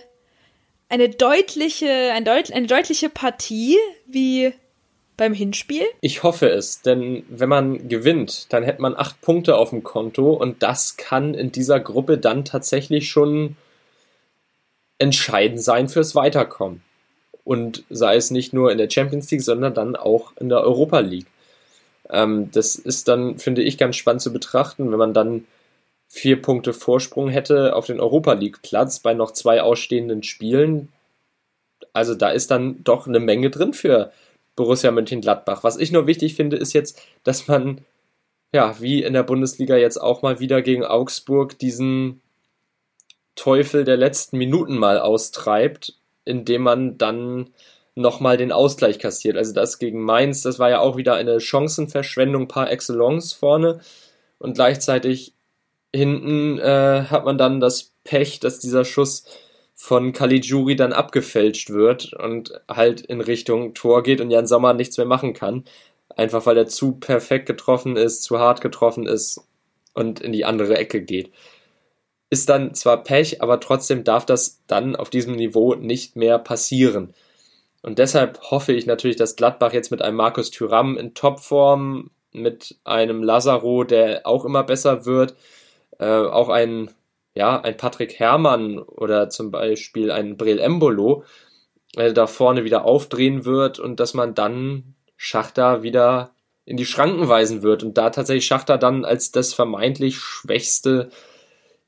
eine 0.90 1.10
deutliche, 1.10 2.12
ein 2.14 2.26
deut, 2.26 2.52
eine 2.52 2.68
deutliche 2.68 3.10
Partie 3.10 3.78
wie 4.06 4.54
beim 5.16 5.34
Hinspiel? 5.34 5.84
Ich 6.02 6.24
hoffe 6.24 6.50
es, 6.50 6.82
denn 6.82 7.26
wenn 7.30 7.50
man 7.50 7.88
gewinnt, 7.90 8.52
dann 8.54 8.64
hätte 8.64 8.82
man 8.82 8.96
acht 8.96 9.20
Punkte 9.22 9.58
auf 9.58 9.72
dem 9.72 9.84
Konto 9.84 10.34
und 10.34 10.62
das 10.62 10.98
kann 10.98 11.34
in 11.34 11.52
dieser 11.52 11.80
Gruppe 11.80 12.18
dann 12.18 12.46
tatsächlich 12.46 13.10
schon 13.10 13.56
entscheidend 15.00 15.62
sein 15.62 15.90
fürs 15.90 16.16
Weiterkommen. 16.16 16.82
Und 17.44 17.84
sei 17.90 18.16
es 18.16 18.30
nicht 18.30 18.52
nur 18.52 18.72
in 18.72 18.78
der 18.78 18.90
Champions 18.90 19.32
League, 19.32 19.42
sondern 19.42 19.74
dann 19.74 19.96
auch 19.96 20.36
in 20.38 20.50
der 20.50 20.62
Europa 20.62 21.00
League. 21.00 21.28
Ähm, 22.10 22.52
das 22.52 22.76
ist 22.76 23.08
dann, 23.08 23.40
finde 23.40 23.64
ich, 23.64 23.78
ganz 23.78 23.96
spannend 23.96 24.22
zu 24.22 24.34
betrachten, 24.34 24.92
wenn 24.92 24.98
man 24.98 25.14
dann 25.14 25.46
vier 26.10 26.42
Punkte 26.42 26.74
Vorsprung 26.74 27.30
hätte 27.30 27.76
auf 27.76 27.86
den 27.86 28.00
Europa 28.00 28.34
League 28.34 28.62
Platz 28.62 29.00
bei 29.00 29.14
noch 29.14 29.32
zwei 29.32 29.62
ausstehenden 29.62 30.24
Spielen. 30.24 30.90
Also 31.94 32.16
da 32.16 32.30
ist 32.30 32.52
dann 32.52 32.84
doch 32.84 33.08
eine 33.08 33.20
Menge 33.20 33.50
drin 33.50 33.74
für 33.74 34.12
Borussia 34.56 34.92
Mönchengladbach. 34.92 35.64
Was 35.64 35.78
ich 35.78 35.92
nur 35.92 36.08
wichtig 36.08 36.36
finde, 36.36 36.58
ist 36.58 36.74
jetzt, 36.74 37.02
dass 37.24 37.48
man 37.48 37.82
ja, 38.54 38.80
wie 38.80 39.04
in 39.04 39.14
der 39.14 39.24
Bundesliga 39.24 39.76
jetzt 39.76 39.98
auch 39.98 40.22
mal 40.22 40.40
wieder 40.40 40.62
gegen 40.62 40.86
Augsburg 40.86 41.60
diesen 41.60 42.22
Teufel 43.38 43.86
der 43.86 43.96
letzten 43.96 44.38
Minuten 44.38 44.78
mal 44.78 45.00
austreibt, 45.00 45.94
indem 46.26 46.64
man 46.64 46.98
dann 46.98 47.52
nochmal 47.96 48.36
den 48.36 48.52
Ausgleich 48.52 49.00
kassiert. 49.00 49.38
Also 49.38 49.54
das 49.54 49.80
gegen 49.80 50.04
Mainz, 50.04 50.42
das 50.42 50.60
war 50.60 50.70
ja 50.70 50.80
auch 50.80 50.98
wieder 50.98 51.16
eine 51.16 51.40
Chancenverschwendung 51.40 52.50
par 52.50 52.70
excellence 52.70 53.32
vorne. 53.32 53.80
Und 54.40 54.56
gleichzeitig 54.56 55.34
hinten 55.96 56.60
äh, 56.60 57.06
hat 57.10 57.26
man 57.26 57.38
dann 57.38 57.60
das 57.60 57.94
Pech, 58.04 58.40
dass 58.40 58.60
dieser 58.60 58.86
Schuss 58.86 59.24
von 59.74 60.12
Caligiuri 60.12 60.76
dann 60.76 60.94
abgefälscht 60.94 61.70
wird 61.70 62.14
und 62.14 62.60
halt 62.68 63.02
in 63.02 63.22
Richtung 63.22 63.74
Tor 63.74 64.04
geht 64.04 64.22
und 64.22 64.32
Jan 64.32 64.48
Sommer 64.48 64.74
nichts 64.74 64.98
mehr 64.98 65.06
machen 65.06 65.34
kann. 65.34 65.64
Einfach 66.16 66.46
weil 66.46 66.58
er 66.58 66.68
zu 66.68 66.94
perfekt 66.94 67.46
getroffen 67.46 67.96
ist, 67.96 68.24
zu 68.24 68.40
hart 68.40 68.62
getroffen 68.62 69.06
ist 69.06 69.42
und 69.94 70.20
in 70.20 70.32
die 70.32 70.46
andere 70.46 70.78
Ecke 70.78 71.02
geht. 71.02 71.32
Ist 72.30 72.50
dann 72.50 72.74
zwar 72.74 73.04
Pech, 73.04 73.42
aber 73.42 73.60
trotzdem 73.60 74.04
darf 74.04 74.26
das 74.26 74.62
dann 74.68 74.96
auf 74.96 75.10
diesem 75.10 75.36
Niveau 75.36 75.76
nicht 75.76 76.16
mehr 76.16 76.40
passieren. 76.40 77.14
Und 77.82 78.00
deshalb 78.00 78.42
hoffe 78.52 78.74
ich 78.74 78.86
natürlich, 78.86 79.16
dass 79.16 79.36
Gladbach 79.36 79.72
jetzt 79.72 79.92
mit 79.92 80.02
einem 80.02 80.18
Markus 80.18 80.52
Thüram 80.52 80.98
in 80.98 81.14
Topform, 81.14 82.12
mit 82.34 82.76
einem 82.84 83.24
Lazaro, 83.24 83.84
der 83.84 84.26
auch 84.26 84.46
immer 84.46 84.64
besser 84.64 85.06
wird, 85.06 85.36
äh, 86.00 86.06
auch 86.06 86.50
ein, 86.50 86.92
ja, 87.34 87.60
ein 87.62 87.78
Patrick 87.78 88.20
Herrmann 88.20 88.80
oder 88.80 89.30
zum 89.30 89.52
Beispiel 89.52 90.12
ein 90.12 90.38
Brel 90.38 90.60
Embolo 90.60 91.24
äh, 91.96 92.14
da 92.14 92.28
vorne 92.28 92.64
wieder 92.64 92.86
aufdrehen 92.86 93.46
wird 93.46 93.80
und 93.80 94.00
dass 94.00 94.14
man 94.14 94.36
dann 94.36 94.96
Schachter 95.16 95.82
wieder 95.84 96.32
in 96.66 96.78
die 96.78 96.86
Schranken 96.86 97.30
weisen 97.30 97.64
wird 97.64 97.84
und 97.84 97.98
da 97.98 98.10
tatsächlich 98.10 98.46
Schachter 98.46 98.78
dann 98.78 99.06
als 99.06 99.32
das 99.32 99.54
vermeintlich 99.54 100.18
schwächste 100.18 101.10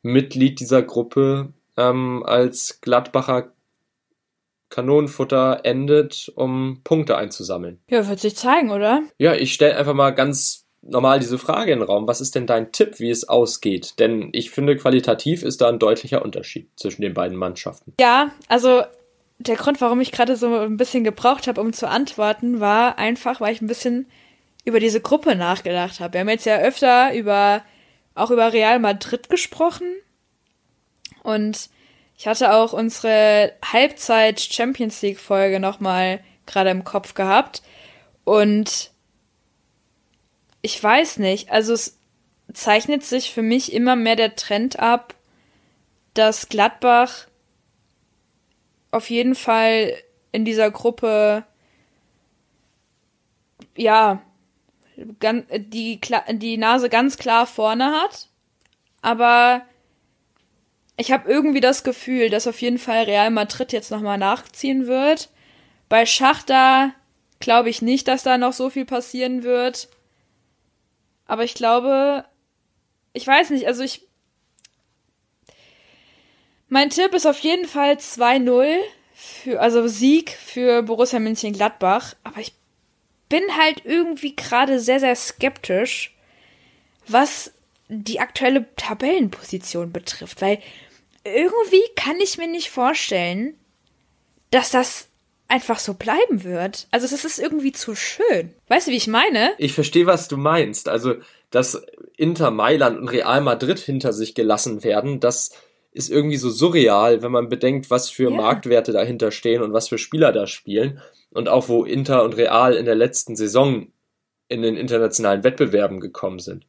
Mitglied 0.01 0.59
dieser 0.59 0.81
Gruppe 0.81 1.53
ähm, 1.77 2.23
als 2.25 2.81
Gladbacher 2.81 3.51
Kanonenfutter 4.69 5.61
endet, 5.63 6.31
um 6.35 6.81
Punkte 6.83 7.17
einzusammeln. 7.17 7.79
Ja, 7.89 8.07
wird 8.07 8.19
sich 8.19 8.35
zeigen, 8.35 8.69
oder? 8.69 9.01
Ja, 9.17 9.33
ich 9.33 9.53
stelle 9.53 9.75
einfach 9.75 9.95
mal 9.95 10.11
ganz 10.11 10.67
normal 10.81 11.19
diese 11.19 11.37
Frage 11.37 11.71
in 11.71 11.79
den 11.79 11.87
Raum. 11.87 12.07
Was 12.07 12.21
ist 12.21 12.35
denn 12.35 12.45
dein 12.45 12.71
Tipp, 12.71 12.99
wie 12.99 13.09
es 13.09 13.27
ausgeht? 13.27 13.99
Denn 13.99 14.29
ich 14.31 14.51
finde, 14.51 14.77
qualitativ 14.77 15.43
ist 15.43 15.61
da 15.61 15.69
ein 15.69 15.79
deutlicher 15.79 16.23
Unterschied 16.23 16.69
zwischen 16.75 17.01
den 17.01 17.13
beiden 17.13 17.37
Mannschaften. 17.37 17.93
Ja, 17.99 18.31
also 18.47 18.83
der 19.39 19.55
Grund, 19.55 19.81
warum 19.81 20.01
ich 20.01 20.11
gerade 20.11 20.35
so 20.35 20.53
ein 20.53 20.77
bisschen 20.77 21.03
gebraucht 21.03 21.47
habe, 21.47 21.61
um 21.61 21.73
zu 21.73 21.87
antworten, 21.87 22.59
war 22.59 22.97
einfach, 22.97 23.41
weil 23.41 23.53
ich 23.53 23.61
ein 23.61 23.67
bisschen 23.67 24.07
über 24.65 24.79
diese 24.79 25.01
Gruppe 25.01 25.35
nachgedacht 25.35 25.99
habe. 25.99 26.13
Wir 26.13 26.19
haben 26.21 26.29
jetzt 26.29 26.45
ja 26.45 26.59
öfter 26.59 27.13
über 27.15 27.63
auch 28.19 28.31
über 28.31 28.53
Real 28.53 28.79
Madrid 28.79 29.29
gesprochen. 29.29 29.87
Und 31.23 31.69
ich 32.17 32.27
hatte 32.27 32.53
auch 32.53 32.73
unsere 32.73 33.53
Halbzeit 33.63 34.39
Champions 34.39 35.01
League 35.01 35.19
Folge 35.19 35.59
noch 35.59 35.79
mal 35.79 36.19
gerade 36.45 36.69
im 36.69 36.83
Kopf 36.83 37.13
gehabt. 37.13 37.61
Und 38.25 38.91
ich 40.61 40.81
weiß 40.81 41.17
nicht, 41.17 41.49
also 41.51 41.73
es 41.73 41.97
zeichnet 42.53 43.03
sich 43.03 43.33
für 43.33 43.41
mich 43.41 43.73
immer 43.73 43.95
mehr 43.95 44.15
der 44.15 44.35
Trend 44.35 44.79
ab, 44.79 45.15
dass 46.13 46.49
Gladbach 46.49 47.27
auf 48.91 49.09
jeden 49.09 49.35
Fall 49.35 49.93
in 50.31 50.45
dieser 50.45 50.71
Gruppe 50.71 51.45
ja 53.77 54.21
die, 54.99 55.99
die 56.31 56.57
Nase 56.57 56.89
ganz 56.89 57.17
klar 57.17 57.47
vorne 57.47 57.91
hat. 58.01 58.27
Aber 59.01 59.61
ich 60.97 61.11
habe 61.11 61.29
irgendwie 61.31 61.61
das 61.61 61.83
Gefühl, 61.83 62.29
dass 62.29 62.47
auf 62.47 62.61
jeden 62.61 62.77
Fall 62.77 63.03
Real 63.03 63.31
Madrid 63.31 63.71
jetzt 63.71 63.91
nochmal 63.91 64.17
nachziehen 64.17 64.87
wird. 64.87 65.29
Bei 65.87 66.05
Schachter 66.05 66.93
glaube 67.39 67.69
ich 67.69 67.81
nicht, 67.81 68.07
dass 68.07 68.23
da 68.23 68.37
noch 68.37 68.53
so 68.53 68.69
viel 68.69 68.85
passieren 68.85 69.43
wird. 69.43 69.87
Aber 71.25 71.43
ich 71.43 71.53
glaube, 71.53 72.25
ich 73.13 73.25
weiß 73.25 73.51
nicht, 73.51 73.67
also 73.67 73.83
ich. 73.83 74.07
Mein 76.67 76.89
Tipp 76.89 77.13
ist 77.13 77.25
auf 77.25 77.39
jeden 77.39 77.67
Fall 77.67 77.93
2-0 77.93 78.77
für, 79.13 79.59
also 79.59 79.87
Sieg 79.87 80.31
für 80.31 80.83
Borussia 80.83 81.19
Mönchengladbach. 81.19 82.15
Aber 82.23 82.39
ich 82.39 82.53
bin 83.29 83.43
halt 83.57 83.83
irgendwie 83.85 84.35
gerade 84.35 84.79
sehr, 84.79 84.99
sehr 84.99 85.15
skeptisch, 85.15 86.15
was 87.07 87.53
die 87.87 88.19
aktuelle 88.19 88.65
Tabellenposition 88.75 89.91
betrifft, 89.91 90.41
weil 90.41 90.59
irgendwie 91.23 91.83
kann 91.95 92.19
ich 92.19 92.37
mir 92.37 92.47
nicht 92.47 92.69
vorstellen, 92.69 93.55
dass 94.51 94.71
das 94.71 95.07
einfach 95.47 95.79
so 95.79 95.95
bleiben 95.95 96.43
wird. 96.43 96.87
Also 96.91 97.05
es 97.05 97.25
ist 97.25 97.39
irgendwie 97.39 97.71
zu 97.71 97.95
schön. 97.95 98.53
Weißt 98.67 98.87
du, 98.87 98.91
wie 98.91 98.97
ich 98.97 99.07
meine? 99.07 99.53
Ich 99.57 99.73
verstehe, 99.73 100.05
was 100.05 100.27
du 100.27 100.37
meinst. 100.37 100.87
Also, 100.87 101.15
dass 101.49 101.81
Inter 102.17 102.51
Mailand 102.51 102.99
und 102.99 103.09
Real 103.09 103.41
Madrid 103.41 103.79
hinter 103.79 104.13
sich 104.13 104.35
gelassen 104.35 104.83
werden, 104.83 105.19
das 105.19 105.51
ist 105.91 106.09
irgendwie 106.09 106.37
so 106.37 106.49
surreal, 106.49 107.23
wenn 107.23 107.31
man 107.31 107.49
bedenkt, 107.49 107.89
was 107.89 108.09
für 108.09 108.29
ja. 108.29 108.37
Marktwerte 108.37 108.91
dahinter 108.91 109.31
stehen 109.31 109.63
und 109.63 109.73
was 109.73 109.89
für 109.89 109.97
Spieler 109.97 110.31
da 110.31 110.45
spielen. 110.45 111.01
Und 111.33 111.49
auch 111.49 111.69
wo 111.69 111.83
Inter 111.83 112.23
und 112.23 112.37
Real 112.37 112.73
in 112.73 112.85
der 112.85 112.95
letzten 112.95 113.35
Saison 113.35 113.87
in 114.47 114.61
den 114.61 114.77
internationalen 114.77 115.43
Wettbewerben 115.43 115.99
gekommen 115.99 116.39
sind. 116.39 116.65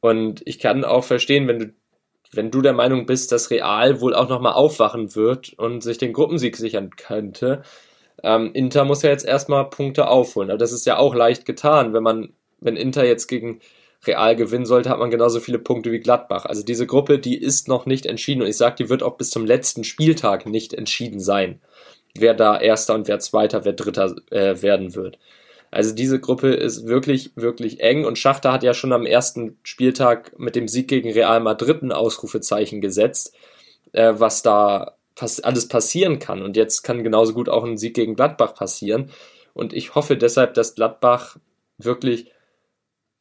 Und 0.00 0.42
ich 0.44 0.58
kann 0.58 0.84
auch 0.84 1.04
verstehen, 1.04 1.48
wenn 1.48 1.58
du, 1.58 1.74
wenn 2.32 2.50
du 2.50 2.62
der 2.62 2.72
Meinung 2.72 3.06
bist, 3.06 3.32
dass 3.32 3.50
Real 3.50 4.00
wohl 4.00 4.14
auch 4.14 4.28
nochmal 4.28 4.52
aufwachen 4.52 5.14
wird 5.16 5.52
und 5.54 5.82
sich 5.82 5.98
den 5.98 6.12
Gruppensieg 6.12 6.56
sichern 6.56 6.90
könnte. 6.90 7.62
Ähm, 8.22 8.52
Inter 8.54 8.84
muss 8.84 9.02
ja 9.02 9.10
jetzt 9.10 9.26
erstmal 9.26 9.68
Punkte 9.68 10.08
aufholen. 10.08 10.50
Aber 10.50 10.58
das 10.58 10.72
ist 10.72 10.86
ja 10.86 10.96
auch 10.96 11.14
leicht 11.14 11.44
getan, 11.44 11.92
wenn 11.92 12.02
man, 12.04 12.34
wenn 12.60 12.76
Inter 12.76 13.04
jetzt 13.04 13.26
gegen 13.26 13.60
Real 14.06 14.36
gewinnen 14.36 14.66
sollte, 14.66 14.90
hat 14.90 14.98
man 14.98 15.10
genauso 15.10 15.40
viele 15.40 15.58
Punkte 15.58 15.90
wie 15.90 16.00
Gladbach. 16.00 16.44
Also 16.44 16.62
diese 16.62 16.86
Gruppe, 16.86 17.18
die 17.18 17.36
ist 17.36 17.68
noch 17.68 17.86
nicht 17.86 18.06
entschieden 18.06 18.42
und 18.42 18.48
ich 18.48 18.56
sage, 18.56 18.76
die 18.78 18.88
wird 18.88 19.02
auch 19.02 19.16
bis 19.16 19.30
zum 19.30 19.44
letzten 19.44 19.84
Spieltag 19.84 20.46
nicht 20.46 20.74
entschieden 20.74 21.20
sein, 21.20 21.60
wer 22.20 22.34
da 22.34 22.58
Erster 22.58 22.94
und 22.94 23.08
wer 23.08 23.18
Zweiter, 23.18 23.64
wer 23.64 23.72
Dritter 23.72 24.16
äh, 24.30 24.60
werden 24.62 24.94
wird. 24.94 25.18
Also 25.70 25.94
diese 25.94 26.20
Gruppe 26.20 26.54
ist 26.54 26.86
wirklich, 26.86 27.32
wirklich 27.34 27.80
eng 27.80 28.04
und 28.04 28.18
Schachter 28.18 28.52
hat 28.52 28.62
ja 28.62 28.72
schon 28.72 28.92
am 28.92 29.04
ersten 29.04 29.58
Spieltag 29.62 30.38
mit 30.38 30.56
dem 30.56 30.68
Sieg 30.68 30.88
gegen 30.88 31.12
Real 31.12 31.40
Madrid 31.40 31.82
ein 31.82 31.92
Ausrufezeichen 31.92 32.80
gesetzt, 32.80 33.34
äh, 33.92 34.14
was 34.16 34.42
da 34.42 34.96
pass 35.16 35.40
alles 35.40 35.66
passieren 35.66 36.18
kann. 36.18 36.42
Und 36.42 36.56
jetzt 36.56 36.82
kann 36.82 37.02
genauso 37.02 37.32
gut 37.32 37.48
auch 37.48 37.64
ein 37.64 37.78
Sieg 37.78 37.94
gegen 37.94 38.14
Gladbach 38.14 38.54
passieren. 38.54 39.10
Und 39.54 39.72
ich 39.72 39.94
hoffe 39.94 40.16
deshalb, 40.16 40.54
dass 40.54 40.74
Gladbach 40.74 41.38
wirklich 41.78 42.30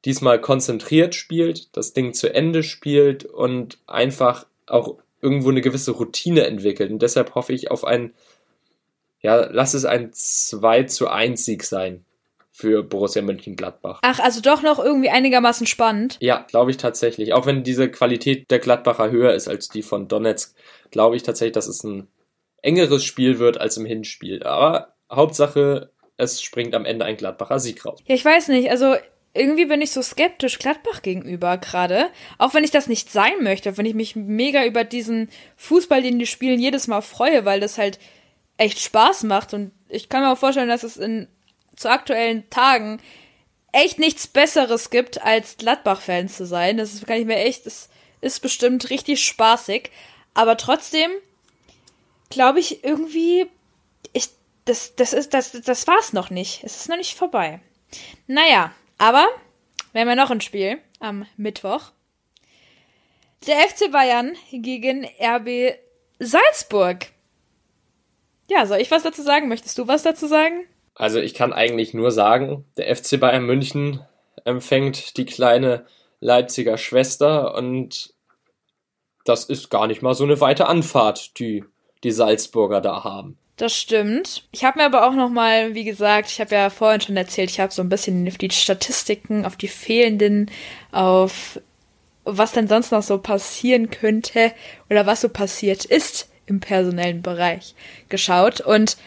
diesmal 0.03 0.39
konzentriert 0.39 1.15
spielt, 1.15 1.75
das 1.75 1.93
Ding 1.93 2.13
zu 2.13 2.33
Ende 2.33 2.61
spielt 2.61 3.25
und 3.25 3.79
einfach 3.87 4.45
auch 4.67 4.97
irgendwo 5.21 5.49
eine 5.49 5.61
gewisse 5.61 5.91
Routine 5.91 6.45
entwickelt. 6.45 6.91
Und 6.91 7.01
deshalb 7.01 7.33
hoffe 7.33 7.53
ich 7.53 7.71
auf 7.71 7.83
ein, 7.83 8.13
ja, 9.26 9.47
lass 9.51 9.73
es 9.73 9.86
ein 9.86 10.11
2 10.13 10.84
zu 10.84 11.07
1 11.07 11.43
Sieg 11.43 11.63
sein 11.63 12.05
für 12.51 12.84
Borussia 12.84 13.23
Mönchengladbach. 13.23 13.99
Ach, 14.03 14.19
also 14.19 14.39
doch 14.39 14.61
noch 14.61 14.78
irgendwie 14.78 15.09
einigermaßen 15.09 15.65
spannend. 15.67 16.17
Ja, 16.21 16.45
glaube 16.47 16.71
ich 16.71 16.78
tatsächlich. 16.78 17.34
Auch 17.34 17.47
wenn 17.47 17.63
diese 17.63 17.89
Qualität 17.89 18.49
der 18.51 18.59
Gladbacher 18.59 19.09
höher 19.09 19.34
ist 19.34 19.47
als 19.47 19.67
die 19.67 19.82
von 19.82 20.07
Donetsk, 20.07 20.55
glaube 20.91 21.15
ich 21.15 21.23
tatsächlich, 21.23 21.53
dass 21.53 21.67
es 21.67 21.84
ein 21.84 22.07
engeres 22.61 23.03
Spiel 23.03 23.39
wird 23.39 23.59
als 23.59 23.78
im 23.78 23.86
Hinspiel. 23.86 24.43
Aber 24.43 24.93
Hauptsache, 25.11 25.91
es 26.17 26.41
springt 26.41 26.76
am 26.76 26.86
Ende 26.86 27.03
ein 27.03 27.17
Gladbacher 27.17 27.59
Sieg 27.59 27.84
raus. 27.84 27.99
Ja, 28.05 28.13
ich 28.13 28.23
weiß 28.23 28.49
nicht. 28.49 28.69
Also 28.69 28.95
irgendwie 29.34 29.65
bin 29.65 29.82
ich 29.82 29.91
so 29.91 30.01
skeptisch 30.01 30.59
Gladbach 30.59 31.01
gegenüber 31.01 31.57
gerade. 31.57 32.07
Auch 32.38 32.53
wenn 32.53 32.63
ich 32.63 32.71
das 32.71 32.88
nicht 32.88 33.11
sein 33.11 33.41
möchte, 33.41 33.78
wenn 33.78 33.86
ich 33.86 33.95
mich 33.95 34.15
mega 34.15 34.63
über 34.65 34.84
diesen 34.84 35.30
Fußball, 35.57 36.03
den 36.03 36.19
die 36.19 36.26
spielen, 36.26 36.59
jedes 36.59 36.88
Mal 36.88 37.01
freue, 37.01 37.43
weil 37.43 37.59
das 37.59 37.78
halt 37.78 37.99
echt 38.58 38.80
Spaß 38.80 39.24
macht. 39.24 39.53
Und 39.53 39.72
ich 39.89 40.10
kann 40.10 40.22
mir 40.22 40.32
auch 40.32 40.38
vorstellen, 40.38 40.70
dass 40.70 40.84
es 40.84 40.97
in 40.97 41.28
zu 41.76 41.89
aktuellen 41.89 42.49
Tagen 42.49 43.01
echt 43.72 43.99
nichts 43.99 44.28
Besseres 44.28 44.89
gibt, 44.89 45.22
als 45.22 45.58
Gladbach-Fans 45.58 46.38
zu 46.38 46.45
sein. 46.45 46.78
Das 46.78 47.06
kann 47.06 47.20
ich 47.20 47.26
mir 47.26 47.38
echt, 47.38 47.66
das 47.66 47.89
ist 48.22 48.41
bestimmt 48.41 48.89
richtig 48.89 49.24
spaßig. 49.24 49.91
Aber 50.34 50.58
trotzdem 50.58 51.12
glaube 52.30 52.60
ich 52.60 52.84
irgendwie, 52.84 53.47
ich, 54.14 54.30
das, 54.64 54.95
das 54.95 55.14
ist, 55.14 55.34
das, 55.34 55.51
das 55.51 55.88
war's 55.88 56.14
noch 56.14 56.30
nicht. 56.30 56.64
Es 56.64 56.78
ist 56.78 56.89
noch 56.89 56.97
nicht 56.97 57.16
vorbei. 57.16 57.60
Naja, 58.28 58.74
aber 58.97 59.28
wir 59.91 60.01
haben 60.01 60.10
ja 60.10 60.16
noch 60.16 60.32
ein 60.32 60.41
Spiel 60.41 60.80
am 60.99 61.26
Mittwoch. 61.38 61.91
Der 63.47 63.58
FC 63.58 63.91
Bayern 63.91 64.36
gegen 64.51 65.06
RB 65.20 65.78
Salzburg. 66.20 67.08
Ja, 68.49 68.65
soll 68.65 68.79
ich 68.79 68.91
was 68.91 69.03
dazu 69.03 69.21
sagen? 69.21 69.47
Möchtest 69.47 69.77
du 69.77 69.87
was 69.87 70.03
dazu 70.03 70.27
sagen? 70.27 70.65
Also 70.93 71.19
ich 71.19 71.33
kann 71.33 71.51
eigentlich 71.51 71.93
nur 71.93 72.11
sagen, 72.11 72.65
der 72.77 72.95
FC 72.95 73.19
Bayern 73.19 73.45
München 73.45 74.01
empfängt 74.45 75.17
die 75.17 75.25
kleine 75.25 75.85
Leipziger 76.21 76.77
Schwester 76.77 77.55
und 77.55 78.13
das 79.25 79.45
ist 79.45 79.69
gar 79.69 79.87
nicht 79.87 80.01
mal 80.01 80.13
so 80.13 80.23
eine 80.23 80.39
weite 80.39 80.67
Anfahrt, 80.67 81.39
die 81.39 81.65
die 82.03 82.11
Salzburger 82.11 82.79
da 82.79 83.03
haben. 83.03 83.37
Das 83.57 83.73
stimmt. 83.73 84.47
Ich 84.51 84.63
habe 84.63 84.79
mir 84.79 84.85
aber 84.85 85.07
auch 85.07 85.13
noch 85.13 85.29
mal, 85.29 85.73
wie 85.73 85.85
gesagt, 85.85 86.29
ich 86.29 86.39
habe 86.39 86.53
ja 86.55 86.69
vorhin 86.69 87.01
schon 87.01 87.17
erzählt, 87.17 87.49
ich 87.49 87.59
habe 87.59 87.73
so 87.73 87.81
ein 87.81 87.89
bisschen 87.89 88.27
auf 88.27 88.37
die 88.37 88.51
Statistiken, 88.51 89.45
auf 89.45 89.55
die 89.55 89.67
fehlenden, 89.67 90.51
auf 90.91 91.59
was 92.25 92.51
denn 92.51 92.67
sonst 92.67 92.91
noch 92.91 93.03
so 93.03 93.17
passieren 93.17 93.89
könnte 93.89 94.51
oder 94.89 95.05
was 95.05 95.21
so 95.21 95.29
passiert 95.29 95.85
ist 95.85 96.29
im 96.45 96.59
personellen 96.59 97.21
Bereich 97.21 97.75
geschaut 98.09 98.61
und 98.61 98.97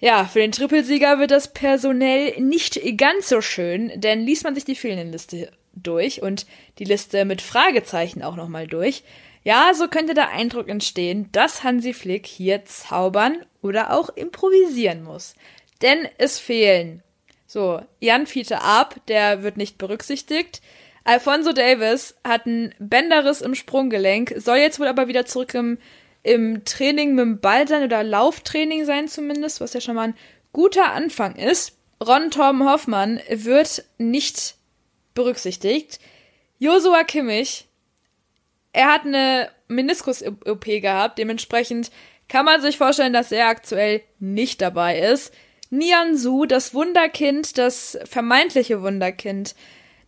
ja, 0.00 0.26
für 0.26 0.38
den 0.38 0.52
Trippelsieger 0.52 1.18
wird 1.18 1.32
das 1.32 1.52
personell 1.52 2.40
nicht 2.40 2.80
ganz 2.96 3.28
so 3.28 3.40
schön, 3.40 3.90
denn 4.00 4.20
liest 4.20 4.44
man 4.44 4.54
sich 4.54 4.64
die 4.64 4.76
fehlenden 4.76 5.10
Liste 5.10 5.50
durch 5.74 6.22
und 6.22 6.46
die 6.78 6.84
Liste 6.84 7.24
mit 7.24 7.42
Fragezeichen 7.42 8.22
auch 8.22 8.36
nochmal 8.36 8.68
durch, 8.68 9.02
ja, 9.44 9.72
so 9.74 9.88
könnte 9.88 10.14
der 10.14 10.30
Eindruck 10.30 10.68
entstehen, 10.68 11.30
dass 11.32 11.64
Hansi 11.64 11.94
Flick 11.94 12.26
hier 12.26 12.64
zaubern 12.64 13.38
oder 13.62 13.92
auch 13.92 14.10
improvisieren 14.10 15.02
muss. 15.02 15.34
Denn 15.80 16.08
es 16.18 16.38
fehlen. 16.38 17.02
So, 17.46 17.80
Jan 18.00 18.26
Fiete 18.26 18.60
Ab, 18.60 18.96
der 19.08 19.42
wird 19.42 19.56
nicht 19.56 19.78
berücksichtigt. 19.78 20.60
Alfonso 21.04 21.52
Davis 21.52 22.14
hat 22.24 22.44
ein 22.46 22.74
Bänderriss 22.78 23.40
im 23.40 23.54
Sprunggelenk, 23.54 24.34
soll 24.36 24.58
jetzt 24.58 24.78
wohl 24.80 24.88
aber 24.88 25.08
wieder 25.08 25.24
zurück 25.24 25.54
im, 25.54 25.78
im 26.22 26.64
Training 26.64 27.14
mit 27.14 27.24
dem 27.24 27.40
Ball 27.40 27.66
sein 27.68 27.84
oder 27.84 28.02
Lauftraining 28.02 28.84
sein 28.84 29.08
zumindest, 29.08 29.60
was 29.60 29.72
ja 29.72 29.80
schon 29.80 29.94
mal 29.94 30.08
ein 30.08 30.16
guter 30.52 30.92
Anfang 30.92 31.36
ist. 31.36 31.76
Ron 32.04 32.30
Torben 32.30 32.68
Hoffmann 32.68 33.20
wird 33.28 33.84
nicht 33.98 34.54
berücksichtigt. 35.14 35.98
Josua 36.58 37.04
Kimmich 37.04 37.68
er 38.72 38.92
hat 38.92 39.04
eine 39.04 39.50
Meniskus-OP 39.68 40.64
gehabt, 40.64 41.18
dementsprechend 41.18 41.90
kann 42.28 42.44
man 42.44 42.60
sich 42.60 42.76
vorstellen, 42.78 43.12
dass 43.12 43.32
er 43.32 43.48
aktuell 43.48 44.02
nicht 44.18 44.60
dabei 44.60 45.00
ist. 45.00 45.32
Nian 45.70 46.16
Su, 46.16 46.46
das 46.46 46.74
Wunderkind, 46.74 47.58
das 47.58 47.98
vermeintliche 48.04 48.82
Wunderkind, 48.82 49.54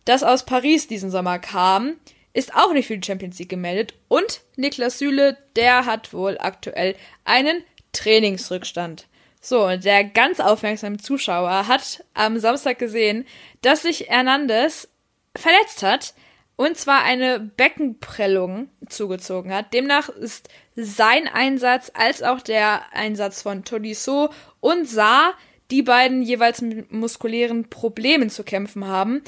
das 0.05 0.23
aus 0.23 0.45
Paris 0.45 0.87
diesen 0.87 1.11
Sommer 1.11 1.39
kam, 1.39 1.95
ist 2.33 2.55
auch 2.55 2.73
nicht 2.73 2.87
für 2.87 2.97
die 2.97 3.05
Champions 3.05 3.37
League 3.39 3.49
gemeldet. 3.49 3.93
Und 4.07 4.41
Niklas 4.55 4.99
Süle, 4.99 5.37
der 5.55 5.85
hat 5.85 6.13
wohl 6.13 6.37
aktuell 6.39 6.95
einen 7.25 7.63
Trainingsrückstand. 7.93 9.07
So, 9.41 9.65
und 9.65 9.83
der 9.83 10.03
ganz 10.03 10.39
aufmerksame 10.39 10.97
Zuschauer 10.97 11.67
hat 11.67 12.05
am 12.13 12.37
Samstag 12.39 12.77
gesehen, 12.77 13.25
dass 13.61 13.81
sich 13.81 14.07
Hernandez 14.07 14.87
verletzt 15.35 15.81
hat 15.81 16.13
und 16.55 16.77
zwar 16.77 17.03
eine 17.03 17.39
Beckenprellung 17.39 18.69
zugezogen 18.87 19.51
hat. 19.51 19.73
Demnach 19.73 20.09
ist 20.09 20.49
sein 20.75 21.27
Einsatz 21.27 21.91
als 21.95 22.21
auch 22.21 22.39
der 22.39 22.93
Einsatz 22.93 23.41
von 23.41 23.63
Tolisso 23.63 24.29
und 24.59 24.87
Saar, 24.87 25.33
die 25.71 25.81
beiden 25.81 26.21
jeweils 26.21 26.61
mit 26.61 26.91
muskulären 26.91 27.69
Problemen 27.69 28.29
zu 28.29 28.43
kämpfen 28.43 28.85
haben. 28.85 29.23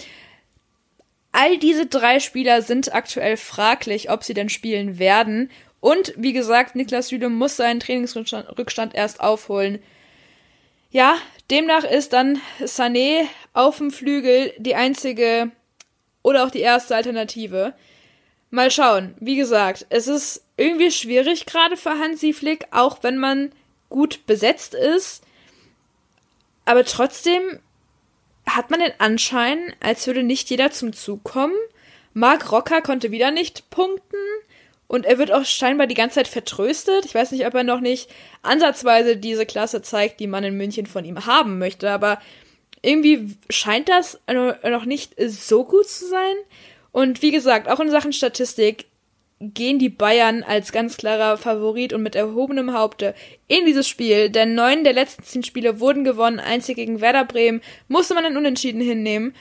All 1.34 1.58
diese 1.58 1.88
drei 1.88 2.20
Spieler 2.20 2.62
sind 2.62 2.94
aktuell 2.94 3.38
fraglich, 3.38 4.12
ob 4.12 4.24
sie 4.24 4.36
denn 4.36 4.50
spielen 4.50 5.00
werden. 5.00 5.50
Und 5.82 6.14
wie 6.16 6.32
gesagt, 6.32 6.76
Niklas 6.76 7.10
Süle 7.10 7.28
muss 7.28 7.58
seinen 7.58 7.80
Trainingsrückstand 7.80 8.94
erst 8.94 9.20
aufholen. 9.20 9.82
Ja, 10.92 11.18
demnach 11.50 11.84
ist 11.84 12.14
dann 12.14 12.40
Sané 12.62 13.26
auf 13.52 13.80
dem 13.80 13.90
Flügel 13.90 14.54
die 14.60 14.76
einzige 14.76 15.52
oder 16.22 16.46
auch 16.46 16.52
die 16.52 16.62
erste 16.62 16.96
Alternative. 16.96 17.74
Mal 18.52 18.70
schauen. 18.70 19.16
Wie 19.20 19.36
gesagt, 19.36 19.88
es 19.90 20.08
ist 20.08 20.46
irgendwie 20.56 20.92
schwierig 20.92 21.48
gerade 21.48 21.78
für 21.78 21.98
Hansi 21.98 22.34
Flick, 22.34 22.68
auch 22.70 23.00
wenn 23.02 23.18
man 23.18 23.52
gut 23.90 24.28
besetzt 24.28 24.76
ist. 24.76 25.24
Aber 26.66 26.86
trotzdem 26.86 27.60
hat 28.46 28.70
man 28.70 28.80
den 28.80 28.94
Anschein, 29.00 29.74
als 29.80 30.06
würde 30.08 30.24
nicht 30.24 30.50
jeder 30.50 30.72
zum 30.72 30.94
Zug 30.94 31.24
kommen. 31.24 31.56
Marc 32.14 32.52
Rocker 32.52 32.82
konnte 32.82 33.12
wieder 33.12 33.32
nicht 33.32 33.70
punkten. 33.70 34.18
Und 34.88 35.06
er 35.06 35.18
wird 35.18 35.32
auch 35.32 35.46
scheinbar 35.46 35.88
die 35.88 35.96
ganze 35.96 36.16
Zeit 36.16 36.28
vertröstet. 36.28 37.06
Ich 37.06 37.16
weiß 37.16 37.32
nicht, 37.32 37.48
ob 37.48 37.56
er 37.56 37.64
noch 37.64 37.80
nicht 37.80 38.10
ansatzweise 38.44 39.18
diese 39.18 39.46
Klasse 39.46 39.82
zeigt, 39.82 40.20
die 40.20 40.28
man 40.28 40.44
in 40.44 40.58
München 40.58 40.86
von 40.86 41.04
ihm 41.06 41.26
haben 41.26 41.58
möchte. 41.58 41.90
Aber 41.90 42.22
irgendwie 42.84 43.36
scheint 43.50 43.90
das 43.90 44.20
noch 44.28 44.86
nicht 44.86 45.16
so 45.20 45.64
gut 45.64 45.88
zu 45.88 46.08
sein. 46.08 46.36
Und 46.92 47.22
wie 47.24 47.32
gesagt, 47.32 47.70
auch 47.70 47.80
in 47.80 47.90
Sachen 47.90 48.14
Statistik 48.14 48.86
gehen 49.54 49.80
die 49.80 49.90
Bayern 49.90 50.44
als 50.44 50.72
ganz 50.72 50.98
klarer 50.98 51.38
Favorit 51.38 51.92
und 51.92 52.04
mit 52.04 52.16
erhobenem 52.16 52.74
Haupte 52.74 53.14
in 53.48 53.66
dieses 53.66 53.88
Spiel, 53.88 54.30
denn 54.30 54.56
neun 54.56 54.84
der 54.84 54.94
letzten 54.94 55.24
zehn 55.24 55.44
Spiele 55.44 55.80
wurden 55.80 56.04
gewonnen, 56.04 56.40
einzig 56.40 56.76
gegen 56.76 57.02
Werder 57.02 57.26
Bremen 57.26 57.62
musste 57.88 58.14
man 58.14 58.26
ein 58.26 58.38
Unentschieden 58.38 58.82
hinnehmen. 58.82 59.36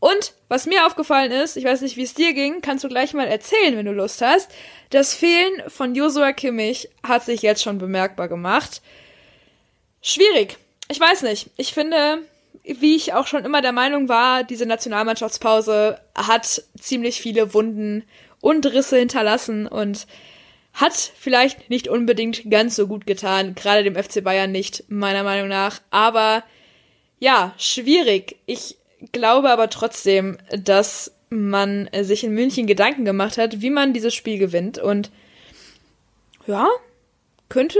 Und 0.00 0.34
was 0.48 0.66
mir 0.66 0.86
aufgefallen 0.86 1.30
ist, 1.30 1.56
ich 1.56 1.64
weiß 1.64 1.82
nicht, 1.82 1.96
wie 1.96 2.02
es 2.02 2.14
dir 2.14 2.32
ging, 2.32 2.62
kannst 2.62 2.84
du 2.84 2.88
gleich 2.88 3.12
mal 3.12 3.28
erzählen, 3.28 3.76
wenn 3.76 3.86
du 3.86 3.92
Lust 3.92 4.22
hast. 4.22 4.50
Das 4.88 5.14
Fehlen 5.14 5.62
von 5.68 5.94
Josua 5.94 6.32
Kimmich 6.32 6.88
hat 7.06 7.24
sich 7.24 7.42
jetzt 7.42 7.62
schon 7.62 7.78
bemerkbar 7.78 8.28
gemacht. 8.28 8.80
Schwierig. 10.00 10.56
Ich 10.88 10.98
weiß 10.98 11.22
nicht. 11.22 11.50
Ich 11.56 11.74
finde, 11.74 12.22
wie 12.64 12.96
ich 12.96 13.12
auch 13.12 13.26
schon 13.26 13.44
immer 13.44 13.60
der 13.60 13.72
Meinung 13.72 14.08
war, 14.08 14.42
diese 14.42 14.66
Nationalmannschaftspause 14.66 16.00
hat 16.14 16.62
ziemlich 16.78 17.20
viele 17.20 17.52
Wunden 17.52 18.04
und 18.40 18.66
Risse 18.66 18.98
hinterlassen 18.98 19.66
und 19.66 20.06
hat 20.72 20.94
vielleicht 20.94 21.68
nicht 21.68 21.88
unbedingt 21.88 22.50
ganz 22.50 22.76
so 22.76 22.86
gut 22.86 23.06
getan, 23.06 23.54
gerade 23.54 23.84
dem 23.84 23.96
FC 23.96 24.22
Bayern 24.22 24.52
nicht, 24.52 24.84
meiner 24.88 25.24
Meinung 25.24 25.48
nach. 25.48 25.80
Aber 25.90 26.44
ja, 27.18 27.54
schwierig. 27.58 28.36
Ich 28.46 28.76
glaube 29.12 29.50
aber 29.50 29.68
trotzdem, 29.68 30.38
dass 30.50 31.12
man 31.28 31.88
sich 32.00 32.24
in 32.24 32.34
München 32.34 32.66
Gedanken 32.66 33.04
gemacht 33.04 33.38
hat, 33.38 33.60
wie 33.60 33.70
man 33.70 33.92
dieses 33.92 34.14
Spiel 34.14 34.38
gewinnt. 34.38 34.78
Und 34.78 35.10
ja, 36.46 36.68
könnte 37.48 37.78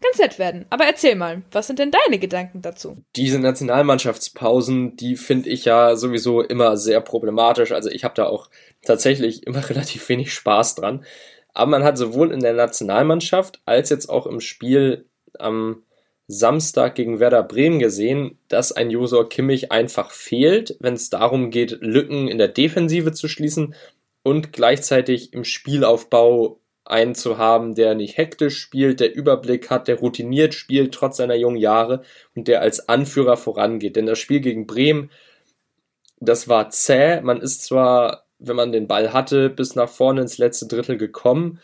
ganz 0.00 0.18
nett 0.18 0.38
werden. 0.38 0.66
Aber 0.70 0.84
erzähl 0.84 1.14
mal, 1.14 1.42
was 1.52 1.66
sind 1.66 1.78
denn 1.78 1.90
deine 1.90 2.18
Gedanken 2.18 2.62
dazu? 2.62 2.98
Diese 3.16 3.38
Nationalmannschaftspausen, 3.38 4.96
die 4.96 5.16
finde 5.16 5.48
ich 5.50 5.64
ja 5.64 5.96
sowieso 5.96 6.42
immer 6.42 6.76
sehr 6.76 7.00
problematisch. 7.00 7.72
Also 7.72 7.90
ich 7.90 8.04
habe 8.04 8.14
da 8.14 8.26
auch 8.26 8.50
tatsächlich 8.82 9.46
immer 9.46 9.68
relativ 9.68 10.08
wenig 10.08 10.32
Spaß 10.32 10.74
dran. 10.76 11.04
Aber 11.54 11.70
man 11.70 11.84
hat 11.84 11.96
sowohl 11.96 12.32
in 12.32 12.40
der 12.40 12.52
Nationalmannschaft 12.52 13.60
als 13.64 13.88
jetzt 13.88 14.08
auch 14.08 14.26
im 14.26 14.40
Spiel 14.40 15.06
am 15.38 15.82
Samstag 16.28 16.96
gegen 16.96 17.20
Werder 17.20 17.42
Bremen 17.42 17.78
gesehen, 17.78 18.38
dass 18.48 18.72
ein 18.72 18.90
Josor 18.90 19.28
Kimmich 19.28 19.70
einfach 19.70 20.10
fehlt, 20.10 20.76
wenn 20.80 20.94
es 20.94 21.08
darum 21.08 21.50
geht, 21.50 21.78
Lücken 21.80 22.26
in 22.28 22.38
der 22.38 22.48
Defensive 22.48 23.12
zu 23.12 23.28
schließen 23.28 23.74
und 24.22 24.52
gleichzeitig 24.52 25.32
im 25.32 25.44
Spielaufbau 25.44 26.58
einen 26.90 27.14
zu 27.14 27.38
haben, 27.38 27.74
der 27.74 27.94
nicht 27.94 28.16
hektisch 28.16 28.58
spielt, 28.58 29.00
der 29.00 29.14
Überblick 29.14 29.70
hat, 29.70 29.88
der 29.88 29.98
routiniert 29.98 30.54
spielt, 30.54 30.94
trotz 30.94 31.16
seiner 31.18 31.34
jungen 31.34 31.56
Jahre 31.56 32.02
und 32.34 32.48
der 32.48 32.60
als 32.62 32.88
Anführer 32.88 33.36
vorangeht. 33.36 33.96
Denn 33.96 34.06
das 34.06 34.18
Spiel 34.18 34.40
gegen 34.40 34.66
Bremen, 34.66 35.10
das 36.20 36.48
war 36.48 36.70
zäh. 36.70 37.20
Man 37.22 37.40
ist 37.40 37.64
zwar, 37.64 38.26
wenn 38.38 38.56
man 38.56 38.72
den 38.72 38.86
Ball 38.88 39.12
hatte, 39.12 39.50
bis 39.50 39.74
nach 39.74 39.88
vorne 39.88 40.22
ins 40.22 40.38
letzte 40.38 40.66
Drittel 40.66 40.96
gekommen, 40.96 41.60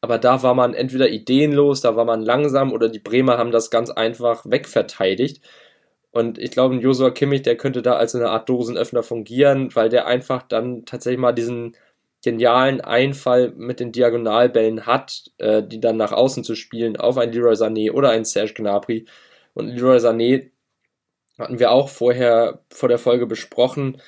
aber 0.00 0.18
da 0.18 0.42
war 0.42 0.54
man 0.54 0.74
entweder 0.74 1.10
ideenlos, 1.10 1.82
da 1.82 1.94
war 1.96 2.04
man 2.04 2.22
langsam 2.22 2.72
oder 2.72 2.88
die 2.88 2.98
Bremer 2.98 3.38
haben 3.38 3.50
das 3.50 3.70
ganz 3.70 3.90
einfach 3.90 4.44
wegverteidigt. 4.46 5.42
Und 6.12 6.38
ich 6.38 6.50
glaube, 6.50 6.76
Josua 6.76 7.10
Kimmich, 7.10 7.42
der 7.42 7.56
könnte 7.56 7.82
da 7.82 7.94
als 7.94 8.14
eine 8.14 8.30
Art 8.30 8.48
Dosenöffner 8.48 9.02
fungieren, 9.02 9.74
weil 9.74 9.88
der 9.88 10.06
einfach 10.06 10.42
dann 10.42 10.84
tatsächlich 10.84 11.20
mal 11.20 11.32
diesen 11.32 11.76
genialen 12.22 12.80
Einfall 12.80 13.52
mit 13.56 13.80
den 13.80 13.92
Diagonalbällen 13.92 14.86
hat, 14.86 15.30
äh, 15.38 15.62
die 15.62 15.80
dann 15.80 15.96
nach 15.96 16.12
außen 16.12 16.44
zu 16.44 16.54
spielen 16.54 16.96
auf 16.96 17.16
ein 17.16 17.32
Leroy 17.32 17.54
Sané 17.54 17.92
oder 17.92 18.10
ein 18.10 18.24
Serge 18.24 18.54
Gnabry. 18.54 19.06
Und 19.54 19.68
Leroy 19.68 19.98
Sané 19.98 20.50
hatten 21.38 21.58
wir 21.58 21.70
auch 21.70 21.88
vorher 21.88 22.62
vor 22.70 22.88
der 22.88 22.98
Folge 22.98 23.26
besprochen. 23.26 24.00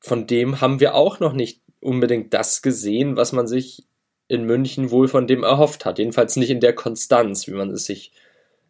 Von 0.00 0.26
dem 0.26 0.60
haben 0.60 0.80
wir 0.80 0.94
auch 0.94 1.20
noch 1.20 1.34
nicht 1.34 1.60
unbedingt 1.80 2.32
das 2.32 2.62
gesehen, 2.62 3.16
was 3.16 3.32
man 3.32 3.46
sich 3.46 3.86
in 4.28 4.44
München 4.44 4.90
wohl 4.90 5.08
von 5.08 5.26
dem 5.26 5.42
erhofft 5.42 5.84
hat. 5.84 5.98
Jedenfalls 5.98 6.36
nicht 6.36 6.50
in 6.50 6.60
der 6.60 6.74
Konstanz, 6.74 7.46
wie 7.46 7.52
man 7.52 7.70
es 7.70 7.84
sich 7.84 8.12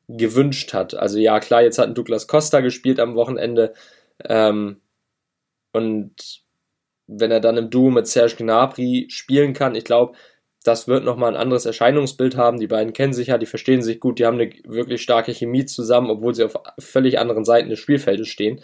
gewünscht 0.09 0.75
hat. 0.75 0.95
Also 0.95 1.19
ja, 1.19 1.39
klar, 1.39 1.63
jetzt 1.63 1.79
hat 1.79 1.97
Douglas 1.97 2.27
Costa 2.27 2.61
gespielt 2.61 2.99
am 2.99 3.15
Wochenende. 3.15 3.75
Ähm, 4.25 4.81
und 5.73 6.43
wenn 7.07 7.31
er 7.31 7.41
dann 7.41 7.57
im 7.57 7.71
Duo 7.71 7.91
mit 7.91 8.07
Serge 8.07 8.37
Gnabry 8.37 9.07
spielen 9.09 9.53
kann, 9.53 9.75
ich 9.75 9.85
glaube, 9.85 10.17
das 10.65 10.87
wird 10.87 11.05
nochmal 11.05 11.35
ein 11.35 11.41
anderes 11.41 11.67
Erscheinungsbild 11.67 12.37
haben. 12.37 12.61
Die 12.61 12.69
beiden 12.69 12.93
kennen 12.93 13.13
sich 13.13 13.29
ja, 13.29 13.39
die 13.39 13.47
verstehen 13.47 13.83
sich 13.83 14.01
gut, 14.01 14.19
die 14.19 14.27
haben 14.27 14.39
eine 14.39 14.53
wirklich 14.65 15.03
starke 15.03 15.33
Chemie 15.33 15.67
zusammen, 15.67 16.11
obwohl 16.11 16.35
sie 16.35 16.45
auf 16.45 16.55
völlig 16.79 17.19
anderen 17.19 17.45
Seiten 17.45 17.69
des 17.69 17.81
Spielfeldes 17.81 18.29
stehen. 18.29 18.61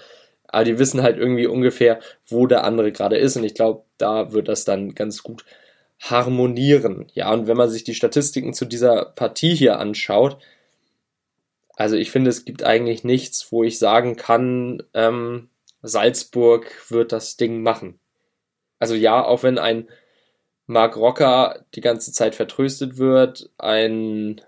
Aber 0.47 0.65
die 0.65 0.79
wissen 0.79 1.03
halt 1.03 1.19
irgendwie 1.19 1.47
ungefähr, 1.47 2.01
wo 2.27 2.47
der 2.47 2.65
andere 2.65 2.93
gerade 2.93 3.19
ist. 3.19 3.37
Und 3.37 3.45
ich 3.45 3.55
glaube, 3.55 3.85
da 3.99 4.33
wird 4.33 4.49
das 4.49 4.65
dann 4.65 4.95
ganz 4.95 5.23
gut 5.23 5.45
harmonieren. 6.01 7.07
Ja, 7.13 7.33
und 7.33 7.47
wenn 7.47 7.57
man 7.57 7.69
sich 7.69 7.85
die 7.85 7.95
Statistiken 7.95 8.55
zu 8.55 8.65
dieser 8.65 9.05
Partie 9.05 9.55
hier 9.55 9.79
anschaut, 9.79 10.39
also 11.77 11.97
ich 11.97 12.11
finde, 12.11 12.31
es 12.31 12.45
gibt 12.45 12.65
eigentlich 12.65 13.05
nichts, 13.05 13.53
wo 13.53 13.63
ich 13.63 13.79
sagen 13.79 14.17
kann, 14.17 14.83
ähm, 14.95 15.49
Salzburg 15.83 16.67
wird 16.91 17.13
das 17.13 17.37
Ding 17.37 17.63
machen. 17.63 18.01
Also 18.79 18.95
ja, 18.95 19.25
auch 19.25 19.43
wenn 19.43 19.59
ein 19.59 19.89
Marc 20.67 20.97
Rocker 20.97 21.65
die 21.75 21.81
ganze 21.81 22.13
Zeit 22.13 22.35
vertröstet 22.35 22.99
wird, 22.99 23.51
ein 23.59 24.41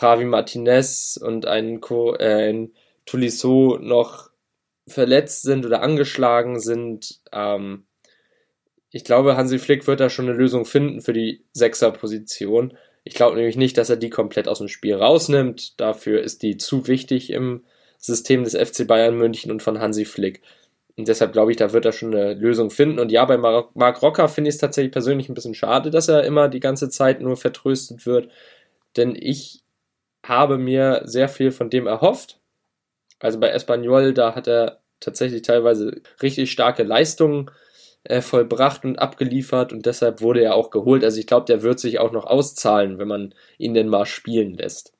Javi 0.00 0.24
Martinez 0.24 1.18
und 1.22 1.46
ein, 1.46 1.80
Co 1.80 2.14
äh, 2.14 2.50
ein 2.50 2.72
Tolisso 3.06 3.78
noch 3.80 4.30
verletzt 4.86 5.42
sind 5.42 5.66
oder 5.66 5.82
angeschlagen 5.82 6.60
sind, 6.60 7.20
ähm, 7.32 7.86
ich 8.90 9.04
glaube, 9.04 9.36
Hansi 9.36 9.58
Flick 9.58 9.86
wird 9.86 10.00
da 10.00 10.08
schon 10.08 10.28
eine 10.28 10.36
Lösung 10.36 10.64
finden 10.64 11.00
für 11.02 11.12
die 11.12 11.44
Sechser-Position. 11.52 12.76
Ich 13.04 13.14
glaube 13.14 13.36
nämlich 13.36 13.56
nicht, 13.56 13.76
dass 13.76 13.90
er 13.90 13.96
die 13.96 14.10
komplett 14.10 14.48
aus 14.48 14.58
dem 14.58 14.68
Spiel 14.68 14.94
rausnimmt. 14.94 15.78
Dafür 15.80 16.22
ist 16.22 16.42
die 16.42 16.56
zu 16.56 16.86
wichtig 16.86 17.30
im 17.30 17.64
System 17.98 18.44
des 18.44 18.56
FC 18.56 18.86
Bayern 18.86 19.16
München 19.16 19.50
und 19.50 19.62
von 19.62 19.80
Hansi 19.80 20.04
Flick. 20.04 20.42
Und 20.98 21.06
deshalb 21.06 21.32
glaube 21.32 21.52
ich, 21.52 21.56
da 21.56 21.72
wird 21.72 21.84
er 21.84 21.92
schon 21.92 22.12
eine 22.12 22.34
Lösung 22.34 22.70
finden. 22.70 22.98
Und 22.98 23.12
ja, 23.12 23.24
bei 23.24 23.36
Marc 23.36 24.02
Rocker 24.02 24.28
finde 24.28 24.48
ich 24.48 24.56
es 24.56 24.60
tatsächlich 24.60 24.90
persönlich 24.90 25.28
ein 25.28 25.34
bisschen 25.34 25.54
schade, 25.54 25.90
dass 25.90 26.08
er 26.08 26.24
immer 26.24 26.48
die 26.48 26.58
ganze 26.58 26.90
Zeit 26.90 27.20
nur 27.20 27.36
vertröstet 27.36 28.04
wird. 28.04 28.30
Denn 28.96 29.16
ich 29.16 29.62
habe 30.26 30.58
mir 30.58 31.02
sehr 31.04 31.28
viel 31.28 31.52
von 31.52 31.70
dem 31.70 31.86
erhofft. 31.86 32.40
Also 33.20 33.38
bei 33.38 33.50
Espanyol, 33.50 34.12
da 34.12 34.34
hat 34.34 34.48
er 34.48 34.80
tatsächlich 34.98 35.42
teilweise 35.42 36.02
richtig 36.20 36.50
starke 36.50 36.82
Leistungen 36.82 37.48
äh, 38.02 38.20
vollbracht 38.20 38.84
und 38.84 38.98
abgeliefert 38.98 39.72
und 39.72 39.86
deshalb 39.86 40.20
wurde 40.20 40.42
er 40.42 40.56
auch 40.56 40.70
geholt. 40.70 41.04
Also 41.04 41.20
ich 41.20 41.28
glaube, 41.28 41.46
der 41.46 41.62
wird 41.62 41.78
sich 41.78 42.00
auch 42.00 42.10
noch 42.10 42.24
auszahlen, 42.24 42.98
wenn 42.98 43.08
man 43.08 43.34
ihn 43.56 43.74
denn 43.74 43.88
mal 43.88 44.04
spielen 44.04 44.54
lässt. 44.54 44.92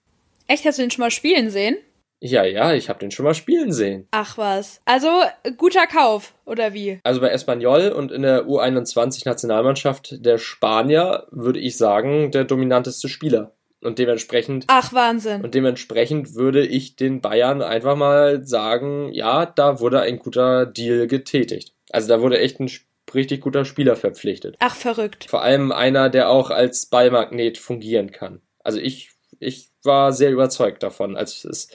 Echt, 0.46 0.64
hast 0.64 0.78
du 0.78 0.82
ihn 0.82 0.92
schon 0.92 1.02
mal 1.02 1.10
spielen 1.10 1.50
sehen? 1.50 1.76
Ja, 2.20 2.44
ja, 2.44 2.74
ich 2.74 2.88
habe 2.88 2.98
den 2.98 3.10
schon 3.10 3.24
mal 3.24 3.34
spielen 3.34 3.72
sehen. 3.72 4.08
Ach 4.10 4.36
was. 4.38 4.80
Also 4.84 5.08
guter 5.56 5.86
Kauf, 5.86 6.34
oder 6.44 6.74
wie? 6.74 7.00
Also 7.04 7.20
bei 7.20 7.30
Espanyol 7.30 7.90
und 7.90 8.10
in 8.10 8.22
der 8.22 8.46
U21-Nationalmannschaft 8.46 10.24
der 10.24 10.38
Spanier 10.38 11.26
würde 11.30 11.60
ich 11.60 11.76
sagen, 11.76 12.30
der 12.32 12.44
dominanteste 12.44 13.08
Spieler. 13.08 13.52
Und 13.80 14.00
dementsprechend. 14.00 14.64
Ach, 14.66 14.92
Wahnsinn. 14.92 15.42
Und 15.42 15.54
dementsprechend 15.54 16.34
würde 16.34 16.66
ich 16.66 16.96
den 16.96 17.20
Bayern 17.20 17.62
einfach 17.62 17.94
mal 17.94 18.44
sagen, 18.44 19.12
ja, 19.12 19.46
da 19.46 19.78
wurde 19.78 20.00
ein 20.00 20.18
guter 20.18 20.66
Deal 20.66 21.06
getätigt. 21.06 21.74
Also 21.90 22.08
da 22.08 22.20
wurde 22.20 22.40
echt 22.40 22.58
ein 22.58 22.68
richtig 23.14 23.40
guter 23.40 23.64
Spieler 23.64 23.94
verpflichtet. 23.94 24.56
Ach, 24.58 24.74
verrückt. 24.74 25.26
Vor 25.28 25.42
allem 25.42 25.70
einer, 25.70 26.10
der 26.10 26.28
auch 26.28 26.50
als 26.50 26.86
Ballmagnet 26.86 27.56
fungieren 27.56 28.10
kann. 28.10 28.40
Also 28.64 28.80
ich, 28.80 29.12
ich 29.38 29.70
war 29.84 30.12
sehr 30.12 30.32
überzeugt 30.32 30.82
davon, 30.82 31.16
als 31.16 31.44
es 31.44 31.68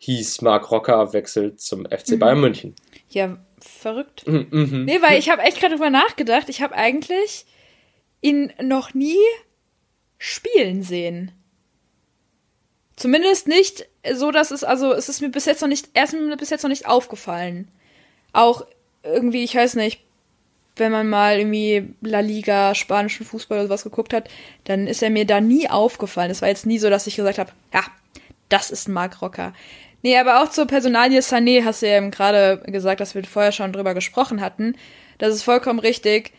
hieß, 0.00 0.42
Marc 0.42 0.70
Rocker 0.70 1.12
wechselt 1.12 1.60
zum 1.60 1.84
FC 1.84 2.18
Bayern 2.18 2.38
mhm. 2.38 2.40
München. 2.40 2.74
Ja, 3.10 3.38
verrückt. 3.60 4.26
Mhm. 4.26 4.48
mhm. 4.50 4.84
Nee, 4.86 5.00
weil 5.02 5.18
ich 5.18 5.28
habe 5.28 5.42
echt 5.42 5.60
gerade 5.60 5.74
drüber 5.74 5.90
nachgedacht. 5.90 6.48
Ich 6.48 6.62
habe 6.62 6.74
eigentlich 6.74 7.44
ihn 8.22 8.52
noch 8.60 8.94
nie 8.94 9.18
spielen 10.18 10.82
sehen. 10.82 11.32
Zumindest 12.96 13.46
nicht 13.46 13.86
so, 14.12 14.30
dass 14.30 14.50
es, 14.50 14.64
also 14.64 14.92
es 14.92 15.08
ist 15.08 15.20
mir 15.20 15.30
bis 15.30 15.44
jetzt 15.44 15.60
noch 15.60 15.68
nicht, 15.68 15.90
erst 15.94 16.14
mir 16.14 16.36
bis 16.36 16.50
jetzt 16.50 16.62
noch 16.62 16.70
nicht 16.70 16.86
aufgefallen. 16.86 17.68
Auch 18.32 18.66
irgendwie, 19.02 19.44
ich 19.44 19.54
weiß 19.54 19.74
nicht, 19.74 20.02
wenn 20.76 20.92
man 20.92 21.08
mal 21.08 21.38
irgendwie 21.38 21.94
La 22.00 22.20
Liga, 22.20 22.74
spanischen 22.74 23.26
Fußball 23.26 23.58
oder 23.58 23.68
sowas 23.68 23.84
geguckt 23.84 24.14
hat, 24.14 24.28
dann 24.64 24.86
ist 24.86 25.02
er 25.02 25.10
mir 25.10 25.26
da 25.26 25.40
nie 25.40 25.68
aufgefallen. 25.68 26.30
Es 26.30 26.40
war 26.40 26.48
jetzt 26.48 26.66
nie 26.66 26.78
so, 26.78 26.88
dass 26.88 27.06
ich 27.06 27.16
gesagt 27.16 27.38
habe, 27.38 27.52
ja, 27.72 27.82
das 28.50 28.70
ist 28.70 28.88
Marc 28.88 29.22
Rocker. 29.22 29.54
Nee, 30.02 30.16
aber 30.16 30.42
auch 30.42 30.50
zur 30.50 30.66
Personalie 30.66 31.20
Sané 31.20 31.64
hast 31.64 31.82
du 31.82 31.88
ja 31.88 31.98
eben 31.98 32.10
gerade 32.10 32.62
gesagt, 32.66 33.00
dass 33.00 33.14
wir 33.14 33.22
vorher 33.24 33.52
schon 33.52 33.72
drüber 33.72 33.94
gesprochen 33.94 34.40
hatten. 34.40 34.74
Das 35.18 35.34
ist 35.34 35.42
vollkommen 35.42 35.78
richtig. 35.78 36.32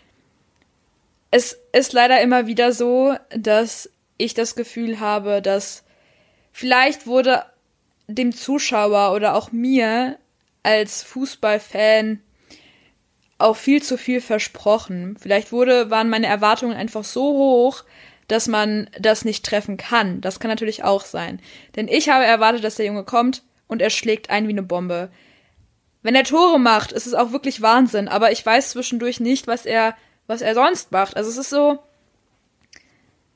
Es 1.29 1.57
ist 1.71 1.93
leider 1.93 2.21
immer 2.21 2.47
wieder 2.47 2.73
so, 2.73 3.15
dass 3.29 3.89
ich 4.17 4.33
das 4.33 4.55
Gefühl 4.55 4.99
habe, 4.99 5.41
dass 5.41 5.83
vielleicht 6.51 7.05
wurde 7.05 7.45
dem 8.07 8.33
Zuschauer 8.35 9.13
oder 9.13 9.35
auch 9.35 9.51
mir 9.51 10.17
als 10.63 11.03
Fußballfan 11.03 12.19
auch 13.37 13.55
viel 13.55 13.81
zu 13.81 13.97
viel 13.97 14.21
versprochen. 14.21 15.17
Vielleicht 15.19 15.51
wurde, 15.51 15.89
waren 15.89 16.09
meine 16.09 16.27
Erwartungen 16.27 16.75
einfach 16.75 17.03
so 17.03 17.21
hoch, 17.21 17.83
dass 18.27 18.47
man 18.47 18.89
das 18.99 19.25
nicht 19.25 19.45
treffen 19.45 19.77
kann. 19.77 20.21
Das 20.21 20.39
kann 20.39 20.49
natürlich 20.49 20.83
auch 20.83 21.05
sein. 21.05 21.39
Denn 21.75 21.87
ich 21.87 22.09
habe 22.09 22.25
erwartet, 22.25 22.63
dass 22.63 22.75
der 22.75 22.85
Junge 22.85 23.03
kommt 23.03 23.43
und 23.71 23.81
er 23.81 23.89
schlägt 23.89 24.29
ein 24.29 24.47
wie 24.47 24.51
eine 24.51 24.63
Bombe. 24.63 25.09
Wenn 26.03 26.13
er 26.13 26.25
Tore 26.25 26.59
macht, 26.59 26.91
ist 26.91 27.07
es 27.07 27.13
auch 27.13 27.31
wirklich 27.31 27.61
Wahnsinn, 27.61 28.09
aber 28.09 28.33
ich 28.33 28.45
weiß 28.45 28.71
zwischendurch 28.71 29.21
nicht, 29.21 29.47
was 29.47 29.65
er, 29.65 29.95
was 30.27 30.41
er 30.41 30.55
sonst 30.55 30.91
macht. 30.91 31.15
Also 31.15 31.29
es 31.29 31.37
ist 31.37 31.49
so, 31.49 31.79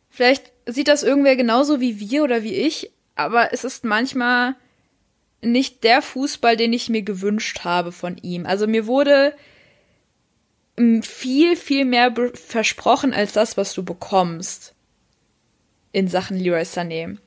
vielleicht 0.10 0.52
sieht 0.66 0.90
das 0.90 1.04
irgendwer 1.04 1.38
genauso 1.38 1.80
wie 1.80 2.02
wir 2.02 2.24
oder 2.26 2.44
wie 2.44 2.54
ich, 2.54 2.92
aber 3.16 3.54
es 3.54 3.64
ist 3.64 3.86
manchmal 3.86 4.56
nicht 5.42 5.86
der 5.86 6.02
Fußball, 6.02 6.58
den 6.58 6.74
ich 6.74 6.90
mir 6.90 7.04
gewünscht 7.04 7.64
habe 7.64 7.94
von 7.94 8.18
ihm. 8.18 8.46
Also 8.46 8.68
mir 8.68 8.88
wurde 8.88 9.34
viel, 11.02 11.56
viel 11.56 11.86
mehr 11.86 12.14
versprochen 12.34 13.14
als 13.14 13.32
das, 13.32 13.56
was 13.56 13.74
du 13.74 13.84
bekommst 13.84 14.74
in 15.94 16.10
Sachen 16.10 16.38
Leroy 16.38 16.64
Sané. 16.64 17.20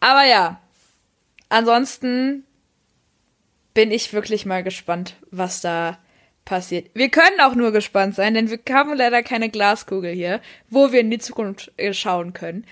Aber 0.00 0.24
ja, 0.24 0.58
ansonsten 1.48 2.44
bin 3.74 3.90
ich 3.90 4.12
wirklich 4.12 4.46
mal 4.46 4.62
gespannt, 4.62 5.16
was 5.30 5.60
da 5.60 5.98
passiert. 6.44 6.90
Wir 6.94 7.10
können 7.10 7.40
auch 7.40 7.54
nur 7.54 7.72
gespannt 7.72 8.14
sein, 8.14 8.34
denn 8.34 8.50
wir 8.50 8.58
haben 8.70 8.96
leider 8.96 9.22
keine 9.22 9.50
Glaskugel 9.50 10.12
hier, 10.12 10.40
wo 10.70 10.92
wir 10.92 11.00
in 11.00 11.10
die 11.10 11.18
Zukunft 11.18 11.70
äh, 11.76 11.92
schauen 11.92 12.32
können. 12.32 12.64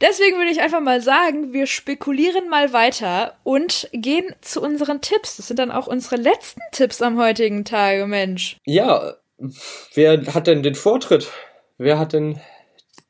Deswegen 0.00 0.36
würde 0.36 0.50
ich 0.50 0.60
einfach 0.60 0.80
mal 0.80 1.00
sagen, 1.00 1.52
wir 1.54 1.66
spekulieren 1.66 2.48
mal 2.48 2.72
weiter 2.72 3.34
und 3.44 3.88
gehen 3.92 4.26
zu 4.42 4.60
unseren 4.60 5.00
Tipps. 5.00 5.38
Das 5.38 5.48
sind 5.48 5.58
dann 5.58 5.70
auch 5.70 5.86
unsere 5.86 6.16
letzten 6.16 6.60
Tipps 6.72 7.00
am 7.00 7.18
heutigen 7.18 7.64
Tage, 7.64 8.06
Mensch. 8.06 8.58
Ja, 8.64 9.14
wer 9.94 10.34
hat 10.34 10.46
denn 10.46 10.62
den 10.62 10.74
Vortritt? 10.74 11.30
Wer 11.78 11.98
hat 11.98 12.12
denn 12.12 12.40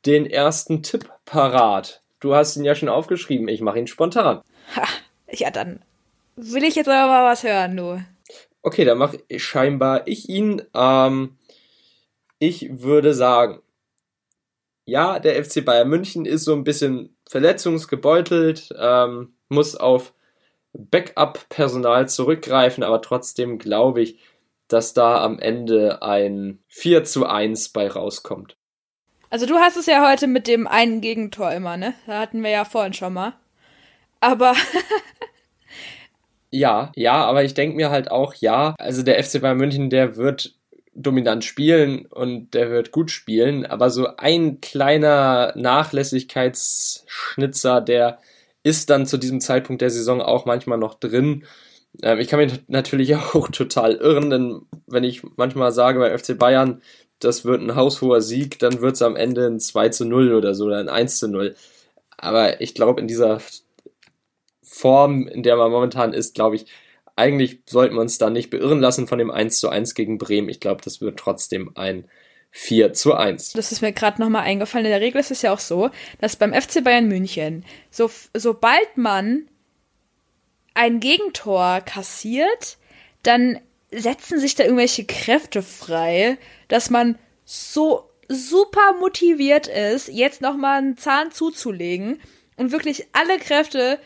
den 0.06 0.26
ersten 0.26 0.84
Tipp 0.84 1.10
parat? 1.24 2.02
Du 2.20 2.34
hast 2.34 2.56
ihn 2.56 2.64
ja 2.64 2.76
schon 2.76 2.88
aufgeschrieben, 2.88 3.48
ich 3.48 3.60
mache 3.60 3.78
ihn 3.80 3.88
spontan. 3.88 4.42
Ha, 4.74 4.84
ja, 5.30 5.50
dann 5.50 5.80
will 6.36 6.64
ich 6.64 6.74
jetzt 6.74 6.88
aber 6.88 7.10
mal 7.10 7.30
was 7.30 7.44
hören, 7.44 7.76
du. 7.76 8.02
Okay, 8.62 8.84
dann 8.84 8.98
mache 8.98 9.18
scheinbar 9.36 10.06
ich 10.06 10.28
ihn. 10.28 10.62
Ähm, 10.74 11.36
ich 12.38 12.82
würde 12.82 13.14
sagen, 13.14 13.62
ja, 14.84 15.18
der 15.18 15.42
FC 15.44 15.64
Bayern 15.64 15.88
München 15.88 16.24
ist 16.24 16.44
so 16.44 16.52
ein 16.54 16.64
bisschen 16.64 17.16
verletzungsgebeutelt, 17.28 18.70
ähm, 18.78 19.34
muss 19.48 19.76
auf 19.76 20.14
Backup-Personal 20.72 22.08
zurückgreifen, 22.08 22.84
aber 22.84 23.02
trotzdem 23.02 23.58
glaube 23.58 24.02
ich, 24.02 24.18
dass 24.68 24.94
da 24.94 25.22
am 25.22 25.38
Ende 25.38 26.02
ein 26.02 26.58
4 26.68 27.04
zu 27.04 27.26
1 27.26 27.70
bei 27.70 27.88
rauskommt. 27.88 28.56
Also 29.30 29.46
du 29.46 29.56
hast 29.56 29.76
es 29.76 29.86
ja 29.86 30.08
heute 30.08 30.26
mit 30.26 30.46
dem 30.46 30.66
einen 30.66 31.00
Gegentor 31.00 31.52
immer, 31.52 31.76
ne? 31.76 31.94
Da 32.06 32.20
hatten 32.20 32.42
wir 32.42 32.50
ja 32.50 32.64
vorhin 32.64 32.92
schon 32.92 33.12
mal. 33.12 33.34
Aber 34.26 34.54
ja, 36.50 36.90
ja, 36.96 37.24
aber 37.24 37.44
ich 37.44 37.54
denke 37.54 37.76
mir 37.76 37.90
halt 37.90 38.10
auch, 38.10 38.34
ja, 38.34 38.74
also 38.76 39.04
der 39.04 39.22
FC 39.22 39.40
Bayern 39.40 39.56
München, 39.56 39.88
der 39.88 40.16
wird 40.16 40.56
dominant 40.94 41.44
spielen 41.44 42.06
und 42.06 42.54
der 42.54 42.70
wird 42.70 42.90
gut 42.90 43.12
spielen, 43.12 43.64
aber 43.66 43.90
so 43.90 44.08
ein 44.16 44.60
kleiner 44.60 45.52
Nachlässigkeitsschnitzer, 45.54 47.80
der 47.80 48.18
ist 48.64 48.90
dann 48.90 49.06
zu 49.06 49.16
diesem 49.16 49.40
Zeitpunkt 49.40 49.80
der 49.80 49.90
Saison 49.90 50.20
auch 50.20 50.44
manchmal 50.44 50.78
noch 50.78 50.94
drin. 50.94 51.44
Ähm, 52.02 52.18
ich 52.18 52.26
kann 52.26 52.40
mich 52.40 52.64
natürlich 52.66 53.14
auch 53.16 53.48
total 53.48 53.94
irren, 53.94 54.30
denn 54.30 54.62
wenn 54.88 55.04
ich 55.04 55.22
manchmal 55.36 55.70
sage 55.70 56.00
bei 56.00 56.18
FC 56.18 56.36
Bayern, 56.36 56.82
das 57.20 57.44
wird 57.44 57.62
ein 57.62 57.76
haushoher 57.76 58.22
Sieg, 58.22 58.58
dann 58.58 58.80
wird 58.80 58.96
es 58.96 59.02
am 59.02 59.14
Ende 59.14 59.46
ein 59.46 59.60
2 59.60 59.90
zu 59.90 60.04
0 60.04 60.34
oder 60.34 60.52
so 60.54 60.64
oder 60.66 60.78
ein 60.78 60.88
1 60.88 61.18
zu 61.18 61.28
0. 61.28 61.54
Aber 62.16 62.60
ich 62.60 62.74
glaube, 62.74 63.00
in 63.00 63.08
dieser 63.08 63.40
Form, 64.76 65.26
in 65.26 65.42
der 65.42 65.56
man 65.56 65.70
momentan 65.70 66.12
ist, 66.12 66.34
glaube 66.34 66.56
ich, 66.56 66.66
eigentlich 67.16 67.60
sollten 67.64 67.94
wir 67.94 68.02
uns 68.02 68.18
da 68.18 68.28
nicht 68.28 68.50
beirren 68.50 68.78
lassen 68.78 69.06
von 69.06 69.18
dem 69.18 69.30
1 69.30 69.58
zu 69.58 69.70
1 69.70 69.94
gegen 69.94 70.18
Bremen. 70.18 70.50
Ich 70.50 70.60
glaube, 70.60 70.82
das 70.84 71.00
wird 71.00 71.18
trotzdem 71.18 71.70
ein 71.76 72.08
4 72.50 72.92
zu 72.92 73.14
1. 73.14 73.54
Das 73.54 73.72
ist 73.72 73.80
mir 73.80 73.92
gerade 73.92 74.20
nochmal 74.20 74.42
eingefallen. 74.42 74.84
In 74.84 74.92
der 74.92 75.00
Regel 75.00 75.18
ist 75.20 75.30
es 75.30 75.40
ja 75.40 75.52
auch 75.54 75.60
so, 75.60 75.90
dass 76.20 76.36
beim 76.36 76.52
FC 76.52 76.84
Bayern 76.84 77.08
München, 77.08 77.64
so, 77.90 78.10
sobald 78.34 78.98
man 78.98 79.48
ein 80.74 81.00
Gegentor 81.00 81.80
kassiert, 81.80 82.76
dann 83.22 83.58
setzen 83.90 84.38
sich 84.38 84.56
da 84.56 84.64
irgendwelche 84.64 85.06
Kräfte 85.06 85.62
frei, 85.62 86.36
dass 86.68 86.90
man 86.90 87.18
so 87.46 88.10
super 88.28 88.92
motiviert 89.00 89.68
ist, 89.68 90.08
jetzt 90.08 90.42
nochmal 90.42 90.78
einen 90.78 90.98
Zahn 90.98 91.32
zuzulegen 91.32 92.20
und 92.56 92.72
wirklich 92.72 93.06
alle 93.12 93.38
Kräfte 93.38 93.98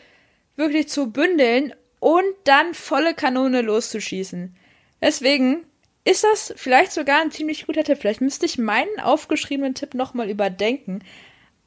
wirklich 0.55 0.89
zu 0.89 1.11
bündeln 1.11 1.73
und 1.99 2.25
dann 2.45 2.73
volle 2.73 3.13
Kanone 3.13 3.61
loszuschießen. 3.61 4.55
Deswegen 5.01 5.65
ist 6.03 6.23
das 6.23 6.53
vielleicht 6.57 6.91
sogar 6.91 7.21
ein 7.21 7.31
ziemlich 7.31 7.67
guter 7.67 7.83
Tipp. 7.83 7.99
Vielleicht 7.99 8.21
müsste 8.21 8.45
ich 8.45 8.57
meinen 8.57 8.99
aufgeschriebenen 8.99 9.75
Tipp 9.75 9.93
nochmal 9.93 10.29
überdenken. 10.29 11.03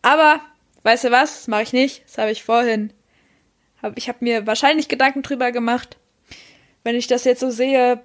Aber, 0.03 0.41
weißt 0.82 1.05
du 1.05 1.11
was, 1.11 1.35
das 1.35 1.49
mache 1.49 1.62
ich 1.62 1.72
nicht. 1.72 2.05
Das 2.05 2.18
habe 2.18 2.32
ich 2.32 2.43
vorhin. 2.43 2.93
Hab, 3.82 3.97
ich 3.97 4.09
habe 4.09 4.18
mir 4.20 4.47
wahrscheinlich 4.47 4.89
Gedanken 4.89 5.22
drüber 5.22 5.53
gemacht. 5.53 5.97
Wenn 6.82 6.97
ich 6.97 7.07
das 7.07 7.24
jetzt 7.24 7.41
so 7.41 7.51
sehe, 7.51 8.03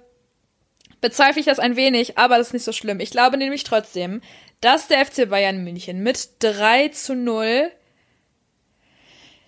bezweifle 1.00 1.40
ich 1.40 1.46
das 1.46 1.58
ein 1.58 1.76
wenig, 1.76 2.16
aber 2.16 2.38
das 2.38 2.48
ist 2.48 2.52
nicht 2.52 2.64
so 2.64 2.72
schlimm. 2.72 3.00
Ich 3.00 3.10
glaube 3.10 3.36
nämlich 3.36 3.64
trotzdem, 3.64 4.20
dass 4.60 4.88
der 4.88 5.04
FC 5.04 5.28
Bayern 5.28 5.64
München 5.64 6.02
mit 6.02 6.28
3 6.40 6.88
zu 6.88 7.14
0 7.14 7.70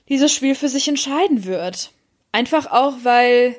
dieses 0.09 0.32
Spiel 0.32 0.55
für 0.55 0.68
sich 0.68 0.88
entscheiden 0.88 1.44
wird. 1.44 1.92
Einfach 2.32 2.70
auch, 2.70 2.96
weil 3.03 3.57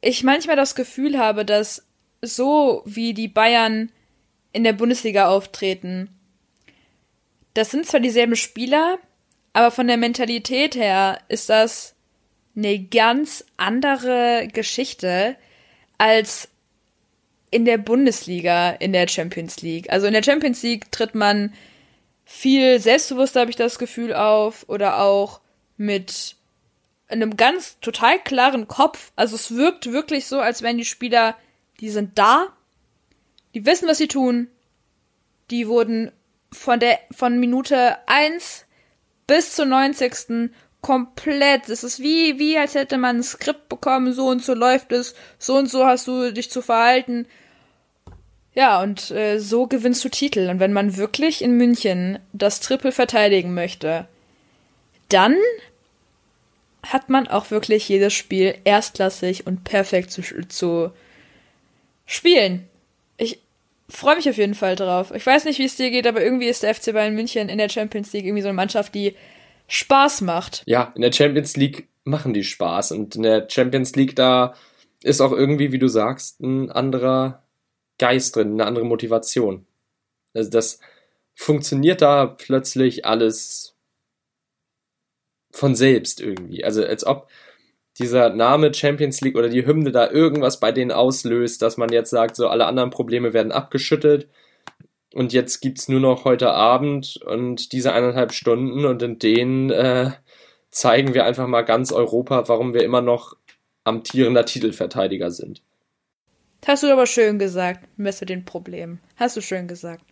ich 0.00 0.22
manchmal 0.22 0.56
das 0.56 0.74
Gefühl 0.74 1.18
habe, 1.18 1.44
dass 1.44 1.84
so 2.22 2.82
wie 2.84 3.14
die 3.14 3.28
Bayern 3.28 3.90
in 4.52 4.64
der 4.64 4.72
Bundesliga 4.72 5.28
auftreten, 5.28 6.08
das 7.54 7.70
sind 7.70 7.86
zwar 7.86 8.00
dieselben 8.00 8.36
Spieler, 8.36 8.98
aber 9.52 9.70
von 9.70 9.86
der 9.86 9.96
Mentalität 9.96 10.74
her 10.74 11.20
ist 11.28 11.48
das 11.48 11.94
eine 12.56 12.78
ganz 12.78 13.44
andere 13.56 14.48
Geschichte 14.52 15.36
als 15.98 16.48
in 17.50 17.64
der 17.64 17.78
Bundesliga, 17.78 18.70
in 18.70 18.92
der 18.92 19.08
Champions 19.08 19.60
League. 19.62 19.90
Also 19.90 20.06
in 20.06 20.12
der 20.12 20.22
Champions 20.22 20.62
League 20.62 20.90
tritt 20.92 21.14
man 21.14 21.52
viel 22.32 22.78
selbstbewusster, 22.78 23.40
habe 23.40 23.50
ich 23.50 23.56
das 23.56 23.80
Gefühl, 23.80 24.14
auf 24.14 24.64
oder 24.68 25.00
auch 25.00 25.40
mit 25.76 26.36
einem 27.08 27.36
ganz 27.36 27.80
total 27.80 28.20
klaren 28.20 28.68
Kopf. 28.68 29.10
Also 29.16 29.34
es 29.34 29.56
wirkt 29.56 29.90
wirklich 29.90 30.26
so, 30.26 30.38
als 30.38 30.62
wären 30.62 30.78
die 30.78 30.84
Spieler, 30.84 31.34
die 31.80 31.90
sind 31.90 32.16
da, 32.18 32.46
die 33.52 33.66
wissen, 33.66 33.88
was 33.88 33.98
sie 33.98 34.06
tun, 34.06 34.46
die 35.50 35.66
wurden 35.66 36.12
von 36.52 36.78
der 36.78 37.00
von 37.10 37.40
Minute 37.40 37.98
eins 38.06 38.64
bis 39.26 39.56
zur 39.56 39.66
90. 39.66 40.52
komplett. 40.82 41.68
Es 41.68 41.82
ist 41.82 41.98
wie, 41.98 42.38
wie 42.38 42.56
als 42.56 42.76
hätte 42.76 42.96
man 42.96 43.16
ein 43.16 43.22
Skript 43.24 43.68
bekommen, 43.68 44.12
so 44.12 44.28
und 44.28 44.44
so 44.44 44.54
läuft 44.54 44.92
es, 44.92 45.16
so 45.40 45.56
und 45.56 45.68
so 45.68 45.84
hast 45.84 46.06
du 46.06 46.32
dich 46.32 46.48
zu 46.48 46.62
verhalten. 46.62 47.26
Ja, 48.54 48.82
und 48.82 49.10
äh, 49.10 49.38
so 49.38 49.66
gewinnst 49.66 50.04
du 50.04 50.08
Titel. 50.08 50.48
Und 50.48 50.60
wenn 50.60 50.72
man 50.72 50.96
wirklich 50.96 51.42
in 51.42 51.56
München 51.56 52.18
das 52.32 52.60
Triple 52.60 52.92
verteidigen 52.92 53.54
möchte, 53.54 54.08
dann 55.08 55.36
hat 56.82 57.08
man 57.08 57.28
auch 57.28 57.50
wirklich 57.50 57.88
jedes 57.88 58.14
Spiel 58.14 58.56
erstklassig 58.64 59.46
und 59.46 59.64
perfekt 59.64 60.10
zu, 60.10 60.22
zu 60.48 60.90
spielen. 62.06 62.66
Ich 63.18 63.40
freue 63.88 64.16
mich 64.16 64.28
auf 64.28 64.38
jeden 64.38 64.54
Fall 64.54 64.76
drauf. 64.76 65.12
Ich 65.14 65.26
weiß 65.26 65.44
nicht, 65.44 65.58
wie 65.58 65.64
es 65.64 65.76
dir 65.76 65.90
geht, 65.90 66.06
aber 66.06 66.22
irgendwie 66.22 66.48
ist 66.48 66.62
der 66.62 66.74
FC 66.74 66.92
Bayern 66.92 67.14
München 67.14 67.48
in 67.48 67.58
der 67.58 67.68
Champions 67.68 68.12
League 68.12 68.24
irgendwie 68.24 68.42
so 68.42 68.48
eine 68.48 68.56
Mannschaft, 68.56 68.94
die 68.94 69.14
Spaß 69.68 70.22
macht. 70.22 70.62
Ja, 70.66 70.92
in 70.96 71.02
der 71.02 71.12
Champions 71.12 71.56
League 71.56 71.88
machen 72.04 72.34
die 72.34 72.44
Spaß. 72.44 72.92
Und 72.92 73.14
in 73.14 73.22
der 73.22 73.46
Champions 73.48 73.94
League, 73.94 74.16
da 74.16 74.54
ist 75.02 75.20
auch 75.20 75.32
irgendwie, 75.32 75.70
wie 75.72 75.78
du 75.78 75.88
sagst, 75.88 76.40
ein 76.40 76.70
anderer 76.70 77.44
Geist 78.00 78.34
drin, 78.34 78.52
eine 78.54 78.64
andere 78.66 78.86
Motivation. 78.86 79.66
Also 80.32 80.50
das 80.50 80.80
funktioniert 81.34 82.00
da 82.00 82.26
plötzlich 82.26 83.04
alles 83.04 83.76
von 85.50 85.74
selbst 85.74 86.20
irgendwie. 86.20 86.64
Also 86.64 86.82
als 86.82 87.06
ob 87.06 87.28
dieser 87.98 88.30
Name 88.30 88.72
Champions 88.72 89.20
League 89.20 89.36
oder 89.36 89.50
die 89.50 89.66
Hymne 89.66 89.92
da 89.92 90.10
irgendwas 90.10 90.60
bei 90.60 90.72
denen 90.72 90.92
auslöst, 90.92 91.60
dass 91.60 91.76
man 91.76 91.92
jetzt 91.92 92.10
sagt, 92.10 92.36
so 92.36 92.48
alle 92.48 92.66
anderen 92.66 92.90
Probleme 92.90 93.34
werden 93.34 93.52
abgeschüttet 93.52 94.28
und 95.12 95.34
jetzt 95.34 95.60
gibt's 95.60 95.88
nur 95.88 96.00
noch 96.00 96.24
heute 96.24 96.52
Abend 96.52 97.20
und 97.26 97.72
diese 97.72 97.92
eineinhalb 97.92 98.32
Stunden 98.32 98.86
und 98.86 99.02
in 99.02 99.18
denen 99.18 99.70
äh, 99.70 100.12
zeigen 100.70 101.12
wir 101.12 101.26
einfach 101.26 101.48
mal 101.48 101.62
ganz 101.62 101.92
Europa, 101.92 102.48
warum 102.48 102.72
wir 102.72 102.84
immer 102.84 103.02
noch 103.02 103.36
amtierender 103.84 104.46
Titelverteidiger 104.46 105.30
sind. 105.30 105.62
Hast 106.66 106.82
du 106.82 106.92
aber 106.92 107.06
schön 107.06 107.38
gesagt, 107.38 107.86
mit 107.96 108.28
den 108.28 108.44
Problemen. 108.44 109.00
Hast 109.16 109.36
du 109.36 109.40
schön 109.40 109.66
gesagt. 109.66 110.04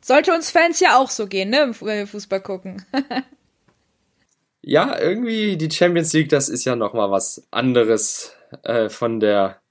Sollte 0.00 0.32
uns 0.34 0.50
Fans 0.50 0.80
ja 0.80 0.98
auch 0.98 1.10
so 1.10 1.26
gehen, 1.26 1.50
ne, 1.50 1.74
wenn 1.80 1.98
wir 1.98 2.06
Fußball 2.06 2.40
gucken. 2.40 2.84
ja, 4.62 4.98
irgendwie 5.00 5.56
die 5.56 5.70
Champions 5.70 6.12
League, 6.12 6.28
das 6.28 6.50
ist 6.50 6.64
ja 6.66 6.76
nochmal 6.76 7.10
was 7.10 7.46
anderes 7.50 8.36
äh, 8.64 8.90
von 8.90 9.18
der 9.18 9.62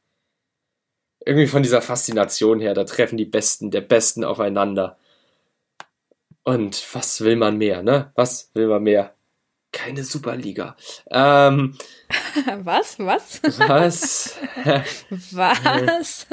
irgendwie 1.26 1.48
von 1.48 1.64
dieser 1.64 1.82
Faszination 1.82 2.60
her. 2.60 2.74
Da 2.74 2.84
treffen 2.84 3.18
die 3.18 3.26
Besten 3.26 3.72
der 3.72 3.82
Besten 3.82 4.24
aufeinander. 4.24 4.98
Und 6.44 6.84
was 6.94 7.22
will 7.22 7.36
man 7.36 7.58
mehr, 7.58 7.84
ne? 7.84 8.12
Was 8.16 8.52
will 8.54 8.68
man 8.68 8.84
mehr? 8.84 9.13
Keine 9.74 10.06
Superliga. 10.06 10.78
Ähm, 11.12 11.78
was? 12.64 12.98
Was? 13.00 13.42
Was? 13.44 14.38
was? 15.32 16.28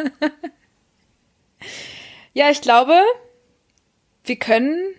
ja, 2.33 2.51
ich 2.51 2.61
glaube, 2.61 2.95
wir 4.23 4.37
können 4.37 4.95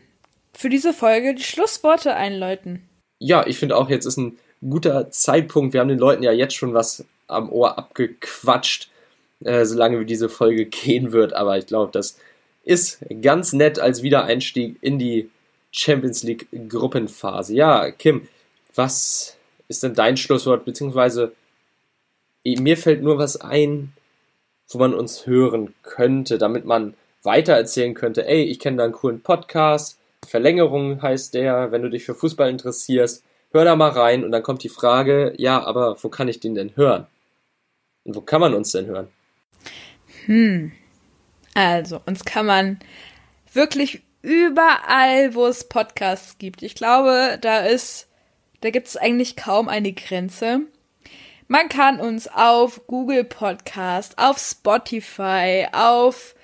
für 0.53 0.67
diese 0.67 0.91
Folge 0.91 1.33
die 1.33 1.43
Schlussworte 1.43 2.13
einläuten 2.13 2.89
ja, 3.21 3.45
ich 3.45 3.59
finde 3.59 3.77
auch, 3.77 3.89
jetzt 3.89 4.05
ist 4.05 4.17
ein 4.17 4.37
guter 4.67 5.11
Zeitpunkt. 5.11 5.73
Wir 5.73 5.79
haben 5.79 5.89
den 5.89 5.99
Leuten 5.99 6.23
ja 6.23 6.31
jetzt 6.31 6.55
schon 6.55 6.73
was 6.73 7.05
am 7.27 7.51
Ohr 7.51 7.77
abgequatscht, 7.77 8.89
äh, 9.45 9.63
solange 9.63 9.99
wie 9.99 10.05
diese 10.05 10.27
Folge 10.27 10.65
gehen 10.65 11.11
wird. 11.11 11.33
Aber 11.33 11.57
ich 11.57 11.67
glaube, 11.67 11.91
das 11.91 12.17
ist 12.63 12.99
ganz 13.21 13.53
nett 13.53 13.79
als 13.79 14.01
Wiedereinstieg 14.01 14.77
in 14.81 14.97
die 14.97 15.29
Champions 15.71 16.23
League 16.23 16.47
Gruppenphase. 16.67 17.53
Ja, 17.53 17.91
Kim, 17.91 18.27
was 18.75 19.37
ist 19.67 19.83
denn 19.83 19.93
dein 19.93 20.17
Schlusswort? 20.17 20.65
Beziehungsweise 20.65 21.33
mir 22.43 22.77
fällt 22.77 23.03
nur 23.03 23.17
was 23.17 23.39
ein, 23.39 23.93
wo 24.69 24.77
man 24.79 24.93
uns 24.93 25.25
hören 25.25 25.73
könnte, 25.83 26.37
damit 26.37 26.65
man 26.65 26.95
weitererzählen 27.23 27.93
könnte, 27.93 28.27
ey, 28.27 28.43
ich 28.43 28.59
kenne 28.59 28.77
da 28.77 28.83
einen 28.85 28.93
coolen 28.93 29.21
Podcast, 29.21 29.99
Verlängerung 30.25 31.01
heißt 31.01 31.33
der, 31.33 31.71
wenn 31.71 31.81
du 31.81 31.89
dich 31.89 32.05
für 32.05 32.15
Fußball 32.15 32.49
interessierst, 32.49 33.23
hör 33.51 33.65
da 33.65 33.75
mal 33.75 33.89
rein 33.89 34.23
und 34.23 34.31
dann 34.31 34.43
kommt 34.43 34.63
die 34.63 34.69
Frage, 34.69 35.33
ja, 35.37 35.63
aber 35.63 36.01
wo 36.01 36.09
kann 36.09 36.27
ich 36.27 36.39
den 36.39 36.55
denn 36.55 36.75
hören? 36.75 37.07
Und 38.03 38.15
wo 38.15 38.21
kann 38.21 38.41
man 38.41 38.53
uns 38.53 38.71
denn 38.71 38.87
hören? 38.87 39.07
Hm. 40.25 40.71
Also, 41.53 42.01
uns 42.05 42.23
kann 42.23 42.45
man 42.45 42.79
wirklich 43.53 44.01
überall, 44.21 45.35
wo 45.35 45.45
es 45.47 45.67
Podcasts 45.67 46.37
gibt. 46.37 46.63
Ich 46.63 46.75
glaube, 46.75 47.37
da 47.41 47.59
ist, 47.59 48.07
da 48.61 48.69
gibt 48.69 48.87
es 48.87 48.97
eigentlich 48.97 49.35
kaum 49.35 49.69
eine 49.69 49.91
Grenze. 49.91 50.61
Man 51.47 51.67
kann 51.67 51.99
uns 51.99 52.27
auf 52.27 52.87
Google 52.87 53.25
Podcast, 53.25 54.17
auf 54.17 54.39
Spotify, 54.39 55.67
auf 55.73 56.35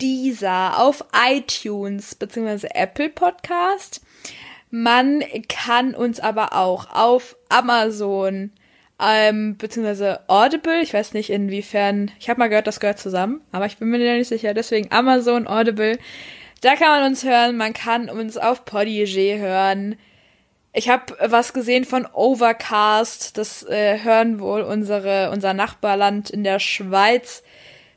Deezer, 0.00 0.78
auf 0.78 1.04
iTunes 1.28 2.14
bzw. 2.14 2.68
Apple 2.74 3.08
Podcast. 3.08 4.02
Man 4.70 5.22
kann 5.48 5.94
uns 5.94 6.20
aber 6.20 6.54
auch 6.54 6.90
auf 6.94 7.36
Amazon 7.48 8.52
ähm, 9.00 9.56
bzw. 9.56 10.16
Audible, 10.28 10.80
ich 10.80 10.94
weiß 10.94 11.12
nicht 11.14 11.30
inwiefern, 11.30 12.10
ich 12.18 12.30
habe 12.30 12.38
mal 12.38 12.48
gehört, 12.48 12.66
das 12.66 12.80
gehört 12.80 12.98
zusammen, 12.98 13.40
aber 13.50 13.66
ich 13.66 13.78
bin 13.78 13.88
mir 13.88 13.98
nicht 13.98 14.28
sicher, 14.28 14.54
deswegen 14.54 14.92
Amazon, 14.92 15.46
Audible, 15.46 15.98
da 16.60 16.76
kann 16.76 17.00
man 17.00 17.10
uns 17.10 17.24
hören, 17.24 17.56
man 17.56 17.72
kann 17.72 18.08
uns 18.08 18.38
auf 18.38 18.64
Podigy 18.64 19.36
hören. 19.38 19.96
Ich 20.74 20.88
habe 20.88 21.16
was 21.20 21.52
gesehen 21.52 21.84
von 21.84 22.06
Overcast, 22.06 23.36
das 23.36 23.62
äh, 23.64 24.02
hören 24.02 24.40
wohl 24.40 24.62
unsere, 24.62 25.30
unser 25.30 25.52
Nachbarland 25.52 26.30
in 26.30 26.44
der 26.44 26.60
Schweiz 26.60 27.42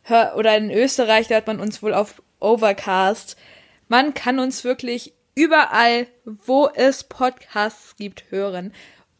hör, 0.03 0.35
oder 0.37 0.57
in 0.57 0.71
Österreich, 0.71 1.27
da 1.27 1.35
hat 1.35 1.47
man 1.47 1.61
uns 1.61 1.81
wohl 1.81 1.93
auf 1.93 2.21
Overcast. 2.39 3.37
Man 3.87 4.13
kann 4.13 4.39
uns 4.39 4.65
wirklich 4.65 5.13
überall, 5.35 6.07
wo 6.25 6.69
es 6.73 7.05
Podcasts 7.05 7.95
gibt, 7.95 8.25
hören. 8.29 8.73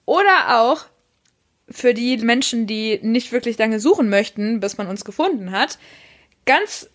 Oder 0.05 0.59
auch 0.61 0.85
für 1.69 1.93
die 1.93 2.17
Menschen, 2.17 2.67
die 2.67 2.99
nicht 3.01 3.31
wirklich 3.31 3.57
lange 3.57 3.79
suchen 3.79 4.09
möchten, 4.09 4.59
bis 4.59 4.77
man 4.77 4.87
uns 4.87 5.05
gefunden 5.05 5.51
hat, 5.51 5.79
ganz, 6.45 6.89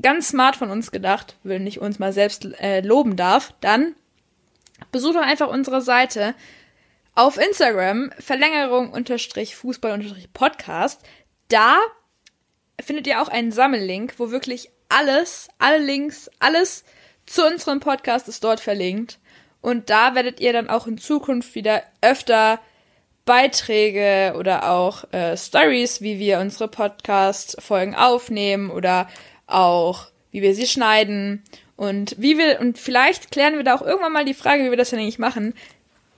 ganz 0.00 0.28
smart 0.28 0.56
von 0.56 0.70
uns 0.70 0.90
gedacht, 0.90 1.36
wenn 1.42 1.66
ich 1.66 1.80
uns 1.80 1.98
mal 1.98 2.12
selbst 2.12 2.46
äh, 2.60 2.80
loben 2.80 3.16
darf, 3.16 3.54
dann 3.60 3.94
besucht 4.90 5.16
doch 5.16 5.22
einfach 5.22 5.48
unsere 5.48 5.80
Seite 5.80 6.34
auf 7.14 7.36
Instagram, 7.36 8.10
Verlängerung 8.18 8.90
unterstrich 8.90 9.54
Fußball 9.56 9.92
unterstrich 9.92 10.32
Podcast. 10.32 11.02
Da 11.48 11.78
findet 12.80 13.06
ihr 13.06 13.20
auch 13.20 13.28
einen 13.28 13.52
Sammellink, 13.52 14.14
wo 14.18 14.30
wirklich 14.30 14.70
alles, 14.88 15.48
alle 15.58 15.78
Links, 15.78 16.30
alles 16.38 16.84
zu 17.26 17.46
unserem 17.46 17.80
Podcast 17.80 18.28
ist 18.28 18.44
dort 18.44 18.60
verlinkt. 18.60 19.18
Und 19.60 19.90
da 19.90 20.14
werdet 20.14 20.40
ihr 20.40 20.52
dann 20.52 20.68
auch 20.68 20.86
in 20.86 20.98
Zukunft 20.98 21.54
wieder 21.54 21.82
öfter 22.00 22.60
Beiträge 23.24 24.34
oder 24.36 24.70
auch 24.70 25.04
äh, 25.12 25.36
Stories, 25.36 26.00
wie 26.00 26.18
wir 26.18 26.40
unsere 26.40 26.66
Podcast-Folgen 26.66 27.94
aufnehmen 27.94 28.70
oder 28.70 29.08
auch 29.46 30.08
wie 30.32 30.42
wir 30.42 30.54
sie 30.54 30.66
schneiden 30.66 31.44
und 31.82 32.14
wie 32.16 32.38
wir, 32.38 32.60
und 32.60 32.78
vielleicht 32.78 33.32
klären 33.32 33.56
wir 33.56 33.64
da 33.64 33.74
auch 33.74 33.82
irgendwann 33.82 34.12
mal 34.12 34.24
die 34.24 34.34
Frage, 34.34 34.64
wie 34.64 34.70
wir 34.70 34.76
das 34.76 34.90
denn 34.90 35.00
eigentlich 35.00 35.18
machen, 35.18 35.52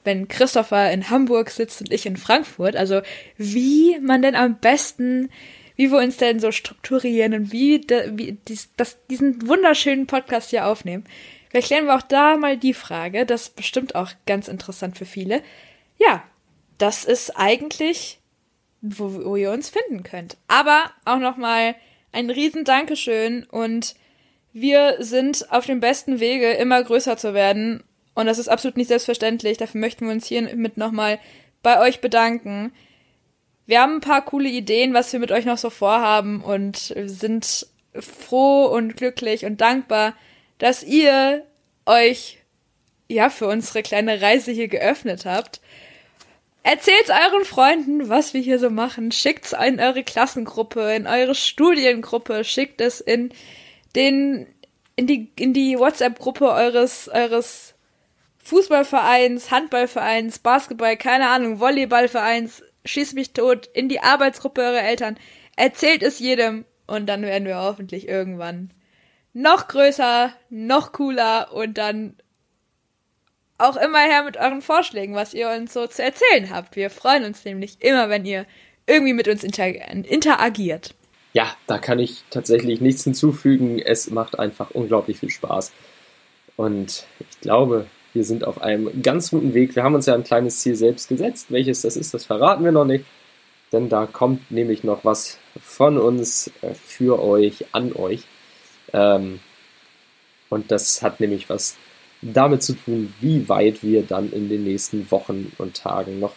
wenn 0.05 0.29
Christopher 0.29 0.93
in 0.93 1.09
Hamburg 1.09 1.49
sitzt 1.49 1.81
und 1.81 1.91
ich 1.91 2.05
in 2.05 2.19
Frankfurt. 2.19 2.77
Also 2.77 3.01
wie 3.39 3.99
man 3.99 4.21
denn 4.21 4.35
am 4.35 4.57
besten 4.57 5.31
wie 5.77 5.91
wir 5.91 5.97
uns 5.97 6.19
denn 6.19 6.39
so 6.39 6.53
strukturieren 6.53 7.33
und 7.33 7.51
wie, 7.51 7.81
de, 7.81 8.11
wie 8.13 8.37
dies, 8.47 8.69
das, 8.77 8.99
diesen 9.09 9.49
wunderschönen 9.49 10.07
Podcast 10.07 10.51
hier 10.51 10.67
aufnehmen. 10.67 11.07
Vielleicht 11.49 11.69
klären 11.69 11.87
wir 11.87 11.97
auch 11.97 12.03
da 12.03 12.37
mal 12.37 12.59
die 12.59 12.75
Frage. 12.75 13.25
Das 13.25 13.45
ist 13.45 13.57
bestimmt 13.57 13.95
auch 13.95 14.11
ganz 14.27 14.49
interessant 14.49 14.99
für 14.99 15.07
viele. 15.07 15.43
Ja, 15.99 16.23
das 16.77 17.07
ist 17.07 17.39
eigentlich, 17.39 18.19
wo, 18.83 19.25
wo 19.25 19.37
ihr 19.37 19.51
uns 19.51 19.71
finden 19.71 20.03
könnt. 20.03 20.37
Aber 20.47 20.91
auch 21.07 21.21
nochmal 21.21 21.75
ein 22.13 22.29
riesen 22.29 22.65
Dankeschön 22.65 23.45
und 23.45 23.95
wir 24.55 24.97
sind 25.01 25.53
auf 25.53 25.67
dem 25.67 25.81
besten 25.81 26.19
Wege, 26.21 26.53
immer 26.53 26.83
größer 26.83 27.19
zu 27.19 27.35
werden. 27.35 27.85
Und 28.15 28.25
das 28.25 28.39
ist 28.39 28.49
absolut 28.49 28.79
nicht 28.79 28.89
selbstverständlich. 28.89 29.59
Dafür 29.59 29.81
möchten 29.81 30.07
wir 30.07 30.13
uns 30.13 30.27
hiermit 30.27 30.79
nochmal 30.79 31.19
bei 31.63 31.81
euch 31.81 32.01
bedanken 32.01 32.73
wir 33.67 33.81
haben 33.81 33.97
ein 33.97 34.01
paar 34.01 34.25
coole 34.25 34.49
Ideen, 34.49 34.95
was 34.95 35.13
wir 35.13 35.21
mit 35.21 35.33
euch 35.33 35.45
noch 35.45 35.59
so 35.59 35.71
vorhaben 35.71 36.43
und 36.43 36.95
sind 37.07 37.67
froh 37.99 38.67
und 38.67 38.97
glücklich 38.97 39.45
und 39.45 39.61
dankbar, 39.61 40.15
dass 40.59 40.83
ihr 40.83 41.47
euch 41.87 42.39
ja 43.09 43.31
für 43.31 43.47
unsere 43.47 43.83
kleine 43.83 44.21
Reise 44.21 44.51
hier 44.53 44.69
geöffnet 44.69 45.25
habt. 45.25 45.61
Erzählt 46.63 47.11
euren 47.11 47.45
Freunden, 47.45 48.09
was 48.09 48.33
wir 48.33 48.41
hier 48.41 48.59
so 48.59 48.71
machen. 48.71 49.13
Schickt's 49.13 49.53
in 49.53 49.81
eure 49.81 50.03
Klassengruppe, 50.03 50.95
in 50.95 51.07
eure 51.07 51.35
Studiengruppe, 51.35 52.43
schickt 52.45 52.81
es 52.81 53.01
in 53.01 53.31
den 53.95 54.47
in 54.97 55.07
die 55.07 55.33
in 55.37 55.53
die 55.53 55.79
WhatsApp 55.79 56.19
Gruppe 56.19 56.51
eures 56.51 57.09
eures 57.09 57.75
Fußballvereins, 58.45 59.51
Handballvereins, 59.51 60.39
Basketball, 60.39 60.99
keine 60.99 61.29
Ahnung, 61.29 61.61
Volleyballvereins, 61.61 62.63
schieß 62.85 63.15
mich 63.15 63.33
tot, 63.33 63.67
in 63.73 63.89
die 63.89 64.01
Arbeitsgruppe 64.01 64.61
eurer 64.61 64.83
Eltern. 64.83 65.17
Erzählt 65.57 66.03
es 66.03 66.19
jedem 66.19 66.67
und 66.87 67.07
dann 67.07 67.23
werden 67.23 67.47
wir 67.47 67.57
hoffentlich 67.57 68.07
irgendwann 68.07 68.71
noch 69.33 69.69
größer, 69.69 70.33
noch 70.51 70.93
cooler 70.93 71.53
und 71.55 71.79
dann 71.79 72.17
auch 73.57 73.77
immer 73.77 74.01
her 74.01 74.25
mit 74.25 74.37
euren 74.37 74.63
Vorschlägen, 74.63 75.15
was 75.15 75.33
ihr 75.33 75.49
uns 75.49 75.73
so 75.73 75.87
zu 75.87 76.03
erzählen 76.03 76.51
habt. 76.51 76.77
Wir 76.77 76.91
freuen 76.91 77.25
uns 77.25 77.45
nämlich 77.45 77.81
immer, 77.81 78.11
wenn 78.11 78.27
ihr 78.27 78.47
irgendwie 78.87 79.13
mit 79.13 79.29
uns 79.29 79.43
inter 79.43 79.67
interagiert. 79.67 80.95
Ja, 81.35 81.53
da 81.67 81.79
kann 81.79 81.99
ich 81.99 82.23
tatsächlich 82.31 82.81
nichts 82.81 83.03
hinzufügen. 83.03 83.81
Es 83.81 84.09
macht 84.09 84.39
einfach 84.39 84.71
unglaublich 84.71 85.19
viel 85.19 85.31
Spaß. 85.31 85.73
Und 86.57 87.07
ich 87.19 87.41
glaube, 87.41 87.87
wir 88.13 88.25
sind 88.25 88.45
auf 88.45 88.63
einem 88.63 89.03
ganz 89.03 89.31
guten 89.31 89.53
Weg. 89.53 89.75
Wir 89.75 89.83
haben 89.83 89.97
uns 89.97 90.07
ja 90.07 90.15
ein 90.15 90.23
kleines 90.23 90.61
Ziel 90.61 90.77
selbst 90.77 91.09
gesetzt. 91.09 91.47
Welches 91.51 91.83
das 91.83 91.97
ist, 91.97 92.15
das 92.15 92.25
verraten 92.25 92.65
wir 92.65 92.71
noch 92.71 92.85
nicht. 92.85 93.05
Denn 93.73 93.89
da 93.89 94.07
kommt 94.07 94.53
nämlich 94.53 94.85
noch 94.85 95.05
was 95.05 95.39
von 95.61 95.99
uns 95.99 96.53
äh, 96.63 96.75
für 96.75 97.21
euch, 97.21 97.67
an 97.73 97.93
euch. 97.93 98.23
Ähm, 98.93 99.41
und 100.51 100.71
das 100.71 101.03
hat 101.03 101.19
nämlich 101.19 101.51
was 101.51 101.77
damit 102.23 102.63
zu 102.63 102.75
tun, 102.75 103.13
wie 103.21 103.49
weit 103.49 103.83
wir 103.83 104.05
dann 104.05 104.31
in 104.33 104.49
den 104.49 104.63
nächsten 104.63 105.11
Wochen 105.11 105.53
und 105.59 105.77
Tagen 105.77 106.21
noch 106.21 106.35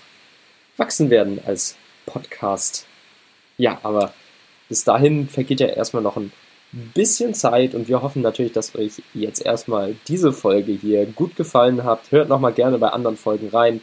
wachsen 0.75 1.11
werden 1.11 1.39
als 1.45 1.77
Podcast. 2.07 2.87
Ja, 3.57 3.79
aber 3.83 4.13
bis 4.70 4.84
dahin 4.84 5.28
vergeht 5.30 5.59
ja 5.59 5.68
erstmal 5.68 6.03
noch 6.03 6.18
ein 6.18 6.32
bisschen 6.72 7.34
Zeit 7.34 7.74
und 7.74 7.88
wir 7.88 8.01
hoffen 8.01 8.22
natürlich, 8.22 8.51
dass 8.51 8.76
euch 8.76 9.01
jetzt 9.13 9.45
erstmal 9.45 9.95
diese 10.07 10.34
Folge 10.34 10.74
hier 10.74 11.05
gut 11.05 11.36
gefallen 11.36 11.84
hat. 11.84 12.11
Hört 12.11 12.30
nochmal 12.30 12.53
gerne 12.53 12.78
bei 12.78 12.89
anderen 12.89 13.18
Folgen 13.18 13.49
rein. 13.49 13.82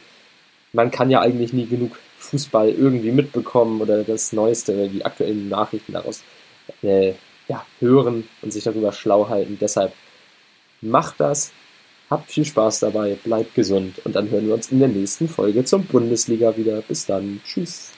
Man 0.73 0.91
kann 0.91 1.09
ja 1.09 1.21
eigentlich 1.21 1.53
nie 1.53 1.65
genug 1.65 1.97
Fußball 2.19 2.69
irgendwie 2.69 3.11
mitbekommen 3.11 3.81
oder 3.81 4.03
das 4.03 4.33
Neueste, 4.33 4.87
die 4.89 5.05
aktuellen 5.05 5.49
Nachrichten 5.49 5.93
daraus 5.93 6.23
äh, 6.81 7.13
ja, 7.47 7.65
hören 7.79 8.27
und 8.41 8.53
sich 8.53 8.63
darüber 8.63 8.91
schlau 8.91 9.29
halten. 9.29 9.57
Deshalb 9.59 9.93
macht 10.81 11.19
das, 11.19 11.51
habt 12.09 12.31
viel 12.31 12.45
Spaß 12.45 12.79
dabei, 12.79 13.17
bleibt 13.23 13.55
gesund 13.55 13.99
und 14.03 14.15
dann 14.15 14.29
hören 14.29 14.47
wir 14.47 14.53
uns 14.53 14.71
in 14.71 14.79
der 14.79 14.89
nächsten 14.89 15.27
Folge 15.27 15.65
zum 15.65 15.85
Bundesliga 15.85 16.55
wieder. 16.57 16.81
Bis 16.81 17.05
dann, 17.05 17.41
tschüss. 17.45 17.94